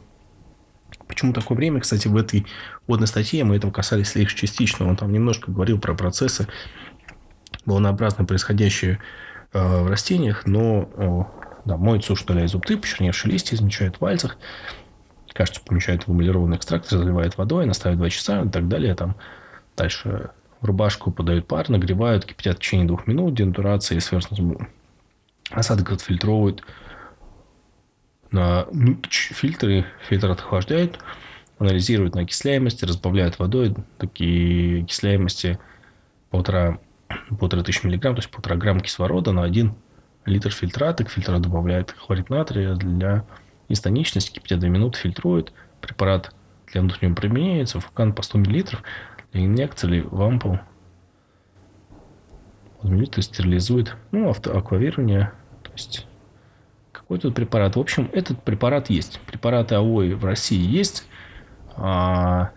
[1.07, 1.79] Почему такое время?
[1.79, 2.45] Кстати, в этой
[2.85, 4.87] водной статье мы этого касались лишь частично.
[4.87, 6.47] Он там немножко говорил про процессы
[7.67, 8.99] волнообразно происходящие
[9.53, 14.37] э, в растениях, но э, да, моют сушь, удаляют зубцы, почерневшие листья, измечают в пальцах.
[15.33, 18.95] кажется, помещают в эмалированный экстрактор, заливают водой, наставят 2 часа и так далее.
[18.95, 19.15] Там
[19.75, 20.31] дальше
[20.61, 24.57] в рубашку подают пар, нагревают, кипятят в течение двух минут, денатурация и сверху
[25.51, 26.63] осадок отфильтровывают.
[28.31, 28.65] На
[29.11, 30.99] фильтры, фильтр отохлаждают,
[31.59, 33.75] анализируют на окисляемости, разбавляют водой.
[33.97, 35.59] Такие окисляемости
[36.29, 36.79] полтора,
[37.39, 39.75] полтора тысячи миллиграмм, то есть полтора грамм кислорода на один
[40.25, 41.03] литр фильтрата.
[41.03, 43.25] К фильтру добавляет хлорид натрия для
[43.69, 45.53] истоничности, кипятят 2 минуты, фильтруют.
[45.81, 46.33] Препарат
[46.71, 48.45] для внутреннего применяется, фукан по 100 мл
[49.31, 50.59] для инъекции или в ампул.
[52.83, 53.95] Миллилитр стерилизует.
[54.11, 55.31] Ну, авто, аквавирование.
[55.63, 56.07] То есть,
[56.91, 57.75] какой тут препарат?
[57.75, 59.19] В общем, этот препарат есть.
[59.21, 61.07] Препараты АОИ в России есть.
[61.75, 62.51] А,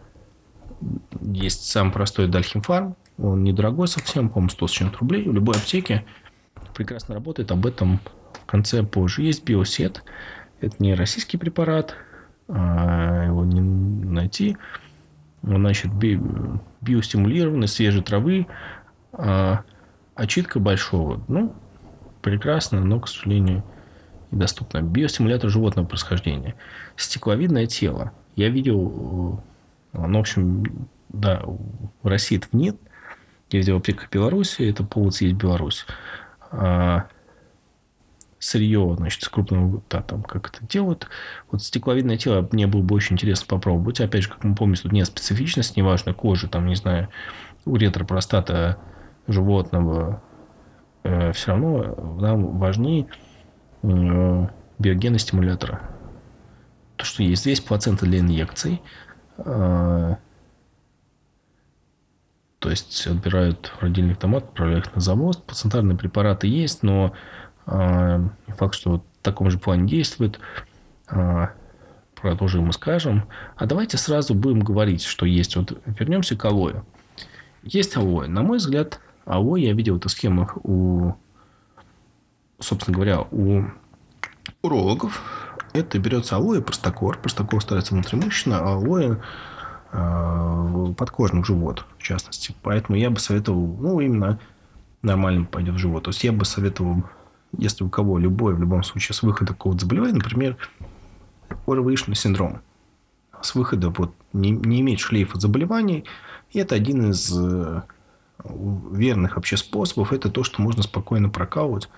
[1.20, 2.96] есть сам простой Дальхимфарм.
[3.22, 5.28] Он недорогой совсем, по-моему, 100 с чем-то рублей.
[5.28, 6.04] В любой аптеке
[6.74, 7.50] прекрасно работает.
[7.50, 8.00] Об этом
[8.32, 9.22] в конце позже.
[9.22, 10.02] Есть биосет.
[10.60, 11.94] Это не российский препарат.
[12.48, 14.56] А его не найти.
[15.42, 16.20] Значит, би,
[16.80, 18.46] биостимулированный, свежей травы.
[19.12, 19.64] А,
[20.14, 21.22] очитка большого.
[21.28, 21.54] Ну,
[22.22, 23.62] прекрасно, но, к сожалению,
[24.30, 24.80] недоступно.
[24.80, 26.54] Биостимулятор животного происхождения.
[26.96, 28.12] Стекловидное тело.
[28.36, 29.42] Я видел,
[29.92, 32.76] ну, в общем, да, в России этого нет.
[33.52, 35.86] Видел аптека Беларуси, это повод есть Беларусь.
[36.50, 37.06] А,
[38.38, 41.08] сырье, значит, с крупного, да, там, как это делают.
[41.50, 44.00] Вот стекловидное тело мне было бы очень интересно попробовать.
[44.00, 47.08] Опять же, как мы помним, тут нет специфичности, неважно, кожи, там, не знаю,
[47.64, 48.78] уретра, простата
[49.28, 50.22] животного.
[51.02, 53.06] Э, все равно нам важнее
[53.82, 54.46] э,
[54.78, 55.82] биогены стимулятора.
[56.96, 58.82] То, что есть здесь плацента для инъекций.
[59.38, 60.16] Э,
[62.60, 65.38] то есть отбирают родильный томат, отправляют их на завоз.
[65.38, 67.14] Плацентарные препараты есть, но
[67.66, 70.38] э, факт, что вот в таком же плане действует.
[71.10, 71.48] Э,
[72.20, 73.24] про то же мы скажем.
[73.56, 75.56] А давайте сразу будем говорить, что есть.
[75.56, 76.82] Вот вернемся к алоэ.
[77.62, 78.28] Есть алоэ.
[78.28, 81.14] На мой взгляд, алоэ я видел эту схему у,
[82.58, 83.64] собственно говоря, у
[84.60, 85.22] урологов.
[85.72, 87.18] Это берется алоэ, простакор.
[87.18, 89.16] Простакор ставится внутримышечно, а алоэ
[89.92, 92.54] подкожных живот, в частности.
[92.62, 94.38] Поэтому я бы советовал, ну, именно
[95.02, 96.04] нормально пойдет в живот.
[96.04, 97.04] То есть, я бы советовал,
[97.56, 100.56] если у кого любой, в любом случае, с выхода какого-то заболевания, например,
[101.66, 102.60] оровоишный синдром,
[103.40, 106.04] с выхода вот не, не иметь шлейфа заболеваний,
[106.50, 107.82] и это один из э,
[108.44, 111.88] верных вообще способов, это то, что можно спокойно прокалывать.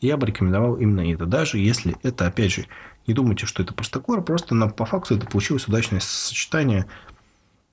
[0.00, 1.26] Я бы рекомендовал именно это.
[1.26, 2.66] Даже если это, опять же,
[3.06, 6.86] не думайте, что это простокор, просто на, по факту это получилось удачное сочетание–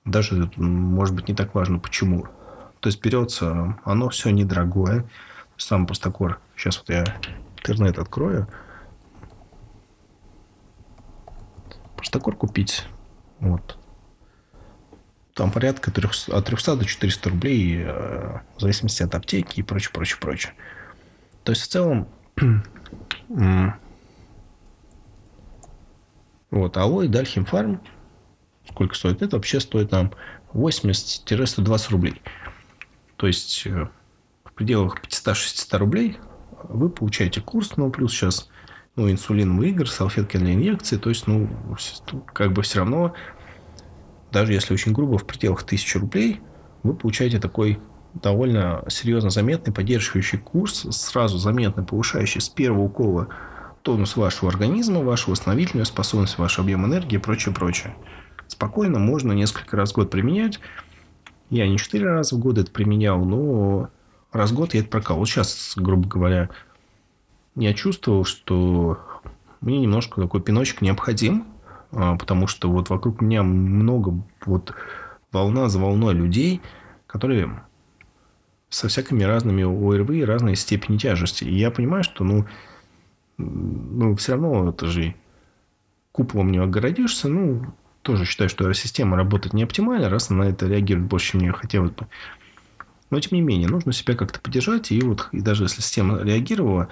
[0.06, 2.27] даже, может быть, не так важно, почему.
[2.80, 5.06] То есть, берется, оно все недорогое.
[5.57, 6.40] Сам простокор.
[6.56, 7.03] Сейчас вот я
[7.57, 8.48] интернет открою.
[11.98, 12.86] Простокор купить.
[13.40, 13.77] Вот.
[15.34, 19.91] Там порядка 300, от 300 до 400 рублей, э, в зависимости от аптеки и прочее,
[19.91, 20.53] прочее, прочее.
[21.44, 22.07] То есть, в целом,
[26.52, 27.82] вот, алоэ, дальхимфарм–
[28.69, 30.11] сколько стоит, это вообще стоит нам
[30.53, 32.21] 80-120 рублей.
[33.17, 33.87] То есть, э,
[34.43, 36.17] в пределах 500-600 рублей
[36.63, 38.49] вы получаете курс, но плюс сейчас
[38.95, 40.97] ну, инсулиновый игр, салфетки для инъекции.
[40.97, 41.49] То есть, ну,
[42.33, 43.13] как бы все равно,
[44.31, 46.41] даже если очень грубо, в пределах 1000 рублей,
[46.83, 47.79] вы получаете такой
[48.13, 53.27] довольно серьезно заметный поддерживающий курс, сразу заметно повышающий с первого укола
[53.81, 57.95] тонус вашего организма, вашу восстановительную способность, ваш объем энергии и прочее, прочее
[58.47, 60.59] спокойно можно несколько раз в год применять.
[61.49, 63.89] Я не четыре раза в год это применял, но
[64.31, 65.17] раз в год я это прокал.
[65.17, 66.49] Вот сейчас, грубо говоря,
[67.55, 68.99] я чувствовал, что
[69.61, 71.45] мне немножко такой пиночек необходим,
[71.91, 74.13] а, потому что вот вокруг меня много
[74.45, 74.73] вот
[75.31, 76.61] волна за волной людей,
[77.07, 77.63] которые
[78.69, 81.45] со всякими разными ОРВИ, разной степени тяжести.
[81.45, 82.45] И я понимаю, что ну,
[83.38, 85.15] ну все равно это же
[86.11, 87.73] куполом не огородишься, ну,
[88.06, 91.52] тоже считаю, что система работает не оптимально, раз она на это реагирует больше, чем мне
[91.52, 92.07] хотелось бы.
[93.10, 96.88] Но, тем не менее, нужно себя как-то поддержать, и вот и даже если система реагировала,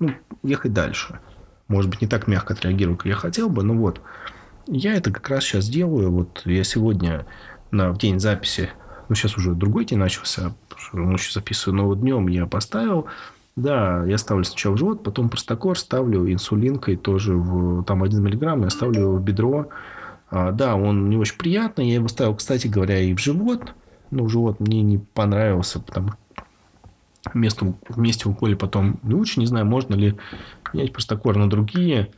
[0.00, 0.12] ну,
[0.42, 1.20] ехать дальше.
[1.68, 4.00] Может быть, не так мягко отреагирую, как я хотел бы, но вот.
[4.66, 6.10] Я это как раз сейчас делаю.
[6.10, 7.26] Вот я сегодня
[7.70, 8.70] на, в день записи,
[9.08, 10.54] ну, сейчас уже другой день начался,
[10.92, 13.06] ночью записываю, но вот днем я поставил,
[13.56, 18.64] да, я ставлю сначала в живот, потом простокор, ставлю инсулинкой тоже в, там 1 миллиграмм,
[18.64, 19.68] я ставлю в бедро,
[20.30, 21.88] да, он не очень приятный.
[21.88, 23.74] Я его ставил, кстати говоря, и в живот.
[24.10, 26.12] Но в живот мне не понравился, потому
[27.34, 29.40] место, вместе уколе потом лучше.
[29.40, 30.16] Не знаю, можно ли
[30.72, 32.10] менять простокор на другие.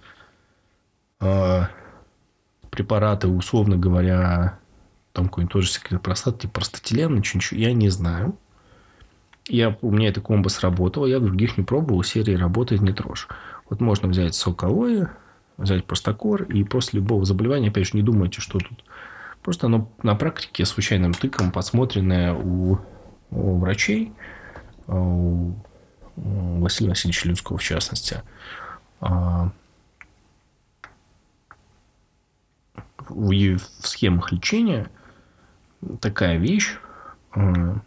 [1.20, 1.68] А,
[2.70, 4.58] препараты, условно говоря,
[5.12, 8.36] там какой-нибудь тоже секрет простаты, типа простатилен, ничего, я не знаю.
[9.48, 13.26] Я, у меня это комбо сработало, я других не пробовал, серии работает не трожь.
[13.68, 15.08] Вот можно взять сок алоэ,
[15.60, 18.84] взять простакор, и после любого заболевания, опять же, не думайте, что тут.
[19.42, 22.78] Просто оно на практике случайным тыком подсмотренное у,
[23.30, 24.12] у врачей,
[24.86, 25.52] у
[26.16, 28.22] Василия Васильевича Людского в частности,
[29.00, 29.50] а,
[33.08, 34.90] в, в схемах лечения
[36.00, 36.76] такая вещь,
[37.32, 37.80] а,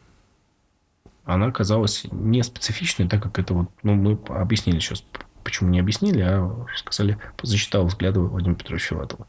[1.25, 5.05] она оказалась не специфичной, так как это вот, ну, мы объяснили сейчас,
[5.43, 9.27] почему не объяснили, а сказали, зачитал взгляды Владимира Петровича Филатова.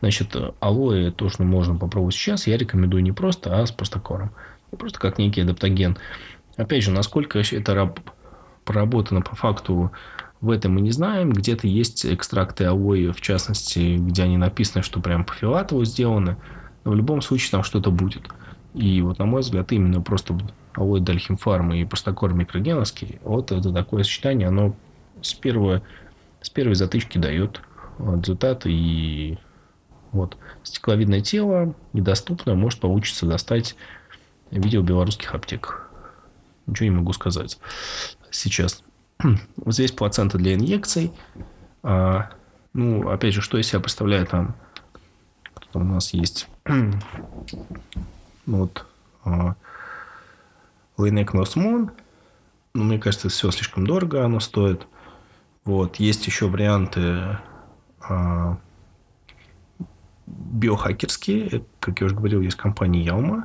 [0.00, 2.46] Значит, алоэ тоже можно попробовать сейчас.
[2.46, 4.30] Я рекомендую не просто, а с простокором.
[4.78, 5.96] Просто как некий адаптоген.
[6.56, 8.00] Опять же, насколько это раб
[8.64, 9.90] проработано по факту,
[10.40, 11.32] в этом мы не знаем.
[11.32, 16.36] Где-то есть экстракты алоэ, в частности, где они написаны, что прям по Филатову сделаны.
[16.84, 18.28] Но в любом случае там что-то будет.
[18.74, 20.38] И вот, на мой взгляд, именно просто
[20.74, 24.76] алоэ дальхимфарм и простокор микрогеновский, вот это такое сочетание, оно
[25.22, 25.82] с, первого,
[26.40, 27.60] с первой затычки дает
[27.98, 28.62] результат.
[28.66, 29.38] И
[30.12, 33.76] вот стекловидное тело недоступно, может получится достать
[34.50, 35.90] видео белорусских аптеках.
[36.66, 37.58] Ничего не могу сказать
[38.30, 38.82] сейчас.
[39.56, 41.12] Вот здесь плацента для инъекций.
[41.82, 42.30] А,
[42.72, 44.54] ну, опять же, что из себя представляет там?
[45.54, 46.48] Кто там у нас есть?
[48.46, 48.86] вот.
[49.24, 49.56] А,
[50.96, 51.90] Лейнек Носмон.
[52.74, 54.86] Ну, мне кажется, все слишком дорого оно стоит.
[55.68, 55.96] Вот.
[55.96, 57.36] Есть еще варианты
[58.00, 58.56] а,
[60.26, 61.62] биохакерские.
[61.78, 63.44] Как я уже говорил, есть компания Ялма.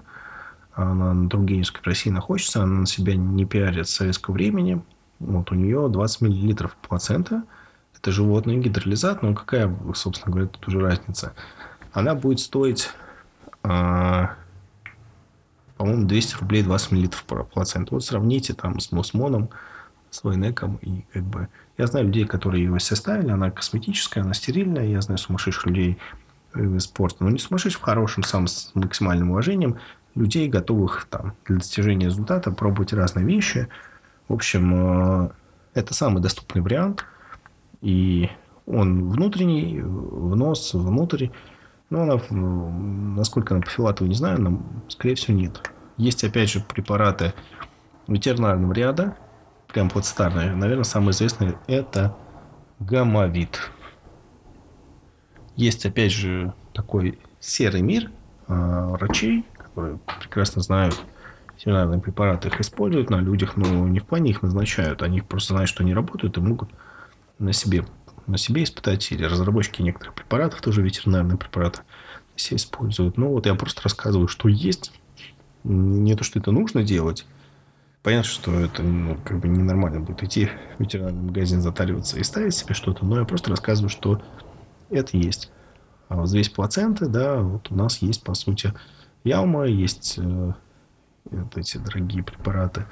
[0.71, 2.63] Она на Тургеневской России находится.
[2.63, 4.81] Она на себя не пиарит с советского времени.
[5.19, 7.43] Вот у нее 20 миллилитров плацента.
[7.97, 9.21] Это животный гидролизат.
[9.21, 11.33] Но какая, собственно говоря, тут уже разница?
[11.91, 12.89] Она будет стоить,
[13.63, 14.35] а,
[15.75, 17.93] по-моему, 200 рублей 20 миллилитров плацента.
[17.93, 19.49] Вот сравните там с Мосмоном,
[20.09, 20.77] с Вайнеком.
[20.77, 21.49] И как бы...
[21.77, 23.29] Я знаю людей, которые его составили.
[23.29, 24.85] Она косметическая, она стерильная.
[24.85, 25.97] Я знаю сумасшедших людей
[26.53, 27.23] в спорта.
[27.23, 29.77] Но не сумасшедших в хорошем, сам с максимальным уважением.
[30.15, 33.67] Людей, готовых там, для достижения результата пробовать разные вещи.
[34.27, 35.29] В общем, э,
[35.73, 37.05] это самый доступный вариант.
[37.81, 38.29] И
[38.67, 41.29] он внутренний, в нос, внутрь.
[41.89, 45.71] Но она, насколько она по Филатову, не знаю, но, скорее всего, нет.
[45.97, 47.33] Есть, опять же, препараты
[48.07, 49.17] ветеринарного ряда,
[49.73, 50.53] прям вот старые.
[50.53, 52.15] Наверное, самый известный это
[52.79, 53.59] гамовид.
[55.55, 58.11] Есть, опять же, такой серый мир
[58.47, 60.99] э, врачей, которые прекрасно знают
[61.55, 65.01] ветеринарные препараты, их используют на людях, но не в плане их назначают.
[65.01, 66.69] Они просто знают, что они работают и могут
[67.39, 67.85] на себе,
[68.27, 69.11] на себе испытать.
[69.11, 71.81] Или разработчики некоторых препаратов, тоже ветеринарные препараты,
[72.35, 73.17] все используют.
[73.17, 74.91] Ну, вот я просто рассказываю, что есть.
[75.63, 77.25] Не то, что это нужно делать.
[78.03, 82.53] Понятно, что это ну, как бы ненормально будет идти в ветеринарный магазин, затариваться и ставить
[82.53, 84.21] себе что-то, но я просто рассказываю, что
[84.89, 85.49] это есть.
[86.09, 88.73] А вот здесь плаценты, да, вот у нас есть, по сути,
[89.23, 90.53] Ялма, есть э,
[91.23, 92.85] вот эти дорогие препараты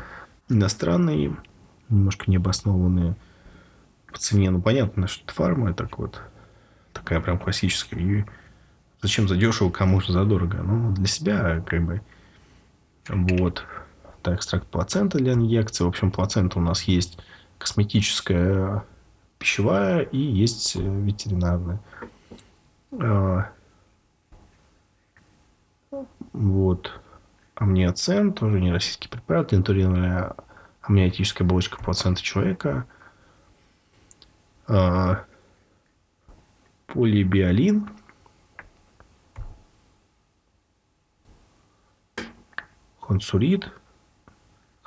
[0.48, 1.36] иностранные,
[1.90, 3.18] немножко необоснованные
[4.10, 4.50] по цене.
[4.50, 6.22] Ну, понятно, что это фарма, так вот,
[6.94, 8.00] такая прям классическая.
[8.00, 8.26] И
[9.02, 10.64] зачем задешево, кому же задорого?
[10.64, 12.02] Ну, для себя, как бы,
[13.10, 13.66] вот.
[14.22, 15.84] Это экстракт плацента для инъекции.
[15.84, 17.18] В общем, плацента у нас есть
[17.58, 18.84] косметическая,
[19.40, 21.82] пищевая и есть э, ветеринарная.
[22.92, 23.50] А,
[26.34, 26.92] вот.
[27.56, 30.36] Амниоцен, тоже не российский препарат, интуринная
[30.84, 32.86] амниотическая оболочка плаценты человека.
[34.68, 35.26] А,
[36.86, 37.90] полибиолин.
[43.00, 43.72] Хонсурит.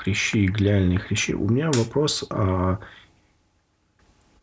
[0.05, 1.33] Хрящи, глиальные хрящи.
[1.33, 2.27] У меня вопрос.
[2.29, 2.79] А,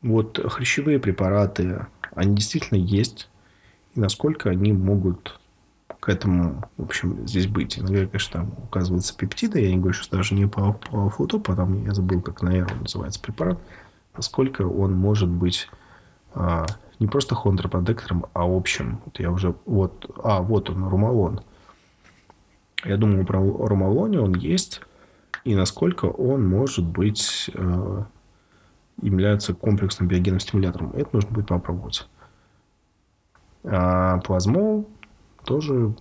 [0.01, 1.85] вот хрящевые препараты,
[2.15, 3.29] они действительно есть?
[3.93, 5.39] И насколько они могут
[5.99, 7.77] к этому, в общем, здесь быть.
[7.77, 9.61] Иногда, конечно, там указываются пептиды.
[9.61, 12.81] Я не говорю сейчас даже не по, по фото, потом я забыл, как на Aero
[12.81, 13.59] называется препарат.
[14.15, 15.69] Насколько он может быть
[16.33, 16.65] а,
[16.97, 18.99] не просто хондропротектором, а общим.
[19.05, 19.53] Вот я уже...
[19.67, 21.41] Вот, а, вот он, румалон.
[22.83, 24.81] Я думаю, про румалоне он есть.
[25.43, 27.49] И насколько он может быть...
[27.55, 28.05] А,
[29.01, 30.91] является комплексным биогенным стимулятором.
[30.91, 32.07] Это нужно будет попробовать.
[33.63, 34.87] А плазмол
[35.43, 35.93] тоже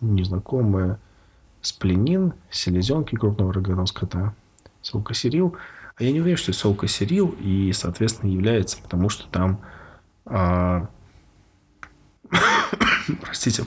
[0.00, 0.98] незнакомые
[1.60, 4.34] спленин, селезенки крупного рогатого скота,
[4.80, 5.56] солкосерил.
[5.96, 9.60] А я не уверен, что солкосерил и, соответственно, является, потому что там
[10.24, 10.88] а,
[13.22, 13.64] простите,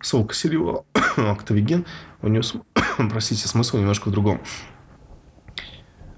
[0.00, 0.84] солка сырьевого
[1.16, 1.86] актовиген,
[2.20, 2.42] у него,
[3.10, 4.40] простите, смысл немножко в другом.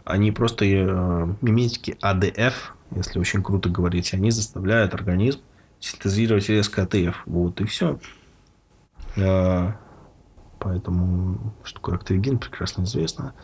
[0.05, 5.41] Они просто э, миметики АДФ, если очень круто говорить, они заставляют организм
[5.81, 7.23] синтезировать резко АТФ.
[7.27, 7.99] Вот и все.
[9.17, 9.77] А,
[10.59, 13.35] поэтому, что такое актовиген, прекрасно известно.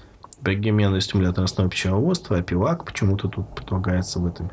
[0.40, 4.50] Биогеменный стимулятор основы пищеводства, апивак почему-то тут предлагается в этом.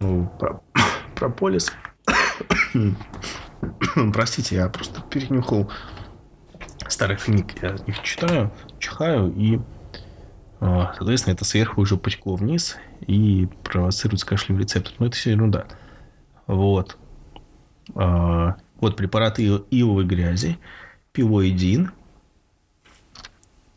[0.00, 0.60] Ну, про,
[1.14, 1.72] прополис.
[4.12, 5.70] Простите, я просто перенюхал
[6.88, 7.46] старых книг.
[7.62, 9.60] Я их читаю, чихаю, и,
[10.60, 14.92] а, соответственно, это сверху уже потекло вниз и провоцирует кашлем рецептор.
[14.98, 15.66] Но это все ерунда.
[16.46, 16.96] Вот.
[17.94, 20.58] А, вот препараты ивовой грязи,
[21.12, 21.90] пилоидин.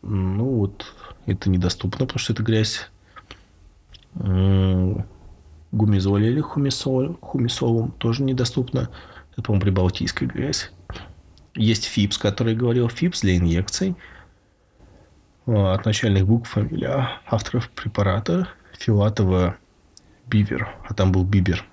[0.02, 0.94] Ну вот,
[1.26, 2.88] это недоступно, потому что это грязь.
[4.14, 5.04] Гумизоль
[6.24, 8.90] или хумисол, хумисолом тоже недоступно.
[9.32, 10.72] Это, по-моему, прибалтийская грязь.
[11.58, 13.96] Есть ФИПС, который говорил ФИПС для инъекций.
[15.46, 18.48] А, от начальных букв фамилия авторов препарата
[18.78, 19.56] Филатова
[20.26, 20.68] Бивер.
[20.88, 21.64] А там был Бибер.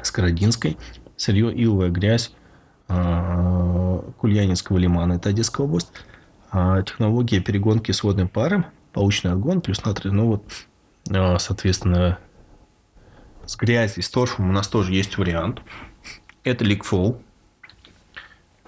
[0.00, 0.78] С Карадинской
[1.16, 2.32] сырье, ивовая грязь
[2.86, 5.90] а, Кульянинского лимана, это Одесская область.
[6.86, 10.44] Технология перегонки с водным паром, полученный отгон плюс натрий, ну вот,
[11.10, 12.18] а, соответственно,
[13.44, 15.62] с грязью, с торфом у нас тоже есть вариант.
[16.44, 17.20] Это ликфол.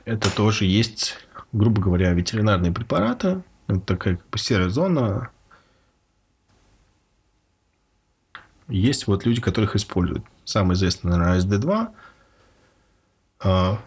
[0.05, 1.17] Это тоже есть,
[1.53, 3.43] грубо говоря, ветеринарные препараты.
[3.67, 5.31] Это такая как бы серая зона.
[8.69, 10.25] Есть вот люди, которых используют.
[10.45, 11.89] Самый известный, наверное, СД2–
[13.43, 13.81] а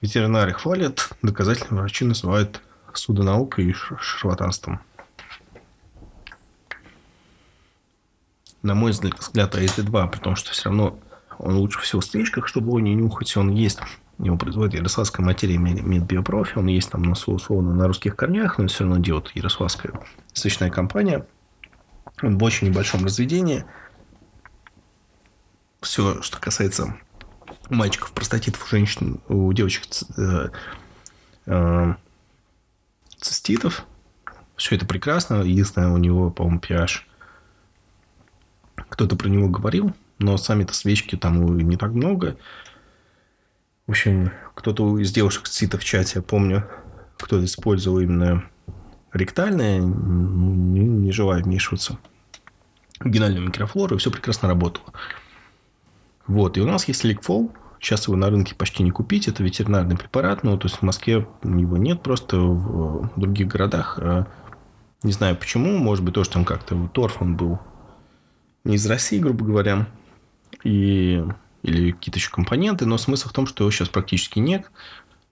[0.00, 2.60] ветеринары хвалят, доказательные врачи называют
[2.92, 4.80] судонаукой и шарлатанством.
[8.62, 10.98] На мой взгляд, АСД-2, при том, что все равно
[11.38, 13.78] он лучше всего в свечках, чтобы его не нюхать, он есть.
[14.22, 18.98] Его производит Ярославская материя Медбиопрофи, он есть там, условно, на русских корнях, но все равно
[18.98, 19.92] делает Ярославская
[20.34, 21.26] свечная компания.
[22.22, 23.64] Он в очень небольшом разведении.
[25.80, 26.98] Все, что касается
[27.70, 29.84] мальчиков простатитов, у женщин, у девочек
[30.18, 30.48] э,
[31.46, 31.94] э,
[33.16, 33.86] циститов.
[34.56, 35.36] Все это прекрасно.
[35.36, 37.00] Единственное, у него, по-моему, pH.
[38.90, 42.36] Кто-то про него говорил, но сами-то свечки там не так много.
[43.90, 46.64] В общем, кто-то из девушек цитов в чате, я помню,
[47.16, 48.44] кто-то использовал именно
[49.12, 51.98] ректальное, не, не желая вмешиваться
[53.04, 54.92] генальную микрофлору, и все прекрасно работало.
[56.28, 59.26] Вот, и у нас есть ликфол, Сейчас его на рынке почти не купить.
[59.26, 60.44] Это ветеринарный препарат.
[60.44, 63.98] Ну, то есть в Москве его нет просто в других городах.
[64.00, 64.28] А,
[65.02, 65.78] не знаю почему.
[65.78, 67.58] Может быть, тоже там как-то торф он был
[68.62, 69.88] не из России, грубо говоря.
[70.62, 71.24] И...
[71.62, 72.86] Или какие-то еще компоненты.
[72.86, 74.70] Но смысл в том, что его сейчас практически нет.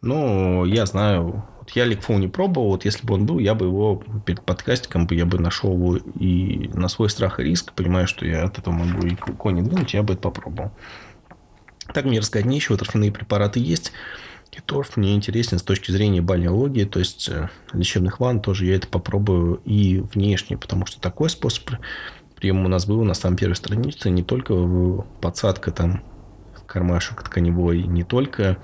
[0.01, 3.67] Но я знаю, вот я Ликфол не пробовал, вот если бы он был, я бы
[3.67, 8.25] его перед подкастиком, я бы нашел его и на свой страх и риск, понимаю, что
[8.25, 10.71] я от этого могу и кони двинуть, я бы это попробовал.
[11.93, 13.93] Так мне рассказать нечего, торфяные препараты есть.
[14.53, 18.77] И торф мне интересен с точки зрения бальнеологии, то есть э, лечебных ванн тоже я
[18.77, 21.71] это попробую и внешне, потому что такой способ
[22.35, 24.55] приема у нас был на самой первой странице, не только
[25.21, 26.03] подсадка там
[26.69, 28.59] кармашек тканевой, не только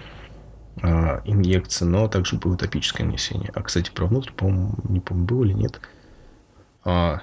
[0.82, 3.50] а, инъекции, но также было топическое нанесение.
[3.54, 5.80] А, кстати, про внутрь, по-моему, не помню, было или нет.
[6.84, 7.22] А,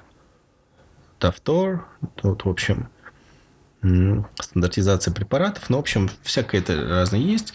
[1.19, 1.85] Тафтор,
[2.23, 2.89] вот, в общем,
[4.39, 5.69] стандартизация препаратов.
[5.69, 7.53] Ну, в общем, всякое это разное есть.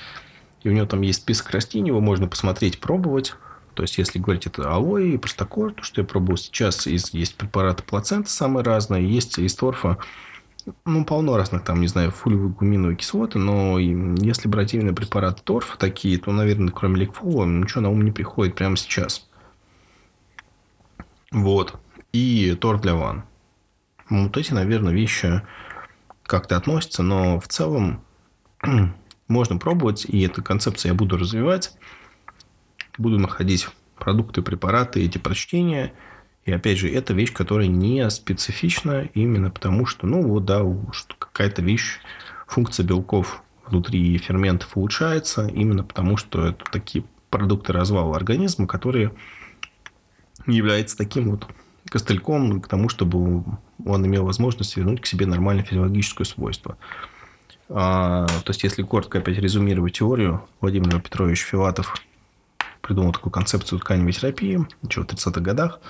[0.63, 3.35] И у него там есть список растений, его можно посмотреть, пробовать.
[3.75, 7.37] То есть, если говорить это алоэ и простокор, то, что я пробовал сейчас, есть, есть
[7.37, 9.99] препараты плаценты самые разные, есть из торфа,
[10.85, 15.79] ну, полно разных, там, не знаю, фулевые гуминовые кислоты, но если брать именно препараты торфа
[15.79, 19.29] такие, то, наверное, кроме ликфола, ничего на ум не приходит прямо сейчас.
[21.31, 21.79] Вот.
[22.13, 23.25] И торф для ванн.
[24.09, 25.43] Вот эти, наверное, вещи,
[26.25, 28.03] как-то относится, но в целом
[29.29, 31.77] можно пробовать, и эту концепцию я буду развивать.
[32.99, 33.69] Буду находить
[33.99, 35.93] продукты, препараты, эти прочтения.
[36.47, 40.63] И опять же, это вещь, которая не специфична именно потому, что, ну вот, да,
[40.93, 41.99] что какая-то вещь,
[42.47, 49.13] функция белков внутри ферментов улучшается, именно потому, что это такие продукты развала организма, которые
[50.47, 51.49] являются таким вот
[51.91, 53.45] костыльком к тому, чтобы
[53.85, 56.77] он имел возможность вернуть к себе нормальное физиологическое свойство.
[57.69, 61.97] А, то есть, если коротко опять резюмировать теорию, Владимир Петрович Филатов
[62.83, 65.81] придумал такую концепцию тканевой терапии еще в 30-х годах.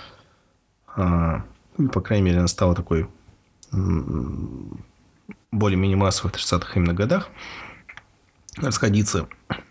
[0.97, 1.45] А,
[1.77, 3.09] ну, по крайней мере, она стала такой
[5.53, 7.29] более-менее массовой в 30-х именно годах.
[8.57, 9.29] расходиться,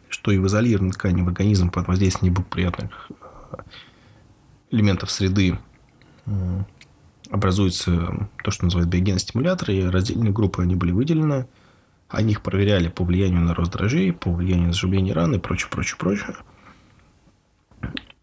[0.10, 3.56] что и в изолированной ткани в организм под воздействием неблагоприятных э,
[4.69, 5.57] элементов среды
[7.30, 11.47] образуется то, что называют биогеностимуляторы, и раздельные группы они были выделены.
[12.07, 15.69] Они их проверяли по влиянию на рост дрожжей, по влиянию на заживление раны и прочее,
[15.72, 16.35] прочее, прочее.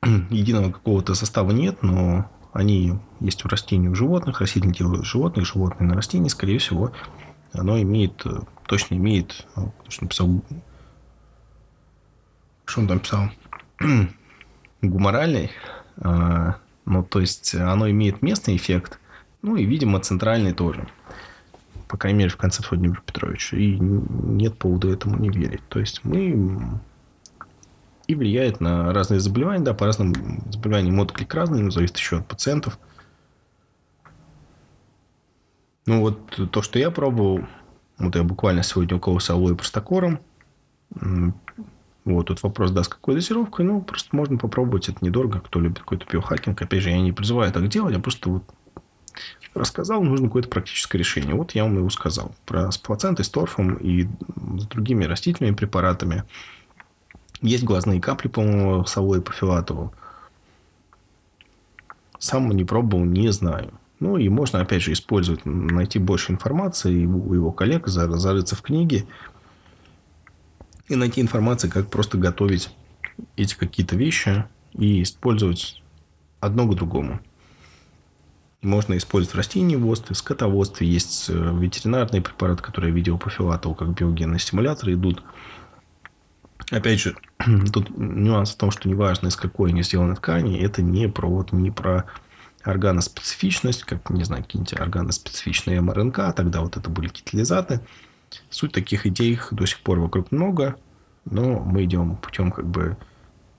[0.31, 5.89] Единого какого-то состава нет, но они есть в растении у животных, растительное тело животных, животные
[5.89, 6.93] на растении, скорее всего,
[7.53, 8.25] оно имеет,
[8.67, 10.43] точно имеет, ну, что написал,
[12.65, 13.31] что он там писал,
[14.83, 15.51] гуморальный,
[15.99, 18.99] а, ну, то есть, оно имеет местный эффект,
[19.41, 20.87] ну, и, видимо, центральный тоже.
[21.89, 23.57] По крайней мере, в конце Владимира Петровича.
[23.57, 25.61] И нет повода этому не верить.
[25.69, 26.81] То есть, мы
[28.07, 29.65] и влияет на разные заболевания.
[29.65, 30.15] Да, по разным
[30.51, 32.79] заболеваниям отклик разный, но зависит еще от пациентов.
[35.87, 37.45] Ну, вот то, что я пробовал,
[37.99, 40.21] вот я буквально сегодня укололся алоэ простокором.
[42.05, 43.65] Вот, тут вопрос, да, с какой дозировкой.
[43.65, 45.41] Ну, просто можно попробовать, это недорого.
[45.41, 46.61] Кто любит какой-то биохакинг.
[46.61, 48.45] Опять же, я не призываю так делать, я просто вот
[49.55, 51.35] рассказал, нужно какое-то практическое решение.
[51.35, 52.35] Вот я вам его сказал.
[52.47, 54.09] Про с плацентой, с торфом и
[54.59, 56.25] с другими растительными препаратами.
[57.43, 59.93] Есть глазные капли, по-моему, с алоэ по Филатову.
[62.19, 63.73] Сам не пробовал, не знаю.
[63.99, 69.07] Ну, и можно, опять же, использовать, найти больше информации у его коллег, зарыться в книге
[70.89, 72.71] и найти информацию, как просто готовить
[73.37, 75.83] эти какие-то вещи и использовать
[76.41, 77.21] одно к другому.
[78.63, 80.87] Можно использовать в растениеводстве, в скотоводстве.
[80.87, 85.23] Есть э, ветеринарные препараты, которые я видел по филатову, как биогенные стимуляторы идут.
[86.73, 87.15] Опять же,
[87.73, 91.53] тут нюанс в том, что неважно, из какой они сделаны ткани, это не про, вот,
[91.53, 92.07] не про
[92.63, 97.81] органоспецифичность, как, не знаю, какие-нибудь органоспецифичные МРНК, тогда вот это были китализаты.
[98.49, 100.77] Суть таких идей до сих пор вокруг много,
[101.27, 102.97] но мы идем путем как бы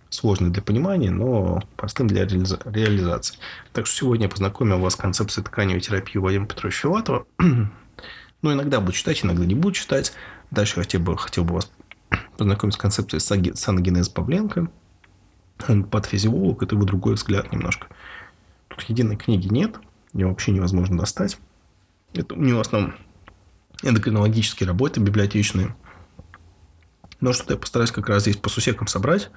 [0.09, 3.37] сложный для понимания, но простым для реализации.
[3.73, 7.27] Так что сегодня я познакомил вас с концепцией тканевой терапии Владимира Петровича Филатова.
[7.37, 10.13] ну, иногда буду читать, иногда не буду читать.
[10.49, 11.71] Дальше хотел бы, хотел бы вас
[12.37, 13.19] познакомить с концепцией
[13.55, 14.69] саногенеза Павленко.
[15.67, 17.87] Он подфизиолог, это его другой взгляд немножко.
[18.67, 19.79] Тут единой книги нет,
[20.13, 21.37] ее вообще невозможно достать.
[22.13, 22.95] Это у него в основном
[23.83, 25.75] эндокринологические работы библиотечные.
[27.21, 29.29] Но что-то я постараюсь как раз здесь по сусекам собрать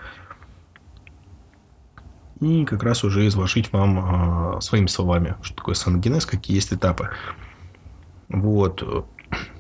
[2.41, 7.11] и как раз уже изложить вам э, своими словами, что такое саногенез, какие есть этапы.
[8.29, 9.07] Вот.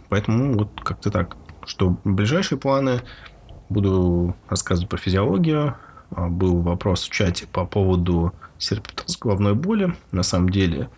[0.08, 1.36] Поэтому вот как-то так.
[1.66, 3.02] Что ближайшие планы
[3.68, 5.76] буду рассказывать про физиологию.
[6.10, 9.94] А, был вопрос в чате по поводу серпитоз головной боли.
[10.12, 10.88] На самом деле,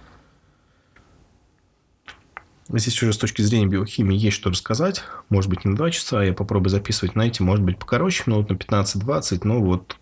[2.69, 5.03] здесь уже с точки зрения биохимии есть что рассказать.
[5.31, 6.23] Может быть, не на 2 часа.
[6.23, 9.41] Я попробую записывать, знаете, может быть, покороче, минут на 15-20.
[9.45, 9.97] Но вот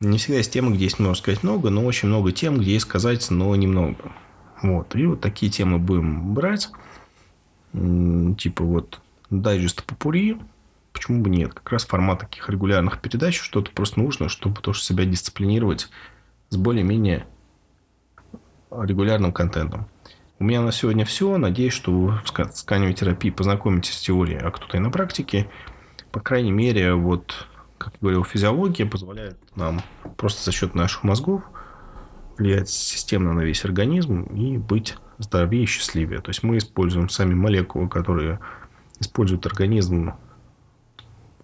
[0.00, 2.86] не всегда есть темы, где есть можно сказать много, но очень много тем, где есть
[2.86, 4.12] сказать, но немного.
[4.62, 4.94] Вот.
[4.96, 6.70] И вот такие темы будем брать.
[7.72, 9.00] Типа вот
[9.30, 10.38] дайджест попури.
[10.92, 11.54] Почему бы нет?
[11.54, 15.88] Как раз формат таких регулярных передач что-то просто нужно, чтобы тоже себя дисциплинировать
[16.48, 17.26] с более-менее
[18.70, 19.88] регулярным контентом.
[20.38, 21.36] У меня на сегодня все.
[21.36, 22.20] Надеюсь, что вы
[22.52, 25.50] сканевой терапии познакомитесь с теорией, а кто-то и на практике.
[26.12, 27.46] По крайней мере, вот,
[27.76, 29.82] как я говорил, физиология позволяет нам
[30.16, 31.42] просто за счет наших мозгов
[32.38, 36.20] влиять системно на весь организм и быть здоровее и счастливее.
[36.20, 38.38] То есть мы используем сами молекулы, которые
[39.00, 40.14] использует организм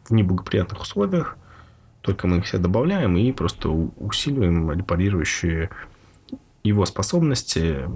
[0.05, 1.37] в неблагоприятных условиях,
[2.01, 5.71] только мы их все добавляем и просто усиливаем репарирующие
[6.63, 7.89] его способности,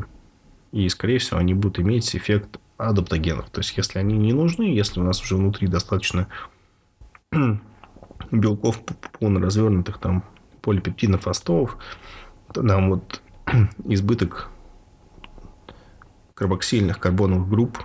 [0.72, 3.50] и, скорее всего, они будут иметь эффект адаптогенов.
[3.50, 6.28] То есть, если они не нужны, если у нас уже внутри достаточно
[8.30, 8.80] белков
[9.18, 10.24] полно развернутых, там,
[10.62, 11.78] полипептидов, остовов,
[12.52, 13.22] то нам вот
[13.84, 14.50] избыток
[16.34, 17.78] карбоксильных карбоновых групп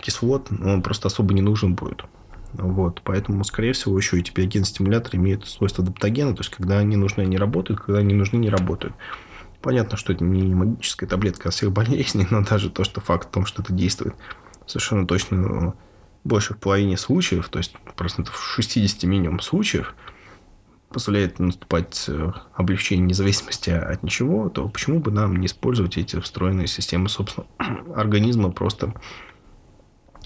[0.00, 2.04] кислот, он просто особо не нужен будет.
[2.52, 7.22] Вот, поэтому, скорее всего, еще эти биоген-стимуляторы имеют свойство адаптогена, то есть, когда они нужны,
[7.22, 8.94] они работают, когда они нужны, не работают.
[9.60, 13.30] Понятно, что это не магическая таблетка от всех болезней, но даже то, что факт в
[13.30, 14.14] том, что это действует
[14.66, 15.74] совершенно точно
[16.24, 19.94] больше в половине случаев, то есть процентов 60 минимум случаев,
[20.90, 26.66] позволяет наступать э, облегчение независимости от ничего, то почему бы нам не использовать эти встроенные
[26.66, 27.50] системы собственного
[27.94, 28.94] организма просто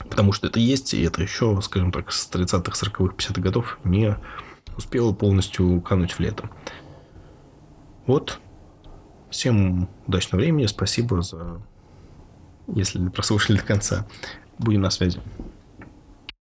[0.08, 4.16] Потому что это есть, и это еще, скажем так, с 30-х, 40-х, 50-х годов не
[4.76, 6.50] успело полностью кануть в лето.
[8.06, 8.40] Вот.
[9.30, 10.66] Всем удачного времени.
[10.66, 11.62] Спасибо за...
[12.68, 14.06] Если прослушали до конца.
[14.58, 15.20] Будем на связи.